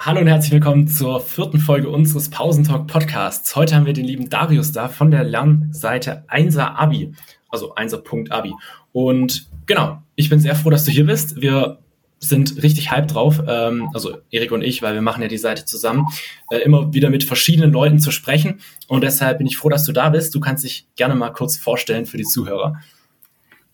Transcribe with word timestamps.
Hallo 0.00 0.20
und 0.20 0.28
herzlich 0.28 0.52
willkommen 0.52 0.86
zur 0.86 1.20
vierten 1.20 1.58
Folge 1.58 1.88
unseres 1.88 2.30
Pausentalk 2.30 2.86
Podcasts. 2.86 3.56
Heute 3.56 3.74
haben 3.74 3.84
wir 3.84 3.92
den 3.92 4.04
lieben 4.04 4.30
Darius 4.30 4.70
da 4.70 4.88
von 4.88 5.10
der 5.10 5.24
Lernseite 5.24 6.24
1er 6.28 6.76
Abi, 6.76 7.12
also 7.48 7.74
1er.abi. 7.74 8.54
Und 8.92 9.48
genau, 9.66 10.00
ich 10.14 10.30
bin 10.30 10.38
sehr 10.38 10.54
froh, 10.54 10.70
dass 10.70 10.84
du 10.84 10.92
hier 10.92 11.04
bist. 11.04 11.42
Wir 11.42 11.80
sind 12.20 12.62
richtig 12.62 12.92
hype 12.92 13.08
drauf, 13.08 13.42
ähm, 13.48 13.90
also 13.92 14.18
Erik 14.30 14.52
und 14.52 14.62
ich, 14.62 14.82
weil 14.82 14.94
wir 14.94 15.02
machen 15.02 15.20
ja 15.20 15.26
die 15.26 15.36
Seite 15.36 15.64
zusammen, 15.64 16.06
äh, 16.52 16.58
immer 16.58 16.94
wieder 16.94 17.10
mit 17.10 17.24
verschiedenen 17.24 17.72
Leuten 17.72 17.98
zu 17.98 18.12
sprechen. 18.12 18.60
Und 18.86 19.02
deshalb 19.02 19.38
bin 19.38 19.48
ich 19.48 19.56
froh, 19.56 19.68
dass 19.68 19.82
du 19.82 19.90
da 19.90 20.10
bist. 20.10 20.32
Du 20.32 20.38
kannst 20.38 20.62
dich 20.62 20.86
gerne 20.94 21.16
mal 21.16 21.30
kurz 21.30 21.56
vorstellen 21.56 22.06
für 22.06 22.18
die 22.18 22.24
Zuhörer. 22.24 22.76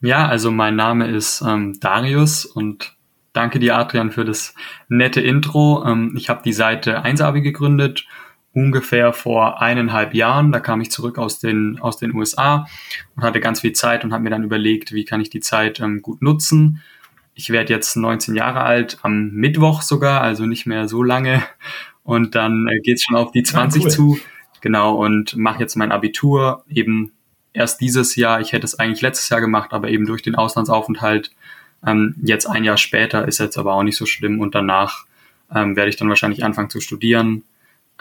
Ja, 0.00 0.26
also 0.26 0.50
mein 0.50 0.74
Name 0.74 1.06
ist 1.06 1.42
ähm, 1.46 1.78
Darius 1.80 2.46
und 2.46 2.93
Danke 3.34 3.58
dir, 3.58 3.76
Adrian, 3.76 4.12
für 4.12 4.24
das 4.24 4.54
nette 4.88 5.20
Intro. 5.20 5.84
Ähm, 5.84 6.14
ich 6.16 6.30
habe 6.30 6.42
die 6.44 6.52
Seite 6.52 7.04
1abi 7.04 7.40
gegründet, 7.40 8.06
ungefähr 8.52 9.12
vor 9.12 9.60
eineinhalb 9.60 10.14
Jahren. 10.14 10.52
Da 10.52 10.60
kam 10.60 10.80
ich 10.80 10.92
zurück 10.92 11.18
aus 11.18 11.40
den, 11.40 11.80
aus 11.80 11.98
den 11.98 12.14
USA 12.14 12.68
und 13.16 13.24
hatte 13.24 13.40
ganz 13.40 13.60
viel 13.60 13.72
Zeit 13.72 14.04
und 14.04 14.12
habe 14.12 14.22
mir 14.22 14.30
dann 14.30 14.44
überlegt, 14.44 14.92
wie 14.92 15.04
kann 15.04 15.20
ich 15.20 15.30
die 15.30 15.40
Zeit 15.40 15.80
ähm, 15.80 16.00
gut 16.00 16.22
nutzen. 16.22 16.80
Ich 17.34 17.50
werde 17.50 17.72
jetzt 17.72 17.96
19 17.96 18.36
Jahre 18.36 18.60
alt, 18.60 18.98
am 19.02 19.32
Mittwoch 19.32 19.82
sogar, 19.82 20.20
also 20.20 20.46
nicht 20.46 20.66
mehr 20.66 20.86
so 20.86 21.02
lange. 21.02 21.42
Und 22.04 22.36
dann 22.36 22.68
äh, 22.68 22.78
geht 22.82 22.98
es 22.98 23.02
schon 23.02 23.16
auf 23.16 23.32
die 23.32 23.42
20 23.42 23.82
ah, 23.82 23.84
cool. 23.84 23.90
zu. 23.90 24.18
Genau, 24.60 24.94
und 24.94 25.36
mache 25.36 25.58
jetzt 25.58 25.74
mein 25.74 25.90
Abitur 25.90 26.64
eben 26.68 27.10
erst 27.52 27.80
dieses 27.80 28.14
Jahr. 28.14 28.40
Ich 28.40 28.52
hätte 28.52 28.64
es 28.64 28.78
eigentlich 28.78 29.00
letztes 29.00 29.28
Jahr 29.28 29.40
gemacht, 29.40 29.72
aber 29.72 29.88
eben 29.88 30.06
durch 30.06 30.22
den 30.22 30.36
Auslandsaufenthalt 30.36 31.32
ähm, 31.86 32.14
jetzt 32.22 32.46
ein 32.46 32.64
Jahr 32.64 32.76
später 32.76 33.26
ist 33.26 33.38
jetzt 33.38 33.58
aber 33.58 33.74
auch 33.74 33.82
nicht 33.82 33.96
so 33.96 34.06
schlimm 34.06 34.40
und 34.40 34.54
danach 34.54 35.04
ähm, 35.54 35.76
werde 35.76 35.90
ich 35.90 35.96
dann 35.96 36.08
wahrscheinlich 36.08 36.44
anfangen 36.44 36.70
zu 36.70 36.80
studieren. 36.80 37.44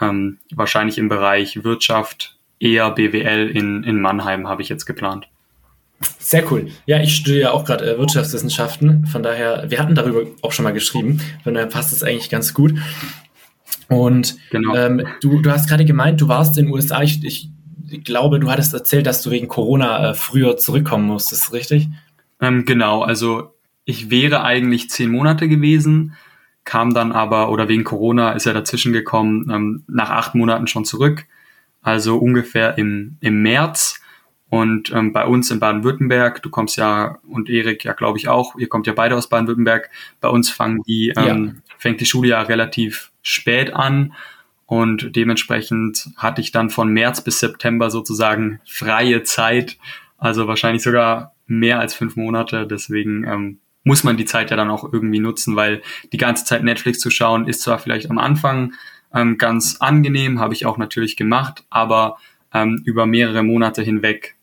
Ähm, 0.00 0.38
wahrscheinlich 0.52 0.98
im 0.98 1.08
Bereich 1.08 1.62
Wirtschaft, 1.62 2.36
eher 2.58 2.90
BWL 2.90 3.50
in, 3.50 3.84
in 3.84 4.00
Mannheim 4.00 4.48
habe 4.48 4.62
ich 4.62 4.68
jetzt 4.68 4.86
geplant. 4.86 5.28
Sehr 6.18 6.50
cool. 6.50 6.70
Ja, 6.86 7.00
ich 7.00 7.14
studiere 7.16 7.52
auch 7.52 7.64
gerade 7.64 7.94
äh, 7.94 7.98
Wirtschaftswissenschaften. 7.98 9.06
Von 9.06 9.22
daher, 9.22 9.66
wir 9.68 9.78
hatten 9.78 9.94
darüber 9.94 10.22
auch 10.42 10.52
schon 10.52 10.64
mal 10.64 10.72
geschrieben. 10.72 11.20
Von 11.42 11.54
daher 11.54 11.68
passt 11.68 11.92
es 11.92 12.02
eigentlich 12.02 12.30
ganz 12.30 12.54
gut. 12.54 12.74
Und 13.88 14.36
genau. 14.50 14.74
ähm, 14.74 15.06
du, 15.20 15.40
du 15.40 15.50
hast 15.50 15.68
gerade 15.68 15.84
gemeint, 15.84 16.20
du 16.20 16.28
warst 16.28 16.58
in 16.58 16.66
den 16.66 16.74
USA. 16.74 17.02
Ich, 17.02 17.22
ich 17.24 17.50
glaube, 18.04 18.40
du 18.40 18.50
hattest 18.50 18.74
erzählt, 18.74 19.06
dass 19.06 19.22
du 19.22 19.30
wegen 19.30 19.48
Corona 19.48 20.10
äh, 20.10 20.14
früher 20.14 20.56
zurückkommen 20.56 21.06
musstest, 21.06 21.52
richtig? 21.52 21.88
Ähm, 22.40 22.64
genau, 22.64 23.02
also 23.02 23.53
ich 23.84 24.10
wäre 24.10 24.42
eigentlich 24.42 24.90
zehn 24.90 25.10
Monate 25.10 25.48
gewesen, 25.48 26.16
kam 26.64 26.94
dann 26.94 27.12
aber, 27.12 27.50
oder 27.50 27.68
wegen 27.68 27.84
Corona 27.84 28.32
ist 28.32 28.46
er 28.46 28.54
dazwischen 28.54 28.92
gekommen, 28.92 29.50
ähm, 29.50 29.84
nach 29.86 30.10
acht 30.10 30.34
Monaten 30.34 30.66
schon 30.66 30.84
zurück, 30.84 31.26
also 31.82 32.16
ungefähr 32.16 32.78
im, 32.78 33.16
im 33.20 33.42
März. 33.42 34.00
Und 34.48 34.92
ähm, 34.92 35.12
bei 35.12 35.26
uns 35.26 35.50
in 35.50 35.58
Baden-Württemberg, 35.58 36.42
du 36.42 36.48
kommst 36.48 36.76
ja 36.76 37.18
und 37.28 37.50
Erik 37.50 37.84
ja, 37.84 37.92
glaube 37.92 38.18
ich 38.18 38.28
auch, 38.28 38.56
ihr 38.56 38.68
kommt 38.68 38.86
ja 38.86 38.92
beide 38.92 39.16
aus 39.16 39.28
Baden-Württemberg. 39.28 39.90
Bei 40.20 40.28
uns 40.28 40.48
fangen 40.48 40.82
die, 40.86 41.12
ähm, 41.16 41.44
ja. 41.46 41.74
fängt 41.76 42.00
die 42.00 42.06
Schule 42.06 42.28
ja 42.28 42.42
relativ 42.42 43.10
spät 43.20 43.74
an 43.74 44.14
und 44.66 45.14
dementsprechend 45.16 46.10
hatte 46.16 46.40
ich 46.40 46.52
dann 46.52 46.70
von 46.70 46.92
März 46.92 47.22
bis 47.22 47.40
September 47.40 47.90
sozusagen 47.90 48.60
freie 48.64 49.22
Zeit, 49.24 49.76
also 50.18 50.46
wahrscheinlich 50.46 50.82
sogar 50.82 51.34
mehr 51.46 51.80
als 51.80 51.94
fünf 51.94 52.16
Monate. 52.16 52.66
Deswegen 52.66 53.24
ähm, 53.24 53.58
muss 53.84 54.02
man 54.02 54.16
die 54.16 54.24
Zeit 54.24 54.50
ja 54.50 54.56
dann 54.56 54.70
auch 54.70 54.90
irgendwie 54.92 55.20
nutzen, 55.20 55.56
weil 55.56 55.82
die 56.12 56.16
ganze 56.16 56.44
Zeit 56.44 56.64
Netflix 56.64 56.98
zu 56.98 57.10
schauen 57.10 57.46
ist 57.46 57.62
zwar 57.62 57.78
vielleicht 57.78 58.10
am 58.10 58.18
Anfang 58.18 58.72
ähm, 59.14 59.38
ganz 59.38 59.76
angenehm, 59.80 60.40
habe 60.40 60.54
ich 60.54 60.66
auch 60.66 60.78
natürlich 60.78 61.16
gemacht, 61.16 61.64
aber 61.70 62.18
ähm, 62.52 62.82
über 62.84 63.06
mehrere 63.06 63.42
Monate 63.42 63.82
hinweg 63.82 64.36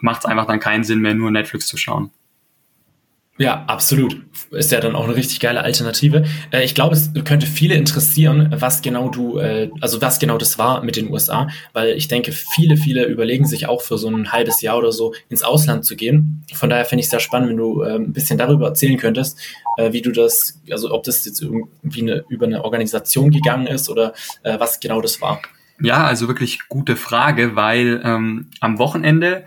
macht 0.00 0.20
es 0.20 0.26
einfach 0.26 0.46
dann 0.46 0.60
keinen 0.60 0.84
Sinn 0.84 1.00
mehr, 1.00 1.14
nur 1.14 1.30
Netflix 1.30 1.66
zu 1.66 1.76
schauen. 1.76 2.10
Ja, 3.38 3.64
absolut. 3.68 4.20
Ist 4.50 4.72
ja 4.72 4.80
dann 4.80 4.96
auch 4.96 5.04
eine 5.04 5.14
richtig 5.14 5.38
geile 5.38 5.62
Alternative. 5.62 6.24
Äh, 6.50 6.64
ich 6.64 6.74
glaube, 6.74 6.96
es 6.96 7.12
könnte 7.24 7.46
viele 7.46 7.76
interessieren, 7.76 8.52
was 8.58 8.82
genau 8.82 9.08
du, 9.08 9.38
äh, 9.38 9.70
also 9.80 10.02
was 10.02 10.18
genau 10.18 10.38
das 10.38 10.58
war 10.58 10.82
mit 10.82 10.96
den 10.96 11.10
USA, 11.10 11.48
weil 11.72 11.90
ich 11.90 12.08
denke, 12.08 12.32
viele, 12.32 12.76
viele 12.76 13.04
überlegen 13.04 13.46
sich 13.46 13.68
auch 13.68 13.80
für 13.80 13.96
so 13.96 14.08
ein 14.08 14.32
halbes 14.32 14.60
Jahr 14.60 14.76
oder 14.76 14.90
so 14.90 15.14
ins 15.28 15.44
Ausland 15.44 15.84
zu 15.84 15.94
gehen. 15.94 16.44
Von 16.52 16.68
daher 16.68 16.84
finde 16.84 17.00
ich 17.00 17.06
es 17.06 17.10
sehr 17.10 17.20
spannend, 17.20 17.50
wenn 17.50 17.56
du 17.56 17.82
äh, 17.82 17.94
ein 17.94 18.12
bisschen 18.12 18.38
darüber 18.38 18.66
erzählen 18.66 18.96
könntest, 18.96 19.38
äh, 19.76 19.92
wie 19.92 20.02
du 20.02 20.10
das, 20.10 20.60
also 20.72 20.92
ob 20.92 21.04
das 21.04 21.24
jetzt 21.24 21.40
irgendwie 21.40 22.02
eine, 22.02 22.24
über 22.28 22.46
eine 22.46 22.64
Organisation 22.64 23.30
gegangen 23.30 23.68
ist 23.68 23.88
oder 23.88 24.14
äh, 24.42 24.58
was 24.58 24.80
genau 24.80 25.00
das 25.00 25.20
war. 25.20 25.40
Ja, 25.80 26.04
also 26.04 26.26
wirklich 26.26 26.66
gute 26.68 26.96
Frage, 26.96 27.54
weil 27.54 28.02
ähm, 28.04 28.50
am 28.60 28.78
Wochenende, 28.78 29.44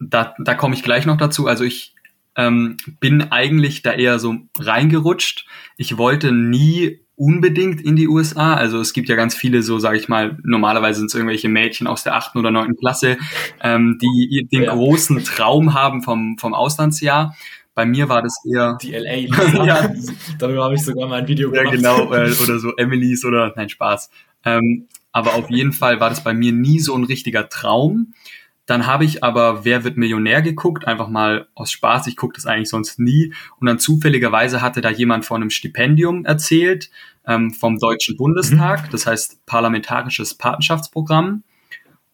da, 0.00 0.34
da 0.38 0.54
komme 0.54 0.74
ich 0.74 0.82
gleich 0.82 1.04
noch 1.04 1.18
dazu, 1.18 1.46
also 1.46 1.62
ich 1.62 1.91
ähm, 2.36 2.76
bin 3.00 3.30
eigentlich 3.30 3.82
da 3.82 3.92
eher 3.92 4.18
so 4.18 4.36
reingerutscht. 4.58 5.46
Ich 5.76 5.98
wollte 5.98 6.32
nie 6.32 7.00
unbedingt 7.16 7.80
in 7.80 7.96
die 7.96 8.08
USA. 8.08 8.54
Also 8.54 8.80
es 8.80 8.92
gibt 8.92 9.08
ja 9.08 9.16
ganz 9.16 9.34
viele 9.34 9.62
so, 9.62 9.78
sage 9.78 9.98
ich 9.98 10.08
mal, 10.08 10.38
normalerweise 10.42 11.00
sind 11.00 11.06
es 11.06 11.14
irgendwelche 11.14 11.48
Mädchen 11.48 11.86
aus 11.86 12.02
der 12.02 12.16
achten 12.16 12.38
oder 12.38 12.50
neunten 12.50 12.76
Klasse, 12.76 13.18
ähm, 13.60 13.98
die 14.00 14.48
den 14.50 14.62
ja. 14.62 14.74
großen 14.74 15.22
Traum 15.24 15.74
haben 15.74 16.02
vom, 16.02 16.36
vom 16.38 16.54
Auslandsjahr. 16.54 17.36
Bei 17.74 17.86
mir 17.86 18.08
war 18.08 18.22
das 18.22 18.34
eher 18.44 18.76
die 18.82 18.92
LA. 18.92 19.14
ja, 19.64 19.92
darüber 20.38 20.64
habe 20.64 20.74
ich 20.74 20.82
sogar 20.82 21.08
mal 21.08 21.20
ein 21.20 21.28
Video 21.28 21.50
gemacht. 21.50 21.66
Ja, 21.66 21.76
genau, 21.76 22.12
äh, 22.12 22.32
oder 22.42 22.58
so 22.58 22.76
Emily's 22.76 23.24
oder 23.24 23.52
nein 23.56 23.68
Spaß. 23.68 24.10
Ähm, 24.44 24.88
aber 25.12 25.34
auf 25.34 25.50
jeden 25.50 25.72
Fall 25.72 26.00
war 26.00 26.08
das 26.10 26.24
bei 26.24 26.34
mir 26.34 26.52
nie 26.52 26.80
so 26.80 26.94
ein 26.94 27.04
richtiger 27.04 27.48
Traum. 27.48 28.14
Dann 28.66 28.86
habe 28.86 29.04
ich 29.04 29.24
aber 29.24 29.64
Wer 29.64 29.84
wird 29.84 29.96
Millionär 29.96 30.40
geguckt, 30.40 30.86
einfach 30.86 31.08
mal 31.08 31.48
aus 31.54 31.70
Spaß. 31.72 32.06
Ich 32.06 32.16
gucke 32.16 32.34
das 32.34 32.46
eigentlich 32.46 32.68
sonst 32.68 32.98
nie. 32.98 33.34
Und 33.58 33.66
dann 33.66 33.78
zufälligerweise 33.78 34.62
hatte 34.62 34.80
da 34.80 34.90
jemand 34.90 35.24
von 35.24 35.42
einem 35.42 35.50
Stipendium 35.50 36.24
erzählt 36.24 36.90
ähm, 37.26 37.52
vom 37.52 37.78
Deutschen 37.78 38.16
Bundestag, 38.16 38.84
mhm. 38.84 38.90
das 38.92 39.06
heißt 39.06 39.46
Parlamentarisches 39.46 40.34
Patenschaftsprogramm. 40.34 41.42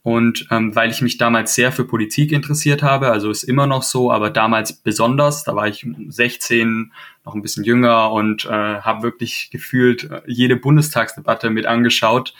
Und 0.02 0.46
ähm, 0.50 0.74
weil 0.74 0.90
ich 0.90 1.02
mich 1.02 1.18
damals 1.18 1.54
sehr 1.54 1.70
für 1.70 1.84
Politik 1.84 2.32
interessiert 2.32 2.82
habe, 2.82 3.10
also 3.10 3.30
ist 3.30 3.42
immer 3.42 3.66
noch 3.66 3.82
so, 3.82 4.10
aber 4.10 4.30
damals 4.30 4.72
besonders, 4.72 5.44
da 5.44 5.54
war 5.54 5.68
ich 5.68 5.86
16, 6.08 6.92
noch 7.26 7.34
ein 7.34 7.42
bisschen 7.42 7.64
jünger 7.64 8.12
und 8.12 8.46
äh, 8.46 8.48
habe 8.48 9.02
wirklich 9.02 9.50
gefühlt 9.50 10.04
äh, 10.04 10.22
jede 10.26 10.56
Bundestagsdebatte 10.56 11.50
mit 11.50 11.66
angeschaut, 11.66 12.32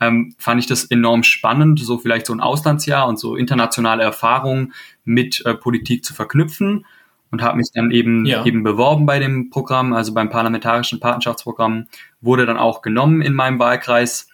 ähm, 0.00 0.34
fand 0.38 0.60
ich 0.60 0.66
das 0.66 0.84
enorm 0.84 1.22
spannend, 1.22 1.80
so 1.80 1.98
vielleicht 1.98 2.26
so 2.26 2.32
ein 2.32 2.40
Auslandsjahr 2.40 3.08
und 3.08 3.18
so 3.18 3.36
internationale 3.36 4.02
Erfahrungen 4.02 4.74
mit 5.04 5.44
äh, 5.46 5.54
Politik 5.54 6.04
zu 6.04 6.14
verknüpfen 6.14 6.84
und 7.30 7.42
habe 7.42 7.56
mich 7.56 7.68
dann 7.72 7.90
eben 7.90 8.24
ja. 8.24 8.44
eben 8.44 8.62
beworben 8.62 9.06
bei 9.06 9.18
dem 9.18 9.50
Programm, 9.50 9.92
also 9.92 10.12
beim 10.14 10.30
parlamentarischen 10.30 11.00
Patenschaftsprogramm, 11.00 11.86
wurde 12.20 12.46
dann 12.46 12.58
auch 12.58 12.82
genommen 12.82 13.22
in 13.22 13.34
meinem 13.34 13.58
Wahlkreis 13.58 14.28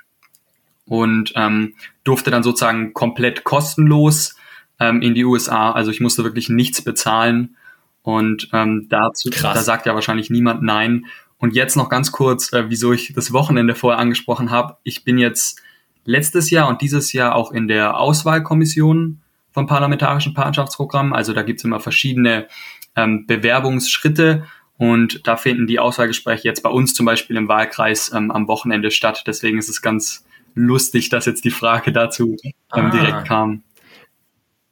und 0.85 1.33
ähm, 1.37 1.75
durfte 2.05 2.31
dann 2.31 2.43
sozusagen 2.43 2.93
komplett 2.93 3.45
kostenlos 3.45 4.37
ähm, 4.81 5.01
in 5.01 5.15
die 5.15 5.25
USA. 5.25 5.71
Also 5.73 5.91
ich 5.91 6.01
musste 6.01 6.25
wirklich 6.25 6.49
nichts 6.49 6.83
bezahlen 6.83 7.57
und 8.03 8.49
ähm, 8.53 8.87
dazu, 8.89 9.31
Krass. 9.31 9.55
da 9.55 9.63
sagt 9.63 9.87
ja 9.87 9.95
wahrscheinlich 9.95 10.29
niemand 10.29 10.63
nein. 10.63 11.07
Und 11.43 11.57
jetzt 11.57 11.77
noch 11.77 11.89
ganz 11.89 12.13
kurz, 12.13 12.53
äh, 12.53 12.71
wieso 12.71 12.93
ich 12.93 13.15
das 13.15 13.33
Wochenende 13.33 13.75
vorher 13.75 13.99
angesprochen 13.99 14.53
habe. 14.53 14.77
Ich 14.85 15.03
bin 15.03 15.19
jetzt 15.19 15.61
letztes 16.05 16.51
Jahr 16.51 16.69
und 16.69 16.81
dieses 16.81 17.13
Jahr 17.13 17.35
auch 17.35 17.51
in 17.51 17.67
der 17.67 17.99
Auswahlkommission 17.99 19.21
vom 19.51 19.67
Parlamentarischen 19.67 20.35
Partnerschaftsprogramm. 20.35 21.13
Also 21.13 21.33
da 21.33 21.43
gibt's 21.43 21.65
immer 21.65 21.81
verschiedene 21.81 22.47
ähm, 22.95 23.27
Bewerbungsschritte 23.27 24.47
und 24.77 25.27
da 25.27 25.37
finden 25.37 25.67
die 25.67 25.81
Auswahlgespräche 25.81 26.47
jetzt 26.47 26.63
bei 26.63 26.71
uns 26.71 26.95
zum 26.95 27.07
Beispiel 27.07 27.37
im 27.37 27.49
Wahlkreis 27.49 28.13
ähm, 28.15 28.31
am 28.31 28.47
Wochenende 28.47 28.93
statt. 28.93 29.25
Deswegen 29.27 29.59
ist 29.59 29.69
es 29.69 29.83
ganz 29.83 30.25
lustig, 30.55 31.09
dass 31.09 31.27
jetzt 31.27 31.45
die 31.45 31.51
Frage 31.51 31.91
dazu 31.91 32.37
ähm, 32.45 32.53
ah. 32.71 32.91
direkt 32.91 33.27
kam. 33.27 33.65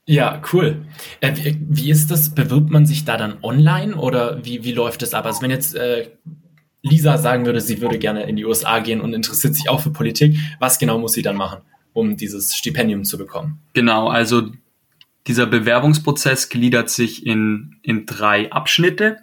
Ja, 0.07 0.41
cool. 0.53 0.87
Äh, 1.21 1.35
wie, 1.35 1.59
wie, 1.69 1.91
ist 1.91 2.13
das? 2.13 2.33
Bewirbt 2.33 2.71
man 2.71 2.87
sich 2.87 3.05
da 3.05 3.17
dann 3.17 3.39
online 3.43 3.97
oder 3.97 4.45
wie, 4.45 4.63
wie 4.63 4.73
läuft 4.73 5.03
das 5.03 5.15
ab? 5.15 5.27
Also 5.27 5.43
wenn 5.43 5.51
jetzt 5.51 5.75
äh, 5.75 6.11
Lisa 6.83 7.19
sagen 7.19 7.47
würde, 7.47 7.61
sie 7.61 7.81
würde 7.81 7.99
gerne 7.99 8.25
in 8.25 8.37
die 8.37 8.45
USA 8.45 8.79
gehen 8.79 9.01
und 9.01 9.13
interessiert 9.13 9.55
sich 9.55 9.69
auch 9.69 9.81
für 9.81 9.91
Politik, 9.91 10.37
was 10.59 10.79
genau 10.79 10.99
muss 10.99 11.13
sie 11.13 11.23
dann 11.23 11.37
machen, 11.37 11.61
um 11.93 12.17
dieses 12.17 12.55
Stipendium 12.57 13.05
zu 13.05 13.19
bekommen? 13.19 13.61
Genau, 13.75 14.09
also 14.09 14.51
dieser 15.27 15.47
Bewerbungsprozess 15.47 16.49
gliedert 16.49 16.91
sich 16.91 17.27
in, 17.27 17.77
in 17.83 18.07
drei 18.07 18.51
Abschnitte. 18.51 19.19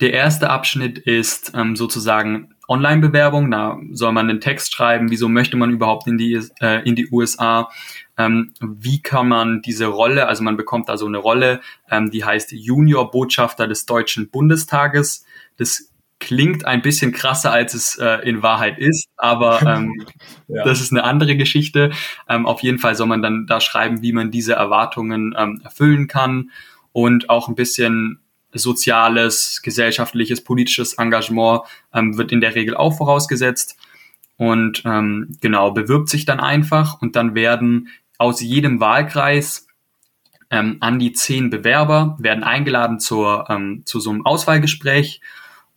Der 0.00 0.14
erste 0.14 0.48
Abschnitt 0.48 0.98
ist 0.98 1.52
ähm, 1.54 1.76
sozusagen 1.76 2.54
Online-Bewerbung. 2.68 3.50
Da 3.50 3.78
soll 3.92 4.12
man 4.12 4.30
einen 4.30 4.40
Text 4.40 4.72
schreiben, 4.72 5.10
wieso 5.10 5.28
möchte 5.28 5.58
man 5.58 5.70
überhaupt 5.70 6.06
in 6.06 6.16
die, 6.16 6.40
äh, 6.60 6.82
in 6.88 6.96
die 6.96 7.10
USA, 7.10 7.68
ähm, 8.16 8.54
wie 8.60 9.02
kann 9.02 9.28
man 9.28 9.60
diese 9.60 9.86
Rolle, 9.86 10.26
also 10.26 10.42
man 10.42 10.56
bekommt 10.56 10.88
da 10.88 10.96
so 10.96 11.06
eine 11.06 11.18
Rolle, 11.18 11.60
ähm, 11.90 12.10
die 12.10 12.24
heißt 12.24 12.52
Junior 12.52 13.10
Botschafter 13.10 13.66
des 13.66 13.84
Deutschen 13.86 14.30
Bundestages. 14.30 15.26
Das 15.58 15.89
klingt 16.20 16.66
ein 16.66 16.82
bisschen 16.82 17.12
krasser, 17.12 17.50
als 17.50 17.74
es 17.74 17.96
äh, 17.96 18.28
in 18.28 18.42
Wahrheit 18.42 18.78
ist, 18.78 19.08
aber 19.16 19.62
ähm, 19.66 20.06
ja. 20.46 20.64
das 20.64 20.80
ist 20.80 20.92
eine 20.92 21.02
andere 21.02 21.36
Geschichte. 21.36 21.90
Ähm, 22.28 22.46
auf 22.46 22.62
jeden 22.62 22.78
Fall 22.78 22.94
soll 22.94 23.08
man 23.08 23.22
dann 23.22 23.46
da 23.46 23.60
schreiben, 23.60 24.02
wie 24.02 24.12
man 24.12 24.30
diese 24.30 24.52
Erwartungen 24.52 25.34
ähm, 25.36 25.60
erfüllen 25.64 26.06
kann 26.06 26.50
und 26.92 27.28
auch 27.30 27.48
ein 27.48 27.54
bisschen 27.54 28.20
soziales, 28.52 29.60
gesellschaftliches, 29.62 30.42
politisches 30.42 30.94
Engagement 30.94 31.62
ähm, 31.94 32.16
wird 32.18 32.32
in 32.32 32.40
der 32.40 32.54
Regel 32.54 32.76
auch 32.76 32.96
vorausgesetzt 32.96 33.76
und 34.36 34.82
ähm, 34.84 35.36
genau 35.40 35.70
bewirbt 35.70 36.08
sich 36.08 36.24
dann 36.24 36.40
einfach 36.40 37.00
und 37.00 37.16
dann 37.16 37.34
werden 37.34 37.88
aus 38.18 38.40
jedem 38.40 38.80
Wahlkreis 38.80 39.68
ähm, 40.50 40.78
an 40.80 40.98
die 40.98 41.12
zehn 41.12 41.48
Bewerber 41.48 42.16
werden 42.18 42.42
eingeladen 42.42 42.98
zur, 42.98 43.48
ähm, 43.48 43.82
zu 43.84 44.00
so 44.00 44.10
einem 44.10 44.26
Auswahlgespräch 44.26 45.20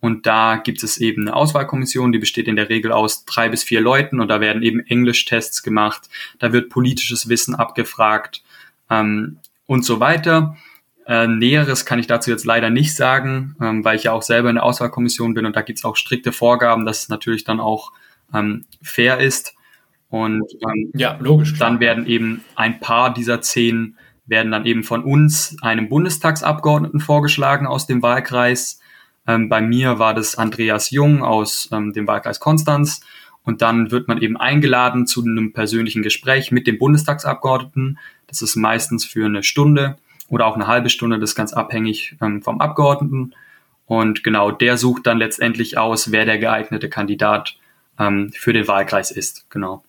und 0.03 0.25
da 0.25 0.57
gibt 0.57 0.83
es 0.83 0.97
eben 0.97 1.21
eine 1.21 1.33
Auswahlkommission, 1.33 2.11
die 2.11 2.19
besteht 2.19 2.49
in 2.49 2.57
der 2.57 2.67
Regel 2.67 2.91
aus 2.91 3.23
drei 3.23 3.47
bis 3.47 3.63
vier 3.63 3.79
Leuten 3.79 4.19
und 4.19 4.27
da 4.27 4.41
werden 4.41 4.61
eben 4.61 4.81
Englischtests 4.81 5.63
gemacht, 5.63 6.09
da 6.39 6.51
wird 6.51 6.69
politisches 6.69 7.29
Wissen 7.29 7.55
abgefragt 7.55 8.43
ähm, 8.89 9.39
und 9.65 9.85
so 9.85 10.01
weiter. 10.01 10.57
Äh, 11.07 11.27
Näheres 11.27 11.85
kann 11.85 11.99
ich 11.99 12.07
dazu 12.07 12.31
jetzt 12.31 12.43
leider 12.43 12.69
nicht 12.69 12.93
sagen, 12.93 13.55
ähm, 13.61 13.85
weil 13.85 13.95
ich 13.95 14.03
ja 14.03 14.11
auch 14.11 14.23
selber 14.23 14.49
in 14.49 14.55
der 14.55 14.65
Auswahlkommission 14.65 15.35
bin 15.35 15.45
und 15.45 15.55
da 15.55 15.61
gibt 15.61 15.79
es 15.79 15.85
auch 15.85 15.95
strikte 15.95 16.33
Vorgaben, 16.33 16.85
dass 16.85 17.03
es 17.03 17.07
natürlich 17.07 17.45
dann 17.45 17.61
auch 17.61 17.93
ähm, 18.33 18.65
fair 18.81 19.21
ist. 19.21 19.55
Und 20.09 20.43
ähm, 20.67 20.91
ja, 20.93 21.17
logisch. 21.21 21.57
Dann 21.57 21.79
werden 21.79 22.07
eben 22.07 22.43
ein 22.57 22.81
paar 22.81 23.13
dieser 23.13 23.39
zehn 23.39 23.97
werden 24.25 24.51
dann 24.51 24.65
eben 24.65 24.83
von 24.83 25.01
uns 25.01 25.55
einem 25.61 25.87
Bundestagsabgeordneten 25.87 26.99
vorgeschlagen 26.99 27.67
aus 27.67 27.87
dem 27.87 28.01
Wahlkreis 28.01 28.81
ähm, 29.27 29.49
bei 29.49 29.61
mir 29.61 29.99
war 29.99 30.13
das 30.13 30.37
Andreas 30.37 30.91
Jung 30.91 31.23
aus 31.23 31.69
ähm, 31.71 31.93
dem 31.93 32.07
Wahlkreis 32.07 32.39
Konstanz. 32.39 33.01
Und 33.43 33.61
dann 33.61 33.91
wird 33.91 34.07
man 34.07 34.21
eben 34.21 34.37
eingeladen 34.37 35.05
zu 35.05 35.21
einem 35.21 35.51
persönlichen 35.51 36.01
Gespräch 36.01 36.51
mit 36.51 36.65
dem 36.65 36.77
Bundestagsabgeordneten. 36.77 37.99
Das 38.27 38.41
ist 38.41 38.55
meistens 38.55 39.05
für 39.05 39.25
eine 39.25 39.43
Stunde 39.43 39.97
oder 40.29 40.47
auch 40.47 40.55
eine 40.55 40.67
halbe 40.67 40.89
Stunde, 40.89 41.19
das 41.19 41.31
ist 41.31 41.35
ganz 41.35 41.53
abhängig 41.53 42.15
ähm, 42.21 42.41
vom 42.41 42.61
Abgeordneten. 42.61 43.33
Und 43.85 44.23
genau, 44.23 44.51
der 44.51 44.77
sucht 44.77 45.05
dann 45.05 45.17
letztendlich 45.17 45.77
aus, 45.77 46.11
wer 46.11 46.25
der 46.25 46.37
geeignete 46.37 46.89
Kandidat 46.89 47.57
ähm, 47.99 48.31
für 48.33 48.53
den 48.53 48.67
Wahlkreis 48.67 49.11
ist. 49.11 49.49
Genau. 49.49 49.83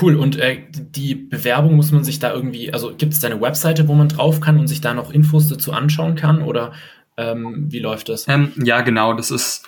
Cool. 0.00 0.16
Und 0.16 0.36
äh, 0.36 0.62
die 0.70 1.14
Bewerbung 1.14 1.76
muss 1.76 1.92
man 1.92 2.04
sich 2.04 2.18
da 2.18 2.32
irgendwie, 2.32 2.72
also 2.72 2.94
gibt 2.96 3.12
es 3.12 3.20
da 3.20 3.28
eine 3.28 3.40
Webseite, 3.40 3.86
wo 3.86 3.94
man 3.94 4.08
drauf 4.08 4.40
kann 4.40 4.58
und 4.58 4.66
sich 4.66 4.80
da 4.80 4.94
noch 4.94 5.12
Infos 5.12 5.48
dazu 5.48 5.72
anschauen 5.72 6.16
kann? 6.16 6.42
Oder 6.42 6.72
ähm, 7.16 7.66
wie 7.70 7.78
läuft 7.78 8.08
das? 8.08 8.26
Ähm, 8.28 8.52
ja, 8.56 8.80
genau. 8.80 9.14
Das 9.14 9.30
ist, 9.30 9.64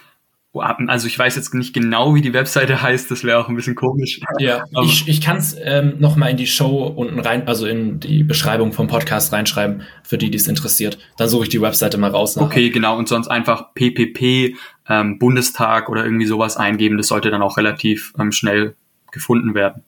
also 0.52 1.06
ich 1.06 1.19
weiß 1.19 1.37
jetzt 1.37 1.54
nicht 1.54 1.75
genau, 1.75 2.14
wie 2.14 2.20
die 2.20 2.32
Webseite 2.32 2.82
heißt. 2.82 3.10
Das 3.10 3.25
wäre 3.25 3.38
auch 3.38 3.48
ein 3.48 3.56
bisschen 3.56 3.75
komisch. 3.75 4.20
Ja, 4.38 4.64
ich, 4.82 5.08
ich 5.08 5.20
kann 5.20 5.37
es 5.37 5.56
ähm, 5.62 5.94
noch 5.98 6.16
mal 6.16 6.28
in 6.28 6.37
die 6.37 6.46
Show 6.46 6.87
unten 6.87 7.20
rein, 7.20 7.46
also 7.46 7.66
in 7.66 8.00
die 8.00 8.25
Beschreibung 8.25 8.72
vom 8.72 8.87
Podcast 8.87 9.32
reinschreiben, 9.32 9.82
für 10.02 10.19
die, 10.19 10.31
die 10.31 10.38
es 10.38 10.48
interessiert. 10.48 10.98
Dann 11.19 11.28
suche 11.28 11.44
ich 11.44 11.48
die 11.50 11.60
Webseite 11.60 11.98
mal 11.98 12.10
raus. 12.10 12.37
Nachher. 12.37 12.46
Okay, 12.46 12.70
genau. 12.70 12.96
Und 12.96 13.08
sonst 13.08 13.28
einfach 13.28 13.75
PPP 13.75 14.56
ähm, 14.88 15.19
Bundestag 15.19 15.88
oder 15.88 16.04
irgendwie 16.04 16.26
sowas 16.26 16.56
eingeben. 16.56 16.96
Das 16.96 17.08
sollte 17.08 17.31
dann 17.31 17.42
auch 17.42 17.56
relativ 17.56 18.12
ähm, 18.19 18.32
schnell 18.32 18.76
gefunden 19.10 19.54
werden. 19.54 19.82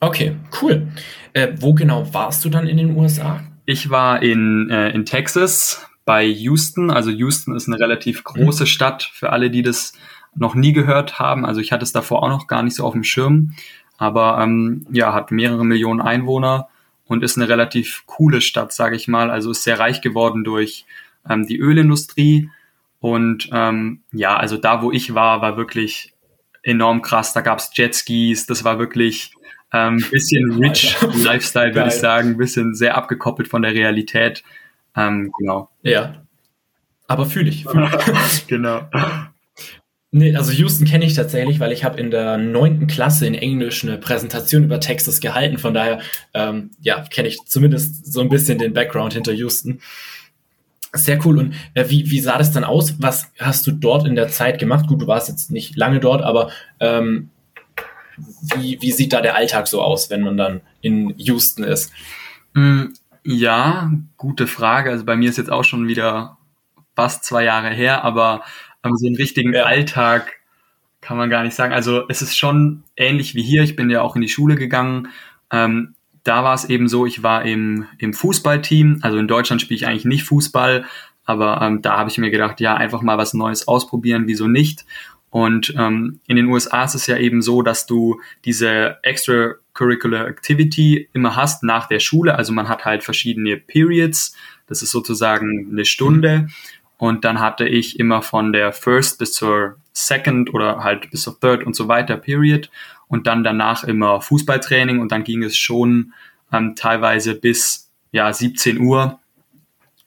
Okay, 0.00 0.36
cool. 0.62 0.88
Äh, 1.32 1.48
wo 1.58 1.74
genau 1.74 2.12
warst 2.12 2.44
du 2.44 2.48
dann 2.48 2.68
in 2.68 2.76
den 2.76 2.96
USA? 2.96 3.40
Ich 3.66 3.90
war 3.90 4.22
in, 4.22 4.70
äh, 4.70 4.90
in 4.90 5.04
Texas 5.04 5.87
bei 6.08 6.24
Houston. 6.24 6.90
Also 6.90 7.10
Houston 7.10 7.54
ist 7.54 7.68
eine 7.68 7.78
relativ 7.78 8.24
große 8.24 8.62
mhm. 8.62 8.68
Stadt 8.68 9.10
für 9.12 9.28
alle, 9.28 9.50
die 9.50 9.60
das 9.60 9.92
noch 10.34 10.54
nie 10.54 10.72
gehört 10.72 11.18
haben. 11.18 11.44
Also 11.44 11.60
ich 11.60 11.70
hatte 11.70 11.84
es 11.84 11.92
davor 11.92 12.22
auch 12.22 12.30
noch 12.30 12.46
gar 12.46 12.62
nicht 12.62 12.74
so 12.76 12.86
auf 12.86 12.94
dem 12.94 13.04
Schirm, 13.04 13.52
aber 13.98 14.38
ähm, 14.40 14.86
ja, 14.90 15.12
hat 15.12 15.32
mehrere 15.32 15.66
Millionen 15.66 16.00
Einwohner 16.00 16.70
und 17.04 17.22
ist 17.22 17.36
eine 17.36 17.50
relativ 17.50 18.04
coole 18.06 18.40
Stadt, 18.40 18.72
sage 18.72 18.96
ich 18.96 19.06
mal. 19.06 19.30
Also 19.30 19.50
ist 19.50 19.64
sehr 19.64 19.78
reich 19.78 20.00
geworden 20.00 20.44
durch 20.44 20.86
ähm, 21.28 21.46
die 21.46 21.58
Ölindustrie 21.58 22.48
und 23.00 23.50
ähm, 23.52 24.00
ja, 24.10 24.34
also 24.34 24.56
da, 24.56 24.80
wo 24.80 24.90
ich 24.90 25.12
war, 25.12 25.42
war 25.42 25.58
wirklich 25.58 26.14
enorm 26.62 27.02
krass. 27.02 27.34
Da 27.34 27.42
gab's 27.42 27.70
Jetskis, 27.74 28.46
das 28.46 28.64
war 28.64 28.78
wirklich 28.78 29.34
ähm, 29.74 30.02
bisschen 30.10 30.52
rich 30.52 30.96
Lifestyle, 31.22 31.74
würde 31.74 31.88
ich 31.88 31.96
sagen, 31.96 32.38
bisschen 32.38 32.74
sehr 32.74 32.96
abgekoppelt 32.96 33.48
von 33.48 33.60
der 33.60 33.74
Realität. 33.74 34.42
Ähm, 34.98 35.32
genau. 35.38 35.70
Ja. 35.82 36.22
Aber 37.06 37.26
fühle 37.26 37.48
ich. 37.48 37.64
Fühl 37.64 37.88
ich. 37.88 38.46
genau. 38.46 38.82
Nee, 40.10 40.34
also 40.34 40.52
Houston 40.52 40.86
kenne 40.86 41.04
ich 41.04 41.14
tatsächlich, 41.14 41.60
weil 41.60 41.70
ich 41.70 41.84
habe 41.84 42.00
in 42.00 42.10
der 42.10 42.38
neunten 42.38 42.86
Klasse 42.86 43.26
in 43.26 43.34
Englisch 43.34 43.84
eine 43.84 43.98
Präsentation 43.98 44.64
über 44.64 44.80
Texas 44.80 45.20
gehalten. 45.20 45.58
Von 45.58 45.74
daher, 45.74 46.00
ähm, 46.32 46.70
ja, 46.80 47.04
kenne 47.10 47.28
ich 47.28 47.38
zumindest 47.44 48.10
so 48.10 48.20
ein 48.20 48.30
bisschen 48.30 48.58
den 48.58 48.72
Background 48.72 49.12
hinter 49.12 49.32
Houston. 49.32 49.80
Sehr 50.94 51.24
cool. 51.26 51.38
Und 51.38 51.54
äh, 51.74 51.90
wie, 51.90 52.10
wie 52.10 52.20
sah 52.20 52.38
das 52.38 52.52
dann 52.52 52.64
aus? 52.64 52.94
Was 53.00 53.30
hast 53.38 53.66
du 53.66 53.72
dort 53.72 54.06
in 54.06 54.16
der 54.16 54.28
Zeit 54.28 54.58
gemacht? 54.58 54.86
Gut, 54.86 55.02
du 55.02 55.06
warst 55.06 55.28
jetzt 55.28 55.50
nicht 55.50 55.76
lange 55.76 56.00
dort, 56.00 56.22
aber 56.22 56.50
ähm, 56.80 57.28
wie, 58.56 58.80
wie 58.80 58.92
sieht 58.92 59.12
da 59.12 59.20
der 59.20 59.34
Alltag 59.34 59.68
so 59.68 59.82
aus, 59.82 60.08
wenn 60.08 60.22
man 60.22 60.38
dann 60.38 60.62
in 60.80 61.14
Houston 61.18 61.64
ist? 61.64 61.92
Ja, 63.24 63.90
gute 64.16 64.46
Frage. 64.46 64.90
Also 64.90 65.04
bei 65.04 65.16
mir 65.16 65.28
ist 65.28 65.38
jetzt 65.38 65.52
auch 65.52 65.64
schon 65.64 65.88
wieder 65.88 66.38
fast 66.96 67.24
zwei 67.24 67.44
Jahre 67.44 67.70
her, 67.70 68.04
aber 68.04 68.42
ähm, 68.84 68.96
so 68.96 69.06
einen 69.06 69.16
richtigen 69.16 69.52
ja. 69.52 69.64
Alltag 69.64 70.32
kann 71.00 71.16
man 71.16 71.30
gar 71.30 71.44
nicht 71.44 71.54
sagen. 71.54 71.72
Also 71.72 72.08
es 72.08 72.22
ist 72.22 72.36
schon 72.36 72.82
ähnlich 72.96 73.34
wie 73.34 73.42
hier. 73.42 73.62
Ich 73.62 73.76
bin 73.76 73.90
ja 73.90 74.02
auch 74.02 74.16
in 74.16 74.22
die 74.22 74.28
Schule 74.28 74.56
gegangen. 74.56 75.08
Ähm, 75.52 75.94
da 76.24 76.44
war 76.44 76.54
es 76.54 76.64
eben 76.64 76.88
so, 76.88 77.06
ich 77.06 77.22
war 77.22 77.44
im, 77.44 77.86
im 77.98 78.12
Fußballteam. 78.12 78.98
Also 79.02 79.18
in 79.18 79.28
Deutschland 79.28 79.62
spiele 79.62 79.76
ich 79.76 79.86
eigentlich 79.86 80.04
nicht 80.04 80.24
Fußball, 80.24 80.84
aber 81.24 81.62
ähm, 81.62 81.82
da 81.82 81.96
habe 81.96 82.10
ich 82.10 82.18
mir 82.18 82.30
gedacht, 82.30 82.60
ja, 82.60 82.74
einfach 82.74 83.02
mal 83.02 83.18
was 83.18 83.34
Neues 83.34 83.68
ausprobieren, 83.68 84.24
wieso 84.26 84.48
nicht? 84.48 84.84
Und 85.30 85.74
ähm, 85.76 86.20
in 86.26 86.36
den 86.36 86.46
USA 86.46 86.84
ist 86.84 86.94
es 86.94 87.06
ja 87.06 87.16
eben 87.18 87.42
so, 87.42 87.62
dass 87.62 87.86
du 87.86 88.20
diese 88.44 88.96
extracurricular 89.78 90.26
activity 90.26 91.08
immer 91.12 91.36
hast 91.36 91.62
nach 91.62 91.86
der 91.86 92.00
Schule. 92.00 92.34
Also 92.36 92.52
man 92.52 92.68
hat 92.68 92.84
halt 92.84 93.04
verschiedene 93.04 93.56
Periods. 93.56 94.34
Das 94.66 94.82
ist 94.82 94.90
sozusagen 94.90 95.68
eine 95.70 95.84
Stunde. 95.84 96.48
Und 96.98 97.24
dann 97.24 97.38
hatte 97.38 97.66
ich 97.66 97.98
immer 98.00 98.22
von 98.22 98.52
der 98.52 98.72
First 98.72 99.18
bis 99.18 99.32
zur 99.32 99.76
Second 99.92 100.52
oder 100.52 100.82
halt 100.82 101.10
bis 101.10 101.22
zur 101.22 101.38
Third 101.38 101.64
und 101.64 101.76
so 101.76 101.86
weiter 101.86 102.16
Period. 102.16 102.70
Und 103.06 103.26
dann 103.26 103.44
danach 103.44 103.84
immer 103.84 104.20
Fußballtraining. 104.20 104.98
Und 105.00 105.12
dann 105.12 105.24
ging 105.24 105.42
es 105.42 105.56
schon 105.56 106.12
ähm, 106.52 106.74
teilweise 106.74 107.34
bis 107.34 107.90
ja 108.10 108.32
17 108.32 108.80
Uhr. 108.80 109.20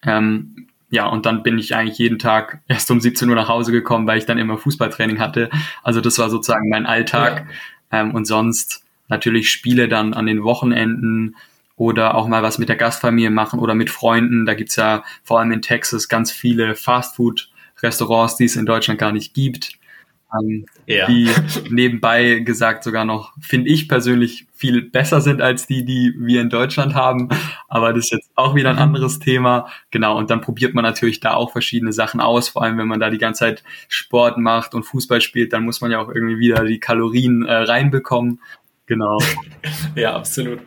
Ähm, 0.04 0.68
ja, 0.90 1.06
und 1.08 1.26
dann 1.26 1.44
bin 1.44 1.58
ich 1.58 1.74
eigentlich 1.74 1.98
jeden 1.98 2.20
Tag 2.20 2.60
erst 2.68 2.92
um 2.92 3.00
17 3.00 3.30
Uhr 3.30 3.36
nach 3.36 3.48
Hause 3.48 3.72
gekommen, 3.72 4.06
weil 4.08 4.18
ich 4.18 4.26
dann 4.26 4.38
immer 4.38 4.58
Fußballtraining 4.58 5.20
hatte. 5.20 5.50
Also 5.84 6.02
das 6.02 6.20
war 6.20 6.30
sozusagen 6.30 6.68
mein 6.68 6.86
Alltag. 6.86 7.46
Ja. 7.92 8.02
Ähm, 8.02 8.14
und 8.14 8.26
sonst 8.26 8.84
natürlich 9.12 9.52
Spiele 9.52 9.88
dann 9.88 10.16
an 10.16 10.26
den 10.26 10.44
Wochenenden 10.44 11.36
oder 11.76 12.16
auch 12.16 12.28
mal 12.28 12.42
was 12.42 12.58
mit 12.58 12.70
der 12.70 12.76
Gastfamilie 12.76 13.30
machen 13.30 13.60
oder 13.60 13.76
mit 13.76 13.92
Freunden. 13.92 14.48
Da 14.48 14.56
gibt's 14.56 14.76
ja 14.76 15.04
vor 15.24 15.40
allem 15.40 15.52
in 15.52 15.62
Texas 15.62 16.08
ganz 16.08 16.32
viele 16.32 16.76
Fastfood-Restaurants, 16.76 18.38
die 18.38 18.46
es 18.46 18.56
in 18.56 18.66
Deutschland 18.66 19.00
gar 19.00 19.12
nicht 19.12 19.36
gibt 19.36 19.78
ähm, 20.40 20.66
ja. 20.86 21.08
die 21.08 21.30
nebenbei 21.70 22.40
gesagt 22.40 22.84
sogar 22.84 23.06
noch, 23.06 23.34
finde 23.40 23.70
ich 23.70 23.88
persönlich, 23.88 24.48
viel 24.54 24.84
besser 24.84 25.22
sind 25.22 25.42
als 25.42 25.66
die, 25.66 25.84
die 25.84 26.14
wir 26.18 26.42
in 26.42 26.50
Deutschland 26.50 26.94
haben. 26.94 27.30
Aber 27.68 27.94
das 27.94 28.06
ist 28.06 28.12
jetzt 28.12 28.32
auch 28.36 28.56
wieder 28.56 28.70
ein 28.70 28.76
mhm. 28.76 28.82
anderes 28.82 29.20
Thema. 29.20 29.68
Genau, 29.90 30.18
und 30.18 30.30
dann 30.30 30.42
probiert 30.42 30.74
man 30.74 30.84
natürlich 30.84 31.20
da 31.20 31.34
auch 31.34 31.52
verschiedene 31.52 31.94
Sachen 31.94 32.22
aus. 32.22 32.50
Vor 32.50 32.64
allem, 32.64 32.78
wenn 32.78 32.88
man 32.88 33.00
da 33.00 33.10
die 33.10 33.18
ganze 33.18 33.40
Zeit 33.40 33.64
Sport 33.90 34.38
macht 34.38 34.74
und 34.74 34.84
Fußball 34.84 35.22
spielt, 35.22 35.54
dann 35.54 35.64
muss 35.64 35.82
man 35.82 35.92
ja 35.92 36.00
auch 36.00 36.10
irgendwie 36.10 36.40
wieder 36.40 36.64
die 36.64 36.80
Kalorien 36.80 37.46
äh, 37.46 37.54
reinbekommen. 37.54 38.40
Genau. 38.92 39.20
ja, 39.96 40.14
absolut. 40.18 40.60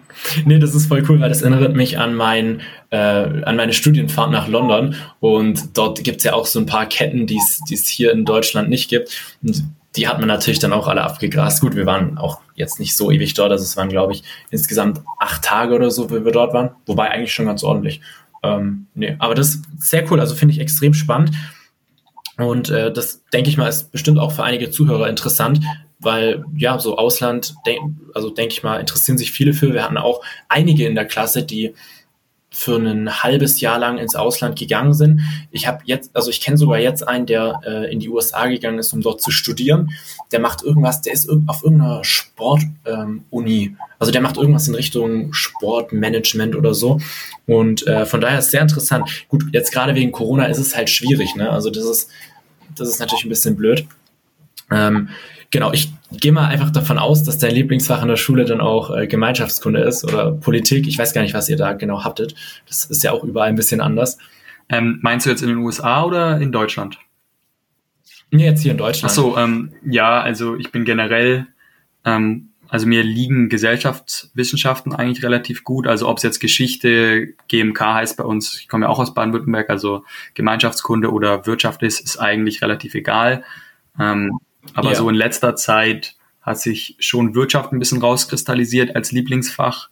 Nee, 0.46 0.58
das 0.58 0.74
ist 0.74 0.86
voll 0.86 1.04
cool, 1.10 1.20
weil 1.20 1.28
das 1.28 1.42
erinnert 1.42 1.76
mich 1.76 1.98
an 1.98 2.14
mein, 2.14 2.62
äh, 2.88 2.96
an 2.96 3.56
meine 3.56 3.74
Studienfahrt 3.74 4.30
nach 4.30 4.48
London. 4.48 4.94
Und 5.20 5.76
dort 5.76 6.02
gibt 6.02 6.18
es 6.18 6.24
ja 6.24 6.32
auch 6.32 6.46
so 6.46 6.58
ein 6.58 6.64
paar 6.64 6.86
Ketten, 6.86 7.26
die 7.26 7.36
es 7.36 7.86
hier 7.86 8.12
in 8.12 8.24
Deutschland 8.24 8.70
nicht 8.70 8.88
gibt. 8.88 9.36
Und 9.42 9.64
die 9.94 10.08
hat 10.08 10.20
man 10.20 10.28
natürlich 10.28 10.58
dann 10.58 10.72
auch 10.72 10.88
alle 10.88 11.02
abgegrast. 11.02 11.60
Gut, 11.60 11.76
wir 11.76 11.84
waren 11.84 12.16
auch 12.16 12.40
jetzt 12.54 12.80
nicht 12.80 12.96
so 12.96 13.10
ewig 13.10 13.34
dort. 13.34 13.52
Also 13.52 13.62
es 13.62 13.76
waren, 13.76 13.90
glaube 13.90 14.14
ich, 14.14 14.22
insgesamt 14.48 15.02
acht 15.20 15.44
Tage 15.44 15.74
oder 15.74 15.90
so, 15.90 16.08
wie 16.08 16.24
wir 16.24 16.32
dort 16.32 16.54
waren. 16.54 16.70
Wobei 16.86 17.10
eigentlich 17.10 17.34
schon 17.34 17.44
ganz 17.44 17.62
ordentlich. 17.62 18.00
Ähm, 18.42 18.86
nee, 18.94 19.16
aber 19.18 19.34
das 19.34 19.56
ist 19.56 19.64
sehr 19.76 20.10
cool. 20.10 20.18
Also 20.18 20.34
finde 20.34 20.54
ich 20.54 20.60
extrem 20.60 20.94
spannend. 20.94 21.32
Und 22.38 22.70
äh, 22.70 22.90
das, 22.90 23.22
denke 23.34 23.50
ich 23.50 23.58
mal, 23.58 23.68
ist 23.68 23.92
bestimmt 23.92 24.18
auch 24.18 24.32
für 24.32 24.44
einige 24.44 24.70
Zuhörer 24.70 25.10
interessant, 25.10 25.60
weil 26.04 26.44
ja, 26.56 26.78
so 26.78 26.96
Ausland, 26.96 27.54
denk, 27.66 27.80
also 28.14 28.30
denke 28.30 28.52
ich 28.52 28.62
mal, 28.62 28.78
interessieren 28.78 29.18
sich 29.18 29.32
viele 29.32 29.52
für. 29.52 29.72
Wir 29.72 29.84
hatten 29.84 29.96
auch 29.96 30.22
einige 30.48 30.86
in 30.86 30.94
der 30.94 31.06
Klasse, 31.06 31.42
die 31.42 31.74
für 32.54 32.76
ein 32.76 33.22
halbes 33.22 33.60
Jahr 33.60 33.80
lang 33.80 33.98
ins 33.98 34.14
Ausland 34.14 34.56
gegangen 34.56 34.94
sind. 34.94 35.20
Ich 35.50 35.66
habe 35.66 35.80
jetzt, 35.86 36.14
also 36.14 36.30
ich 36.30 36.40
kenne 36.40 36.56
sogar 36.56 36.78
jetzt 36.78 37.06
einen, 37.06 37.26
der 37.26 37.60
äh, 37.66 37.92
in 37.92 37.98
die 37.98 38.08
USA 38.08 38.46
gegangen 38.46 38.78
ist, 38.78 38.92
um 38.92 39.00
dort 39.00 39.20
zu 39.20 39.32
studieren. 39.32 39.90
Der 40.30 40.38
macht 40.38 40.62
irgendwas, 40.62 41.02
der 41.02 41.14
ist 41.14 41.28
auf 41.46 41.64
irgendeiner 41.64 42.04
Sportuni. 42.04 42.70
Ähm, 42.86 43.76
also 43.98 44.12
der 44.12 44.20
macht 44.20 44.36
irgendwas 44.36 44.68
in 44.68 44.76
Richtung 44.76 45.32
Sportmanagement 45.32 46.54
oder 46.54 46.74
so. 46.74 47.00
Und 47.46 47.86
äh, 47.88 48.06
von 48.06 48.20
daher 48.20 48.38
ist 48.38 48.52
sehr 48.52 48.62
interessant. 48.62 49.26
Gut, 49.28 49.46
jetzt 49.52 49.72
gerade 49.72 49.96
wegen 49.96 50.12
Corona 50.12 50.46
ist 50.46 50.58
es 50.58 50.76
halt 50.76 50.90
schwierig, 50.90 51.34
ne? 51.34 51.50
Also 51.50 51.70
das 51.70 51.84
ist, 51.84 52.08
das 52.76 52.88
ist 52.88 53.00
natürlich 53.00 53.24
ein 53.24 53.30
bisschen 53.30 53.56
blöd. 53.56 53.84
Ähm, 54.70 55.08
genau, 55.54 55.72
ich 55.72 55.92
gehe 56.10 56.32
mal 56.32 56.48
einfach 56.48 56.70
davon 56.70 56.98
aus, 56.98 57.22
dass 57.22 57.38
dein 57.38 57.54
Lieblingsfach 57.54 58.02
in 58.02 58.08
der 58.08 58.16
Schule 58.16 58.44
dann 58.44 58.60
auch 58.60 58.90
äh, 58.90 59.06
Gemeinschaftskunde 59.06 59.80
ist 59.82 60.02
oder 60.02 60.32
Politik. 60.32 60.88
Ich 60.88 60.98
weiß 60.98 61.14
gar 61.14 61.22
nicht, 61.22 61.32
was 61.32 61.48
ihr 61.48 61.56
da 61.56 61.74
genau 61.74 62.02
habtet. 62.02 62.34
Das 62.66 62.84
ist 62.84 63.04
ja 63.04 63.12
auch 63.12 63.22
überall 63.22 63.50
ein 63.50 63.54
bisschen 63.54 63.80
anders. 63.80 64.18
Ähm, 64.68 64.98
meinst 65.00 65.26
du 65.26 65.30
jetzt 65.30 65.42
in 65.42 65.48
den 65.48 65.58
USA 65.58 66.02
oder 66.02 66.40
in 66.40 66.50
Deutschland? 66.50 66.98
Nee, 68.32 68.46
jetzt 68.46 68.62
hier 68.62 68.72
in 68.72 68.78
Deutschland. 68.78 69.12
Ach 69.12 69.14
so, 69.14 69.38
ähm, 69.38 69.72
ja, 69.88 70.20
also 70.20 70.56
ich 70.56 70.72
bin 70.72 70.84
generell, 70.84 71.46
ähm, 72.04 72.48
also 72.68 72.88
mir 72.88 73.04
liegen 73.04 73.48
Gesellschaftswissenschaften 73.48 74.92
eigentlich 74.92 75.22
relativ 75.22 75.62
gut. 75.62 75.86
Also 75.86 76.08
ob 76.08 76.16
es 76.16 76.24
jetzt 76.24 76.40
Geschichte, 76.40 77.28
GMK 77.46 77.80
heißt 77.80 78.16
bei 78.16 78.24
uns, 78.24 78.58
ich 78.58 78.66
komme 78.66 78.86
ja 78.86 78.88
auch 78.90 78.98
aus 78.98 79.14
Baden-Württemberg, 79.14 79.70
also 79.70 80.02
Gemeinschaftskunde 80.34 81.12
oder 81.12 81.46
Wirtschaft 81.46 81.84
ist, 81.84 82.00
ist 82.00 82.16
eigentlich 82.16 82.60
relativ 82.60 82.96
egal. 82.96 83.44
Ähm, 84.00 84.36
aber 84.72 84.90
ja. 84.90 84.94
so 84.94 85.08
in 85.08 85.14
letzter 85.14 85.56
Zeit 85.56 86.16
hat 86.40 86.58
sich 86.58 86.96
schon 86.98 87.34
Wirtschaft 87.34 87.72
ein 87.72 87.78
bisschen 87.78 88.00
rauskristallisiert 88.00 88.94
als 88.94 89.12
Lieblingsfach. 89.12 89.88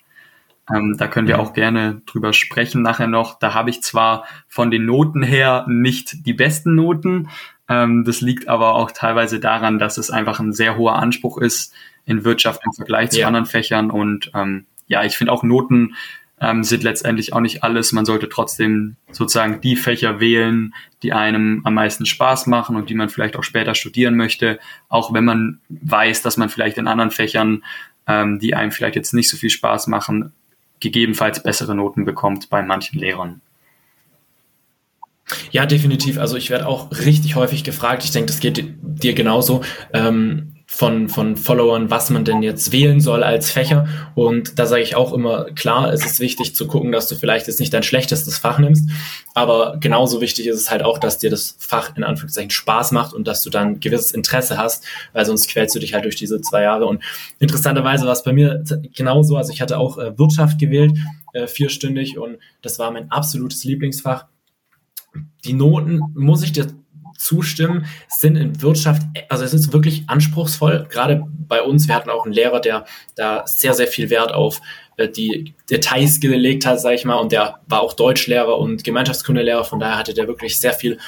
Ähm, 0.73 0.97
da 0.97 1.09
können 1.09 1.27
wir 1.27 1.41
auch 1.41 1.55
gerne 1.55 2.03
drüber 2.07 2.33
sprechen 2.33 2.83
nachher 2.83 3.09
noch. 3.09 3.39
Da 3.39 3.55
habe 3.55 3.71
ich 3.71 3.83
zwar 3.83 4.25
von 4.49 4.71
den 4.71 4.87
Noten 4.87 5.23
her 5.23 5.67
nicht 5.69 6.27
die 6.27 6.35
besten 6.35 6.75
Noten. 6.75 7.29
Ähm, 7.69 8.05
das 8.05 8.21
liegt 8.21 8.49
aber 8.49 8.75
auch 8.75 8.91
teilweise 8.93 9.41
daran, 9.41 9.79
dass 9.79 9.99
es 9.99 10.11
einfach 10.11 10.41
ein 10.41 10.53
sehr 10.53 10.77
hoher 10.77 10.97
Anspruch 10.97 11.39
ist 11.39 11.75
in 12.05 12.25
Wirtschaft 12.25 12.61
im 12.65 12.73
Vergleich 12.73 13.11
zu 13.11 13.21
ja. 13.21 13.27
anderen 13.27 13.47
Fächern. 13.47 13.91
Und 13.91 14.31
ähm, 14.35 14.67
ja, 14.87 15.05
ich 15.05 15.17
finde 15.17 15.33
auch 15.33 15.43
Noten 15.43 15.95
ähm, 16.43 16.65
sind 16.65 16.83
letztendlich 16.83 17.33
auch 17.33 17.41
nicht 17.41 17.63
alles. 17.63 17.93
Man 17.93 18.05
sollte 18.05 18.29
trotzdem 18.29 18.97
sozusagen 19.13 19.61
die 19.61 19.77
Fächer 19.77 20.19
wählen, 20.19 20.75
die 21.03 21.13
einem 21.13 21.63
am 21.65 21.75
meisten 21.75 22.05
Spaß 22.05 22.49
machen 22.49 22.75
und 22.75 22.91
die 22.91 22.95
man 22.95 23.09
vielleicht 23.09 23.37
auch 23.37 23.45
später 23.45 23.77
studieren 23.77 24.17
möchte, 24.17 24.59
auch 24.89 25.15
wenn 25.15 25.25
man 25.25 25.61
weiß, 25.69 26.23
dass 26.23 26.37
man 26.37 26.49
vielleicht 26.49 26.79
in 26.79 26.89
anderen 26.89 27.13
Fächern, 27.13 27.63
ähm, 28.09 28.41
die 28.41 28.55
einem 28.55 28.73
vielleicht 28.73 28.97
jetzt 28.97 29.15
nicht 29.15 29.31
so 29.31 29.37
viel 29.37 29.51
Spaß 29.51 29.87
machen, 29.87 30.33
gegebenenfalls 30.81 31.43
bessere 31.45 31.77
Noten 31.77 32.05
bekommt 32.05 32.51
bei 32.51 32.61
manchen 32.61 32.99
Lehrern. 32.99 33.41
Ja, 35.53 35.65
definitiv. 35.65 36.19
Also 36.19 36.37
ich 36.37 36.51
werde 36.51 36.67
auch 36.67 36.91
richtig 36.91 37.37
häufig 37.37 37.63
gefragt. 37.63 38.03
Ich 38.03 38.11
denke, 38.11 38.27
das 38.27 38.41
geht 38.41 38.65
dir 38.83 39.15
genauso. 39.15 39.63
Ähm, 39.93 40.52
von, 40.75 41.11
von 41.11 41.37
Followern, 41.37 41.91
was 41.91 42.09
man 42.09 42.25
denn 42.25 42.43
jetzt 42.43 42.73
wählen 42.73 42.99
soll 42.99 43.23
als 43.23 43.51
Fächer. 43.51 43.87
Und 44.15 44.59
da 44.59 44.65
sage 44.65 44.81
ich 44.83 44.97
auch 44.97 45.13
immer, 45.13 45.45
klar, 45.51 45.93
es 45.93 46.05
ist 46.05 46.19
wichtig 46.19 46.55
zu 46.57 46.67
gucken, 46.67 46.93
dass 46.93 47.09
du 47.09 47.15
vielleicht 47.15 47.47
jetzt 47.47 47.61
nicht 47.61 47.75
dein 47.75 47.83
schlechtestes 47.83 48.39
Fach 48.39 48.59
nimmst, 48.59 48.89
aber 49.35 49.77
genauso 49.81 50.23
wichtig 50.23 50.47
ist 50.47 50.57
es 50.57 50.71
halt 50.71 50.83
auch, 50.83 50.99
dass 50.99 51.19
dir 51.19 51.29
das 51.29 51.57
Fach 51.59 51.95
in 51.95 52.05
Anführungszeichen 52.05 52.51
Spaß 52.51 52.93
macht 52.93 53.13
und 53.13 53.29
dass 53.29 53.43
du 53.43 53.51
dann 53.51 53.81
gewisses 53.81 54.13
Interesse 54.13 54.57
hast, 54.57 54.83
weil 55.13 55.27
sonst 55.27 55.47
quälst 55.49 55.75
du 55.75 55.79
dich 55.79 55.93
halt 55.93 56.07
durch 56.07 56.17
diese 56.17 56.41
zwei 56.41 56.63
Jahre. 56.63 56.87
Und 56.87 57.05
interessanterweise 57.39 58.07
war 58.07 58.15
es 58.15 58.23
bei 58.23 58.33
mir 58.33 58.65
genauso, 58.97 59.37
also 59.37 59.53
ich 59.53 59.61
hatte 59.61 59.77
auch 59.77 59.99
äh, 59.99 60.19
Wirtschaft 60.19 60.59
gewählt, 60.59 60.97
äh, 61.35 61.49
vierstündig 61.49 62.17
und 62.19 62.39
das 62.63 62.79
war 62.79 62.91
mein 62.91 63.11
absolutes 63.11 63.63
Lieblingsfach. 63.65 64.25
Die 65.45 65.53
Noten, 65.53 66.01
muss 66.15 66.43
ich 66.43 66.53
dir 66.53 66.67
zustimmen, 67.23 67.87
sind 68.09 68.37
in 68.37 68.61
Wirtschaft, 68.63 69.03
also 69.29 69.45
es 69.45 69.55
ist 69.55 69.73
wirklich 69.73 70.05
anspruchsvoll. 70.09 70.87
Gerade 70.91 71.25
bei 71.31 71.63
uns, 71.63 71.87
wir 71.87 71.95
hatten 71.95 72.11
auch 72.11 72.25
einen 72.25 72.35
Lehrer, 72.35 72.61
der 72.61 72.85
da 73.15 73.47
sehr, 73.47 73.75
sehr 73.75 73.87
viel 73.87 74.11
Wert 74.11 74.33
auf 74.33 74.61
äh, 74.97 75.09
die 75.09 75.55
Details 75.71 76.21
gelegt 76.21 76.67
hat, 76.67 76.81
sage 76.81 76.97
ich 76.97 77.05
mal, 77.05 77.17
und 77.17 77.33
der 77.33 77.61
war 77.67 77.81
auch 77.81 77.93
Deutschlehrer 77.93 78.59
und 78.59 78.85
Gemeinschaftskundelehrer, 78.85 79.65
von 79.65 79.79
daher 79.79 79.99
hatte 79.99 80.15
der 80.15 80.27
wirklich 80.27 80.59
sehr 80.59 80.73
viel 80.73 80.99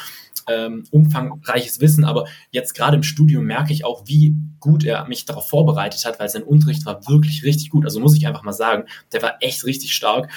ähm, 0.46 0.84
umfangreiches 0.90 1.80
Wissen, 1.80 2.04
aber 2.04 2.26
jetzt 2.50 2.74
gerade 2.74 2.96
im 2.96 3.02
Studium 3.02 3.44
merke 3.44 3.72
ich 3.72 3.84
auch, 3.84 4.02
wie 4.06 4.36
gut 4.60 4.84
er 4.84 5.06
mich 5.08 5.24
darauf 5.24 5.48
vorbereitet 5.48 6.04
hat, 6.04 6.20
weil 6.20 6.28
sein 6.28 6.42
Unterricht 6.42 6.86
war 6.86 7.06
wirklich 7.08 7.42
richtig 7.44 7.70
gut. 7.70 7.84
Also 7.84 7.98
muss 7.98 8.16
ich 8.16 8.26
einfach 8.26 8.42
mal 8.42 8.52
sagen, 8.52 8.84
der 9.12 9.22
war 9.22 9.36
echt 9.40 9.64
richtig 9.64 9.94
stark. 9.94 10.30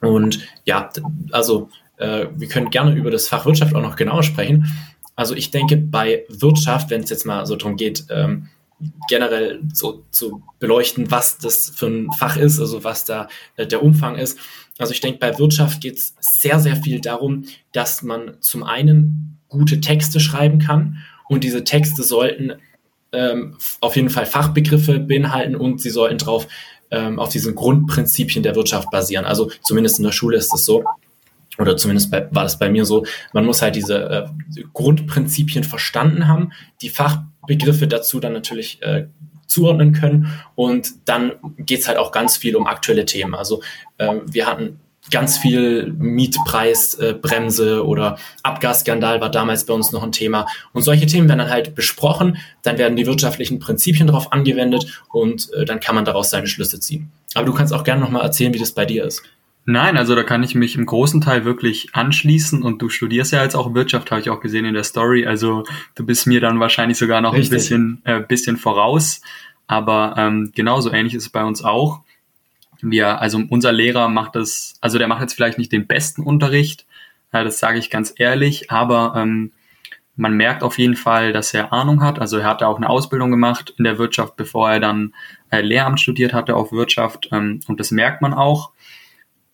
Und 0.00 0.40
ja, 0.64 0.90
also 1.30 1.70
äh, 1.96 2.26
wir 2.34 2.48
können 2.48 2.70
gerne 2.70 2.94
über 2.94 3.10
das 3.10 3.28
Fach 3.28 3.46
Wirtschaft 3.46 3.74
auch 3.74 3.82
noch 3.82 3.96
genauer 3.96 4.22
sprechen. 4.22 4.66
Also 5.16 5.34
ich 5.34 5.50
denke, 5.50 5.76
bei 5.76 6.24
Wirtschaft, 6.28 6.90
wenn 6.90 7.02
es 7.02 7.10
jetzt 7.10 7.24
mal 7.24 7.46
so 7.46 7.56
darum 7.56 7.76
geht, 7.76 8.04
ähm, 8.10 8.48
generell 9.08 9.60
so 9.72 10.04
zu 10.10 10.42
beleuchten, 10.58 11.10
was 11.10 11.38
das 11.38 11.72
für 11.74 11.86
ein 11.86 12.12
Fach 12.12 12.36
ist, 12.36 12.58
also 12.58 12.84
was 12.84 13.04
da 13.04 13.28
äh, 13.56 13.66
der 13.66 13.82
Umfang 13.82 14.16
ist. 14.16 14.38
Also 14.78 14.92
ich 14.92 15.00
denke, 15.00 15.18
bei 15.18 15.38
Wirtschaft 15.38 15.80
geht 15.80 15.96
es 15.96 16.14
sehr, 16.20 16.58
sehr 16.58 16.76
viel 16.76 17.00
darum, 17.00 17.44
dass 17.72 18.02
man 18.02 18.36
zum 18.40 18.64
einen 18.64 19.38
gute 19.48 19.80
Texte 19.80 20.18
schreiben 20.18 20.58
kann 20.58 20.98
und 21.28 21.44
diese 21.44 21.62
Texte 21.62 22.02
sollten 22.02 22.54
ähm, 23.12 23.56
auf 23.80 23.94
jeden 23.94 24.10
Fall 24.10 24.26
Fachbegriffe 24.26 24.98
beinhalten 24.98 25.54
und 25.54 25.80
sie 25.80 25.90
sollten 25.90 26.18
drauf 26.18 26.48
ähm, 26.90 27.20
auf 27.20 27.28
diesen 27.28 27.54
Grundprinzipien 27.54 28.42
der 28.42 28.56
Wirtschaft 28.56 28.90
basieren. 28.90 29.24
Also 29.24 29.50
zumindest 29.62 29.98
in 29.98 30.04
der 30.04 30.12
Schule 30.12 30.36
ist 30.36 30.52
es 30.52 30.64
so 30.64 30.84
oder 31.58 31.76
zumindest 31.76 32.10
bei, 32.10 32.26
war 32.30 32.42
das 32.42 32.58
bei 32.58 32.68
mir 32.68 32.84
so, 32.84 33.04
man 33.32 33.44
muss 33.44 33.62
halt 33.62 33.76
diese 33.76 33.98
äh, 33.98 34.62
Grundprinzipien 34.72 35.64
verstanden 35.64 36.28
haben, 36.28 36.52
die 36.80 36.90
Fachbegriffe 36.90 37.86
dazu 37.86 38.20
dann 38.20 38.32
natürlich 38.32 38.82
äh, 38.82 39.06
zuordnen 39.46 39.92
können 39.92 40.40
und 40.54 40.88
dann 41.04 41.32
geht's 41.58 41.86
halt 41.86 41.98
auch 41.98 42.12
ganz 42.12 42.36
viel 42.36 42.56
um 42.56 42.66
aktuelle 42.66 43.04
Themen. 43.04 43.34
Also 43.34 43.62
ähm, 43.98 44.22
wir 44.26 44.46
hatten 44.46 44.80
ganz 45.10 45.36
viel 45.36 45.92
Mietpreisbremse 45.98 47.76
äh, 47.76 47.78
oder 47.78 48.18
Abgasskandal 48.42 49.20
war 49.20 49.30
damals 49.30 49.66
bei 49.66 49.74
uns 49.74 49.92
noch 49.92 50.02
ein 50.02 50.12
Thema. 50.12 50.46
Und 50.72 50.82
solche 50.82 51.06
Themen 51.06 51.28
werden 51.28 51.40
dann 51.40 51.50
halt 51.50 51.74
besprochen, 51.74 52.38
dann 52.62 52.78
werden 52.78 52.96
die 52.96 53.06
wirtschaftlichen 53.06 53.58
Prinzipien 53.58 54.06
darauf 54.06 54.32
angewendet 54.32 55.02
und 55.12 55.52
äh, 55.52 55.64
dann 55.64 55.80
kann 55.80 55.94
man 55.94 56.04
daraus 56.04 56.30
seine 56.30 56.46
Schlüsse 56.46 56.80
ziehen. 56.80 57.10
Aber 57.34 57.46
du 57.46 57.52
kannst 57.52 57.72
auch 57.72 57.84
gerne 57.84 58.00
nochmal 58.00 58.22
erzählen, 58.22 58.54
wie 58.54 58.58
das 58.58 58.72
bei 58.72 58.86
dir 58.86 59.04
ist. 59.04 59.22
Nein, 59.66 59.96
also 59.96 60.14
da 60.14 60.22
kann 60.22 60.42
ich 60.42 60.54
mich 60.54 60.76
im 60.76 60.84
großen 60.84 61.22
Teil 61.22 61.44
wirklich 61.46 61.94
anschließen 61.94 62.62
und 62.62 62.82
du 62.82 62.90
studierst 62.90 63.32
ja 63.32 63.42
jetzt 63.42 63.54
auch 63.54 63.72
Wirtschaft, 63.74 64.10
habe 64.10 64.20
ich 64.20 64.28
auch 64.28 64.40
gesehen 64.40 64.66
in 64.66 64.74
der 64.74 64.84
Story. 64.84 65.26
Also 65.26 65.64
du 65.94 66.04
bist 66.04 66.26
mir 66.26 66.40
dann 66.40 66.60
wahrscheinlich 66.60 66.98
sogar 66.98 67.22
noch 67.22 67.32
Richtig. 67.32 67.50
ein 67.50 67.54
bisschen, 67.54 68.02
äh, 68.04 68.20
bisschen 68.20 68.56
voraus. 68.58 69.22
Aber 69.66 70.14
ähm, 70.18 70.52
genauso 70.54 70.92
ähnlich 70.92 71.14
ist 71.14 71.24
es 71.24 71.30
bei 71.30 71.42
uns 71.42 71.64
auch. 71.64 72.00
Wir, 72.82 73.20
also 73.22 73.40
unser 73.48 73.72
Lehrer 73.72 74.08
macht 74.08 74.36
das, 74.36 74.74
also 74.82 74.98
der 74.98 75.08
macht 75.08 75.22
jetzt 75.22 75.32
vielleicht 75.32 75.56
nicht 75.56 75.72
den 75.72 75.86
besten 75.86 76.22
Unterricht, 76.22 76.84
äh, 77.32 77.44
das 77.44 77.58
sage 77.58 77.78
ich 77.78 77.88
ganz 77.88 78.12
ehrlich, 78.16 78.70
aber 78.70 79.14
ähm, 79.16 79.52
man 80.16 80.34
merkt 80.34 80.62
auf 80.62 80.78
jeden 80.78 80.96
Fall, 80.96 81.32
dass 81.32 81.54
er 81.54 81.72
Ahnung 81.72 82.02
hat. 82.02 82.20
Also 82.20 82.38
er 82.38 82.46
hatte 82.46 82.68
auch 82.68 82.76
eine 82.76 82.88
Ausbildung 82.88 83.30
gemacht 83.30 83.74
in 83.78 83.84
der 83.84 83.98
Wirtschaft, 83.98 84.36
bevor 84.36 84.70
er 84.70 84.80
dann 84.80 85.14
äh, 85.50 85.60
Lehramt 85.60 86.00
studiert 86.00 86.32
hatte 86.32 86.54
auf 86.54 86.72
Wirtschaft. 86.72 87.28
Ähm, 87.32 87.60
und 87.66 87.80
das 87.80 87.90
merkt 87.90 88.22
man 88.22 88.32
auch. 88.32 88.70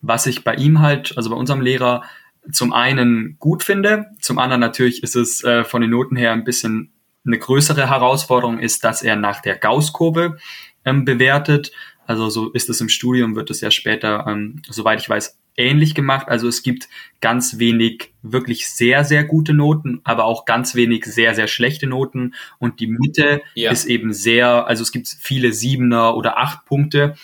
Was 0.01 0.25
ich 0.25 0.43
bei 0.43 0.55
ihm 0.55 0.79
halt, 0.79 1.15
also 1.17 1.29
bei 1.29 1.35
unserem 1.35 1.61
Lehrer, 1.61 2.03
zum 2.51 2.73
einen 2.73 3.37
gut 3.39 3.63
finde, 3.63 4.07
zum 4.19 4.39
anderen 4.39 4.61
natürlich 4.61 5.03
ist 5.03 5.15
es 5.15 5.43
äh, 5.43 5.63
von 5.63 5.81
den 5.81 5.91
Noten 5.91 6.15
her 6.15 6.31
ein 6.31 6.43
bisschen 6.43 6.91
eine 7.25 7.37
größere 7.37 7.87
Herausforderung 7.87 8.59
ist, 8.59 8.83
dass 8.83 9.03
er 9.03 9.15
nach 9.15 9.41
der 9.41 9.57
Gauss-Kurve 9.57 10.37
ähm, 10.85 11.05
bewertet. 11.05 11.71
Also 12.07 12.29
so 12.29 12.49
ist 12.51 12.69
es 12.69 12.81
im 12.81 12.89
Studium, 12.89 13.35
wird 13.35 13.51
es 13.51 13.61
ja 13.61 13.69
später, 13.69 14.25
ähm, 14.27 14.61
soweit 14.67 14.99
ich 14.99 15.07
weiß, 15.07 15.39
ähnlich 15.55 15.93
gemacht. 15.93 16.27
Also 16.29 16.47
es 16.47 16.63
gibt 16.63 16.89
ganz 17.19 17.59
wenig 17.59 18.13
wirklich 18.21 18.67
sehr, 18.67 19.03
sehr 19.05 19.23
gute 19.23 19.53
Noten, 19.53 20.01
aber 20.03 20.25
auch 20.25 20.45
ganz 20.45 20.75
wenig 20.75 21.05
sehr, 21.05 21.35
sehr 21.35 21.47
schlechte 21.47 21.87
Noten. 21.87 22.33
Und 22.57 22.79
die 22.79 22.87
Mitte 22.87 23.41
ja. 23.53 23.71
ist 23.71 23.85
eben 23.85 24.13
sehr, 24.13 24.67
also 24.67 24.81
es 24.81 24.91
gibt 24.91 25.07
viele 25.07 25.53
Siebener 25.53 26.15
oder 26.15 26.37
acht 26.37 26.65
Punkte. 26.65 27.15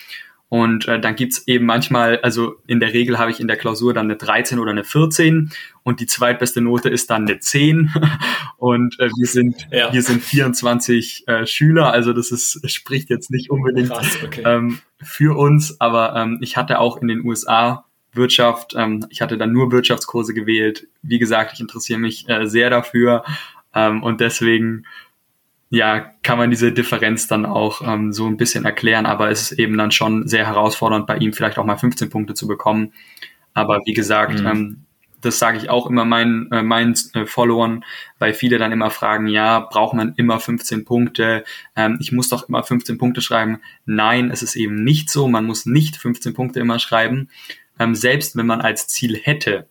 Und 0.50 0.88
äh, 0.88 1.00
dann 1.00 1.16
gibt's 1.16 1.46
eben 1.46 1.66
manchmal, 1.66 2.20
also 2.20 2.56
in 2.68 2.80
der 2.80 2.94
Regel 2.94 3.20
habe 3.20 3.32
ich 3.32 3.42
in 3.42 3.50
der 3.50 3.58
Klausur 3.58 3.94
dann 3.94 4.06
eine 4.06 4.16
13 4.16 4.60
oder 4.60 4.72
eine 4.72 4.86
14 4.86 5.52
und 5.84 6.00
die 6.00 6.06
zweitbeste 6.06 6.62
Note 6.62 6.88
ist 6.90 7.10
dann 7.10 7.28
eine 7.28 7.40
10. 7.40 7.94
Und 8.58 9.00
äh, 9.00 9.10
wir 9.10 9.28
sind 9.28 9.68
ja. 9.72 9.94
wir 9.94 10.02
sind 10.02 10.24
24 10.24 11.28
äh, 11.28 11.46
Schüler, 11.46 11.92
also 11.92 12.12
das 12.12 12.32
ist 12.32 12.60
spricht 12.72 13.10
jetzt 13.10 13.30
nicht 13.30 13.52
unbedingt 13.52 13.90
Krass, 13.90 14.18
okay. 14.24 14.42
ähm, 14.46 14.80
für 15.02 15.38
uns, 15.38 15.80
aber 15.80 16.16
ähm, 16.16 16.40
ich 16.42 16.58
hatte 16.58 16.80
auch 16.80 16.98
in 17.02 17.08
den 17.08 17.24
USA 17.24 17.86
Wirtschaft, 18.14 18.74
ähm, 18.76 19.06
ich 19.10 19.22
hatte 19.22 19.38
dann 19.38 19.52
nur 19.52 19.72
Wirtschaftskurse 19.72 20.34
gewählt. 20.34 20.88
Wie 21.04 21.20
gesagt, 21.20 21.54
ich 21.54 21.60
interessiere 21.60 22.00
mich 22.00 22.28
äh, 22.30 22.48
sehr 22.48 22.70
dafür 22.70 23.24
ähm, 23.76 24.02
und 24.02 24.22
deswegen 24.22 24.86
ja, 25.70 26.12
kann 26.24 26.38
man 26.38 26.50
diese 26.50 26.72
Differenz 26.72 27.28
dann 27.28 27.46
auch 27.46 27.82
ähm, 27.86 28.14
so 28.14 28.26
ein 28.26 28.38
bisschen 28.38 28.66
erklären, 28.66 29.06
aber 29.06 29.30
es 29.30 29.52
ist 29.52 29.60
eben 29.60 29.78
dann 29.78 29.92
schon 29.92 30.28
sehr 30.28 30.48
herausfordernd, 30.48 31.08
bei 31.08 31.18
ihm 31.18 31.34
vielleicht 31.34 31.58
auch 31.58 31.66
mal 31.66 31.78
15 31.78 32.10
Punkte 32.10 32.34
zu 32.34 32.48
bekommen. 32.48 32.94
Aber 33.54 33.82
wie 33.86 33.94
gesagt, 33.94 34.40
mhm. 34.40 34.48
ähm, 34.48 34.86
das 35.22 35.40
sage 35.40 35.58
ich 35.58 35.70
auch 35.70 35.88
immer 35.88 36.06
meinen, 36.06 36.52
äh, 36.52 36.62
meinen 36.64 36.96
äh, 37.14 37.26
Followern, 37.26 37.84
weil 38.20 38.34
viele 38.34 38.58
dann 38.58 38.72
immer 38.72 38.92
fragen, 38.92 39.28
ja, 39.28 39.60
braucht 39.60 39.96
man 39.96 40.14
immer 40.16 40.40
15 40.40 40.86
Punkte? 40.86 41.44
Ähm, 41.76 41.98
ich 42.00 42.12
muss 42.12 42.30
doch 42.30 42.48
immer 42.48 42.64
15 42.64 42.98
Punkte 42.98 43.22
schreiben. 43.22 43.60
Nein, 43.86 44.32
es 44.32 44.44
ist 44.44 44.56
eben 44.56 44.84
nicht 44.84 45.10
so. 45.10 45.28
Man 45.28 45.46
muss 45.46 45.66
nicht 45.66 45.98
15 45.98 46.34
Punkte 46.34 46.60
immer 46.60 46.80
schreiben. 46.80 47.30
Ähm, 47.80 47.96
selbst 47.96 48.36
wenn 48.36 48.46
man 48.46 48.62
als 48.62 48.88
Ziel 48.88 49.18
hätte, 49.18 49.68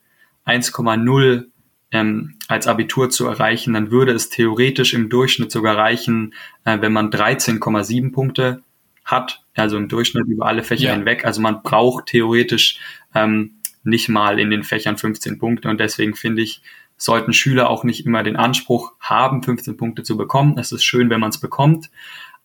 1,0 0.47 1.47
ähm, 1.93 2.35
als 2.49 2.67
Abitur 2.67 3.11
zu 3.11 3.27
erreichen, 3.27 3.75
dann 3.75 3.91
würde 3.91 4.13
es 4.13 4.29
theoretisch 4.29 4.95
im 4.95 5.09
Durchschnitt 5.09 5.53
sogar 5.53 5.77
reichen, 5.77 6.35
äh, 6.65 6.81
wenn 6.81 6.93
man 6.93 7.11
13,7 7.11 8.13
Punkte 8.13 8.63
hat, 9.05 9.43
also 9.55 9.77
im 9.77 9.89
Durchschnitt 9.89 10.27
über 10.27 10.47
alle 10.47 10.65
Fächer 10.65 10.89
ja. 10.89 10.95
hinweg. 10.95 11.25
Also 11.25 11.41
man 11.41 11.63
braucht 11.63 12.07
theoretisch 12.07 12.81
ähm, 13.15 13.53
nicht 13.85 14.09
mal 14.09 14.41
in 14.41 14.51
den 14.51 14.65
Fächern 14.65 14.99
15 14.99 15.39
Punkte 15.39 15.69
und 15.69 15.79
deswegen 15.79 16.15
finde 16.15 16.43
ich, 16.43 16.61
sollten 16.99 17.33
Schüler 17.33 17.71
auch 17.71 17.85
nicht 17.85 18.07
immer 18.07 18.23
den 18.23 18.37
Anspruch 18.37 18.93
haben, 19.01 19.43
15 19.43 19.77
Punkte 19.77 20.03
zu 20.03 20.17
bekommen. 20.17 20.59
Es 20.59 20.73
ist 20.73 20.83
schön, 20.83 21.11
wenn 21.11 21.21
man 21.21 21.31
es 21.31 21.39
bekommt, 21.39 21.91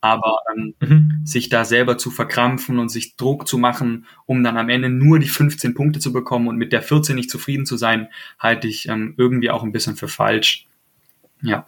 aber 0.02 0.38
ähm, 0.54 0.74
mhm. 0.80 1.22
sich 1.24 1.50
da 1.50 1.64
selber 1.64 1.98
zu 1.98 2.12
verkrampfen 2.12 2.80
und 2.80 2.90
sich 2.90 3.16
Druck 3.16 3.48
zu 3.48 3.58
machen, 3.58 4.06
um 4.26 4.44
dann 4.44 4.58
am 4.58 4.70
Ende 4.70 4.90
nur 4.90 5.20
die 5.20 5.30
15 5.30 5.74
Punkte 5.74 6.00
zu 6.00 6.12
bekommen 6.12 6.48
und 6.48 6.58
mit 6.58 6.74
der 6.74 6.82
14 6.82 7.16
nicht 7.16 7.30
zufrieden 7.30 7.66
zu 7.66 7.78
sein, 7.78 8.08
halte 8.40 8.68
ich 8.68 8.88
ähm, 8.88 9.14
irgendwie 9.18 9.52
auch 9.52 9.64
ein 9.64 9.72
bisschen 9.72 9.96
für 9.96 10.08
falsch. 10.08 10.68
Ja. 11.42 11.68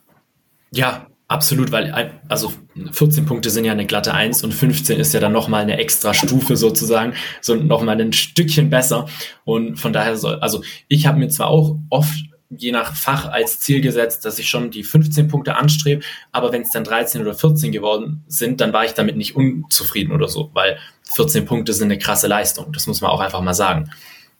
Ja, 0.72 1.08
Absolut, 1.34 1.72
weil 1.72 2.12
also 2.28 2.54
14 2.92 3.26
Punkte 3.26 3.50
sind 3.50 3.66
ja 3.66 3.72
eine 3.72 3.88
glatte 3.88 4.14
1 4.14 4.44
und 4.44 4.54
15 4.54 5.00
ist 5.00 5.16
ja 5.16 5.20
dann 5.20 5.32
nochmal 5.32 5.64
eine 5.64 5.78
extra 5.78 6.14
Stufe 6.14 6.58
sozusagen, 6.58 7.14
so 7.42 7.56
nochmal 7.56 8.00
ein 8.00 8.14
Stückchen 8.14 8.70
besser. 8.70 9.08
Und 9.44 9.78
von 9.80 9.94
daher 9.94 10.16
soll, 10.16 10.36
also 10.42 10.64
ich 10.90 11.08
habe 11.08 11.18
mir 11.18 11.30
zwar 11.30 11.48
auch 11.48 11.80
oft 11.90 12.14
je 12.58 12.72
nach 12.72 12.96
Fach 12.96 13.28
als 13.28 13.60
Ziel 13.60 13.82
gesetzt, 13.82 14.26
dass 14.26 14.40
ich 14.40 14.50
schon 14.50 14.72
die 14.72 14.84
15 14.84 15.28
Punkte 15.28 15.56
anstrebe, 15.56 16.04
aber 16.32 16.52
wenn 16.52 16.64
es 16.64 16.72
dann 16.72 16.84
13 16.84 17.22
oder 17.22 17.34
14 17.34 17.72
geworden 17.72 18.24
sind, 18.28 18.62
dann 18.62 18.74
war 18.74 18.86
ich 18.86 18.94
damit 18.94 19.18
nicht 19.18 19.36
unzufrieden 19.36 20.12
oder 20.12 20.28
so, 20.28 20.50
weil 20.54 20.78
14 21.16 21.46
Punkte 21.46 21.74
sind 21.74 21.92
eine 21.92 22.00
krasse 22.00 22.28
Leistung. 22.28 22.72
Das 22.74 22.88
muss 22.88 23.02
man 23.02 23.12
auch 23.12 23.20
einfach 23.20 23.42
mal 23.42 23.54
sagen. 23.54 23.92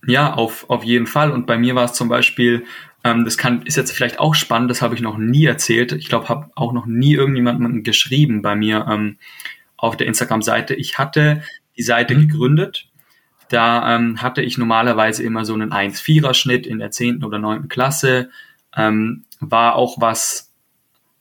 Ja, 0.06 0.34
auf, 0.34 0.70
auf 0.70 0.84
jeden 0.84 1.08
Fall. 1.08 1.32
Und 1.32 1.46
bei 1.48 1.58
mir 1.58 1.76
war 1.76 1.86
es 1.86 1.94
zum 1.94 2.10
Beispiel 2.10 2.66
ähm, 3.04 3.26
das 3.26 3.38
kann, 3.38 3.64
ist 3.64 3.76
jetzt 3.76 3.92
vielleicht 3.92 4.20
auch 4.20 4.34
spannend, 4.34 4.72
das 4.72 4.82
habe 4.82 4.96
ich 4.96 5.02
noch 5.02 5.18
nie 5.18 5.46
erzählt. 5.46 5.92
Ich 5.92 6.08
glaube, 6.08 6.30
habe 6.30 6.50
auch 6.56 6.72
noch 6.72 6.86
nie 6.86 7.14
irgendjemandem 7.14 7.84
geschrieben 7.84 8.42
bei 8.42 8.56
mir 8.56 8.86
ähm, 8.90 9.18
auf 9.76 9.98
der 9.98 10.08
Instagram-Seite. 10.08 10.74
Ich 10.74 10.98
hatte 10.98 11.44
die 11.78 11.84
Seite 11.84 12.16
mhm. 12.16 12.28
gegründet. 12.28 12.88
Da 13.54 13.96
ähm, 13.96 14.20
hatte 14.20 14.42
ich 14.42 14.58
normalerweise 14.58 15.22
immer 15.22 15.46
so 15.46 15.54
einen 15.54 15.72
1-4er-Schnitt 15.72 16.66
in 16.66 16.80
der 16.80 16.90
10. 16.90 17.24
oder 17.24 17.38
9. 17.38 17.68
Klasse. 17.68 18.32
Ähm, 18.76 19.26
war 19.40 19.76
auch 19.76 20.02
was, 20.02 20.52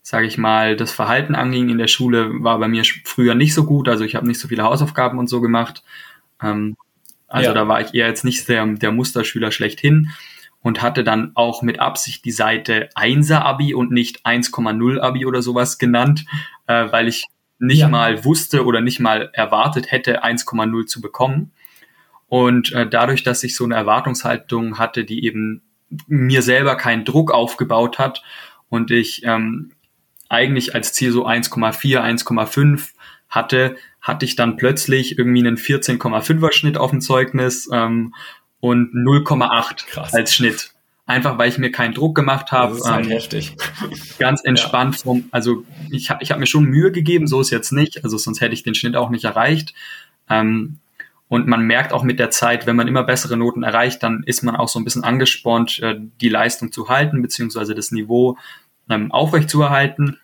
sage 0.01 0.27
ich 0.27 0.39
mal, 0.39 0.75
das 0.75 0.93
Verhalten 0.93 1.35
anging 1.35 1.69
in 1.69 1.77
der 1.77 1.89
Schule, 1.89 2.31
war 2.43 2.59
bei 2.59 2.69
mir 2.69 2.85
früher 3.05 3.35
nicht 3.35 3.53
so 3.53 3.67
gut. 3.67 3.87
Also 3.87 4.05
ich 4.05 4.15
habe 4.15 4.27
nicht 4.27 4.41
so 4.41 4.49
viele 4.49 4.63
Hausaufgaben 4.63 5.19
und 5.19 5.29
so 5.29 5.43
gemacht. 5.43 5.83
Ähm, 6.43 6.79
also 7.29 7.49
ja. 7.49 7.55
da 7.55 7.69
war 7.69 7.83
ich 7.83 7.93
eher 7.93 8.07
jetzt 8.07 8.25
nicht 8.25 8.49
der, 8.49 8.65
der 8.65 8.93
Musterschüler 8.93 9.53
schlechthin 9.53 10.09
und 10.63 10.81
hatte 10.81 11.05
dann 11.05 11.33
auch 11.35 11.61
mit 11.61 11.81
Absicht 11.81 12.25
die 12.25 12.31
Seite 12.31 12.89
1er 12.95 13.41
Abi 13.41 13.75
und 13.75 13.91
nicht 13.91 14.25
1,0 14.25 15.01
Abi 15.01 15.27
oder 15.27 15.43
sowas 15.43 15.77
genannt, 15.77 16.25
äh, 16.67 16.91
weil 16.91 17.09
ich 17.09 17.27
nicht 17.59 17.81
ja. 17.81 17.89
mal 17.89 18.25
wusste 18.25 18.65
oder 18.65 18.81
nicht 18.81 19.01
mal 19.01 19.29
erwartet 19.35 19.91
hätte, 19.93 20.25
1,0 20.25 20.87
zu 20.87 21.03
bekommen. 21.03 21.53
Und 22.33 22.73
äh, 22.73 22.89
dadurch, 22.89 23.25
dass 23.25 23.45
ich 23.45 23.55
so 23.55 23.65
eine 23.65 23.75
Erwartungshaltung 23.75 24.79
hatte, 24.79 25.05
die 25.05 25.27
eben 25.27 25.61
mir 26.07 26.41
selber 26.41 26.77
keinen 26.77 27.05
Druck 27.05 27.31
aufgebaut 27.31 27.99
hat 27.99 28.23
und 28.71 28.91
ich 28.91 29.23
ähm, 29.27 29.73
eigentlich 30.31 30.75
als 30.75 30.95
Ziel 30.95 31.13
so 31.13 31.27
1,4, 31.27 32.01
1,5 32.01 32.93
hatte, 33.29 33.77
hatte 34.01 34.25
ich 34.25 34.35
dann 34.35 34.57
plötzlich 34.57 35.19
irgendwie 35.19 35.41
einen 35.41 35.59
14,5er 35.59 36.53
Schnitt 36.53 36.79
auf 36.79 36.89
dem 36.89 37.03
Zeugnis 37.03 37.69
ähm, 37.71 38.15
und 38.61 38.95
0,8 38.95 40.15
als 40.17 40.35
Schnitt. 40.35 40.73
Einfach 41.05 41.37
weil 41.37 41.51
ich 41.51 41.59
mir 41.59 41.71
keinen 41.71 41.93
Druck 41.93 42.15
gemacht 42.15 42.51
habe. 42.51 42.73
Das 42.73 42.87
ist 42.87 42.91
halt 42.91 43.05
ähm, 43.05 43.13
heftig. 43.13 43.57
Ganz 44.19 44.43
entspannt. 44.43 44.97
Ja. 44.97 45.03
Vom, 45.03 45.29
also 45.33 45.67
ich 45.91 46.09
habe 46.09 46.23
ich 46.23 46.31
hab 46.31 46.39
mir 46.39 46.47
schon 46.47 46.65
Mühe 46.65 46.93
gegeben, 46.93 47.27
so 47.27 47.43
ist 47.43 47.51
jetzt 47.51 47.73
nicht. 47.73 48.03
Also 48.05 48.17
sonst 48.17 48.41
hätte 48.41 48.55
ich 48.55 48.63
den 48.63 48.75
Schnitt 48.75 48.97
auch 48.97 49.11
nicht 49.11 49.25
erreicht. 49.25 49.75
Ähm, 50.31 50.79
und 51.33 51.47
man 51.49 51.67
merkt 51.67 51.95
auch 51.95 52.03
mit 52.03 52.19
der 52.19 52.29
Zeit, 52.29 52.67
wenn 52.67 52.77
man 52.77 52.89
immer 52.89 53.05
bessere 53.05 53.39
Noten 53.39 53.63
erreicht, 53.63 54.03
dann 54.03 54.23
ist 54.27 54.43
man 54.43 54.55
auch 54.55 54.69
so 54.69 54.79
ein 54.79 54.85
bisschen 54.85 55.03
angespornt, 55.03 55.79
äh, 55.79 55.95
die 56.21 56.29
Leistung 56.29 56.73
zu 56.73 56.91
halten, 56.91 57.23
beziehungsweise 57.23 57.75
das 57.75 57.91
Niveau 57.91 58.37
ähm, 58.91 59.11
aufrechtzuerhalten. 59.11 60.19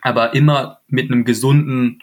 Aber 0.00 0.34
immer 0.34 0.80
mit 0.88 1.12
einem 1.12 1.24
gesunden 1.24 2.02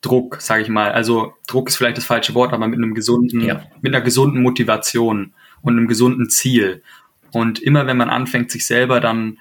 Druck, 0.00 0.40
sage 0.40 0.64
ich 0.64 0.68
mal. 0.68 0.90
Also 0.90 1.34
Druck 1.46 1.68
ist 1.68 1.76
vielleicht 1.76 1.98
das 1.98 2.06
falsche 2.06 2.34
Wort, 2.34 2.52
aber 2.52 2.66
mit 2.66 2.78
einem 2.78 2.92
gesunden, 2.92 3.42
ja. 3.42 3.62
mit 3.82 3.94
einer 3.94 4.02
gesunden 4.02 4.42
Motivation 4.42 5.32
und 5.62 5.76
einem 5.76 5.86
gesunden 5.86 6.28
Ziel. 6.28 6.82
Und 7.30 7.60
immer 7.60 7.86
wenn 7.86 7.96
man 7.96 8.10
anfängt, 8.10 8.50
sich 8.50 8.66
selber 8.66 8.98
dann 8.98 9.38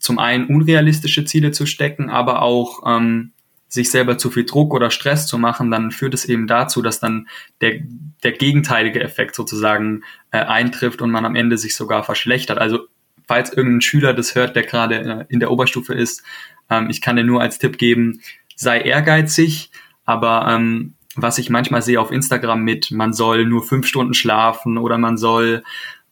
zum 0.00 0.18
einen 0.18 0.48
unrealistische 0.48 1.24
Ziele 1.24 1.52
zu 1.52 1.64
stecken, 1.64 2.10
aber 2.10 2.42
auch 2.42 2.82
ähm, 2.84 3.30
sich 3.68 3.90
selber 3.90 4.16
zu 4.16 4.30
viel 4.30 4.46
Druck 4.46 4.72
oder 4.72 4.90
Stress 4.90 5.26
zu 5.26 5.38
machen, 5.38 5.70
dann 5.70 5.90
führt 5.90 6.14
es 6.14 6.24
eben 6.24 6.46
dazu, 6.46 6.82
dass 6.82 7.00
dann 7.00 7.28
der, 7.60 7.80
der 8.22 8.32
gegenteilige 8.32 9.00
Effekt 9.00 9.34
sozusagen 9.34 10.02
äh, 10.30 10.38
eintrifft 10.38 11.02
und 11.02 11.10
man 11.10 11.26
am 11.26 11.36
Ende 11.36 11.58
sich 11.58 11.76
sogar 11.76 12.02
verschlechtert. 12.02 12.58
Also 12.58 12.88
falls 13.26 13.52
irgendein 13.52 13.82
Schüler 13.82 14.14
das 14.14 14.34
hört, 14.34 14.56
der 14.56 14.64
gerade 14.64 14.96
äh, 14.96 15.24
in 15.28 15.38
der 15.38 15.50
Oberstufe 15.50 15.94
ist, 15.94 16.22
ähm, 16.70 16.88
ich 16.88 17.02
kann 17.02 17.16
dir 17.16 17.24
nur 17.24 17.42
als 17.42 17.58
Tipp 17.58 17.76
geben, 17.78 18.20
sei 18.56 18.80
ehrgeizig, 18.80 19.70
aber 20.04 20.48
ähm, 20.50 20.94
was 21.14 21.38
ich 21.38 21.50
manchmal 21.50 21.82
sehe 21.82 22.00
auf 22.00 22.10
Instagram 22.10 22.62
mit, 22.62 22.90
man 22.90 23.12
soll 23.12 23.44
nur 23.44 23.62
fünf 23.62 23.86
Stunden 23.86 24.14
schlafen 24.14 24.78
oder 24.78 24.98
man 24.98 25.18
soll, 25.18 25.62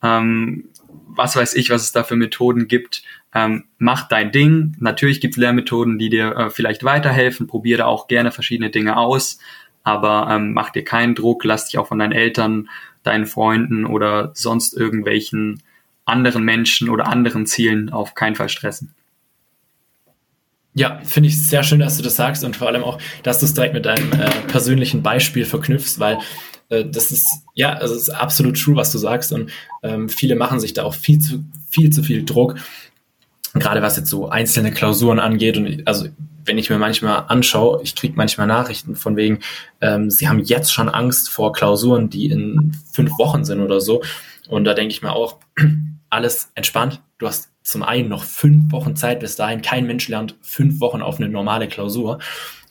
ähm, 0.03 0.69
was 1.09 1.37
weiß 1.37 1.55
ich, 1.55 1.71
was 1.71 1.83
es 1.83 1.93
da 1.93 2.05
für 2.05 2.17
Methoden 2.17 2.69
gibt, 2.69 3.03
ähm, 3.37 3.65
mach 3.77 4.09
dein 4.09 4.33
Ding. 4.33 4.75
Natürlich 4.81 5.21
gibt 5.21 5.35
es 5.35 5.39
Lehrmethoden, 5.39 5.99
die 5.99 6.09
dir 6.09 6.35
äh, 6.35 6.51
vielleicht 6.51 6.85
weiterhelfen. 6.85 7.47
Probiere 7.47 7.85
auch 7.85 8.09
gerne 8.09 8.33
verschiedene 8.33 8.71
Dinge 8.71 8.97
aus, 8.97 9.39
aber 9.85 10.29
ähm, 10.31 10.55
mach 10.55 10.71
dir 10.71 10.85
keinen 10.85 11.15
Druck, 11.15 11.45
lass 11.45 11.67
dich 11.67 11.77
auch 11.77 11.87
von 11.87 11.99
deinen 11.99 12.13
Eltern, 12.13 12.71
deinen 13.03 13.27
Freunden 13.27 13.85
oder 13.85 14.31
sonst 14.33 14.75
irgendwelchen 14.75 15.63
anderen 16.07 16.45
Menschen 16.45 16.89
oder 16.89 17.09
anderen 17.09 17.45
Zielen 17.45 17.91
auf 17.91 18.15
keinen 18.15 18.37
Fall 18.37 18.49
stressen. 18.49 18.95
Ja, 20.73 21.01
finde 21.05 21.29
ich 21.29 21.47
sehr 21.47 21.63
schön, 21.63 21.81
dass 21.81 21.99
du 21.99 22.03
das 22.03 22.17
sagst 22.17 22.43
und 22.43 22.57
vor 22.57 22.69
allem 22.69 22.85
auch, 22.85 22.99
dass 23.23 23.41
du 23.41 23.45
es 23.45 23.53
direkt 23.53 23.75
mit 23.75 23.85
deinem 23.85 24.13
äh, 24.13 24.31
persönlichen 24.49 25.03
Beispiel 25.03 25.45
verknüpfst, 25.45 25.99
weil 25.99 26.19
äh, 26.71 26.87
das 26.87 27.11
ist 27.11 27.43
ja, 27.55 27.75
also 27.75 27.95
es 27.95 28.03
ist 28.03 28.11
absolut 28.11 28.59
true, 28.59 28.77
was 28.77 28.93
du 28.93 28.99
sagst 28.99 29.33
und 29.33 29.51
ähm, 29.83 30.09
viele 30.09 30.37
machen 30.37 30.59
sich 30.59 30.73
da 30.73 30.85
auch 30.85 30.95
viel 30.95 31.19
zu 31.19 31.45
viel 31.69 31.91
zu 31.91 32.03
viel 32.03 32.25
Druck, 32.25 32.57
gerade 33.59 33.83
was 33.83 33.97
jetzt 33.97 34.09
so 34.11 34.29
einzelne 34.29 34.73
Klausuren 34.73 35.19
angeht 35.19 35.57
und 35.57 35.87
also 35.87 36.09
wenn 36.45 36.59
ich 36.59 36.71
mir 36.71 36.79
manchmal 36.79 37.25
anschaue, 37.27 37.81
ich 37.83 37.97
kriege 37.97 38.15
manchmal 38.17 38.47
Nachrichten 38.47 38.95
von 38.95 39.17
wegen, 39.17 39.41
ähm, 39.81 40.11
sie 40.11 40.29
haben 40.29 40.39
jetzt 40.41 40.73
schon 40.73 40.89
Angst 40.89 41.29
vor 41.29 41.53
Klausuren, 41.53 42.09
die 42.09 42.27
in 42.27 42.77
fünf 42.93 43.19
Wochen 43.19 43.45
sind 43.45 43.61
oder 43.61 43.81
so 43.81 44.03
und 44.49 44.65
da 44.65 44.75
denke 44.75 44.93
ich 44.93 45.03
mir 45.03 45.13
auch, 45.13 45.39
alles 46.11 46.51
entspannt, 46.55 47.03
du 47.19 47.27
hast 47.27 47.51
zum 47.63 47.83
einen 47.83 48.09
noch 48.09 48.23
fünf 48.23 48.71
Wochen 48.73 48.95
Zeit 48.95 49.21
bis 49.21 49.35
dahin. 49.35 49.61
Kein 49.61 49.87
Mensch 49.87 50.07
lernt 50.09 50.37
fünf 50.41 50.81
Wochen 50.81 51.03
auf 51.03 51.19
eine 51.19 51.29
normale 51.29 51.67
Klausur. 51.67 52.21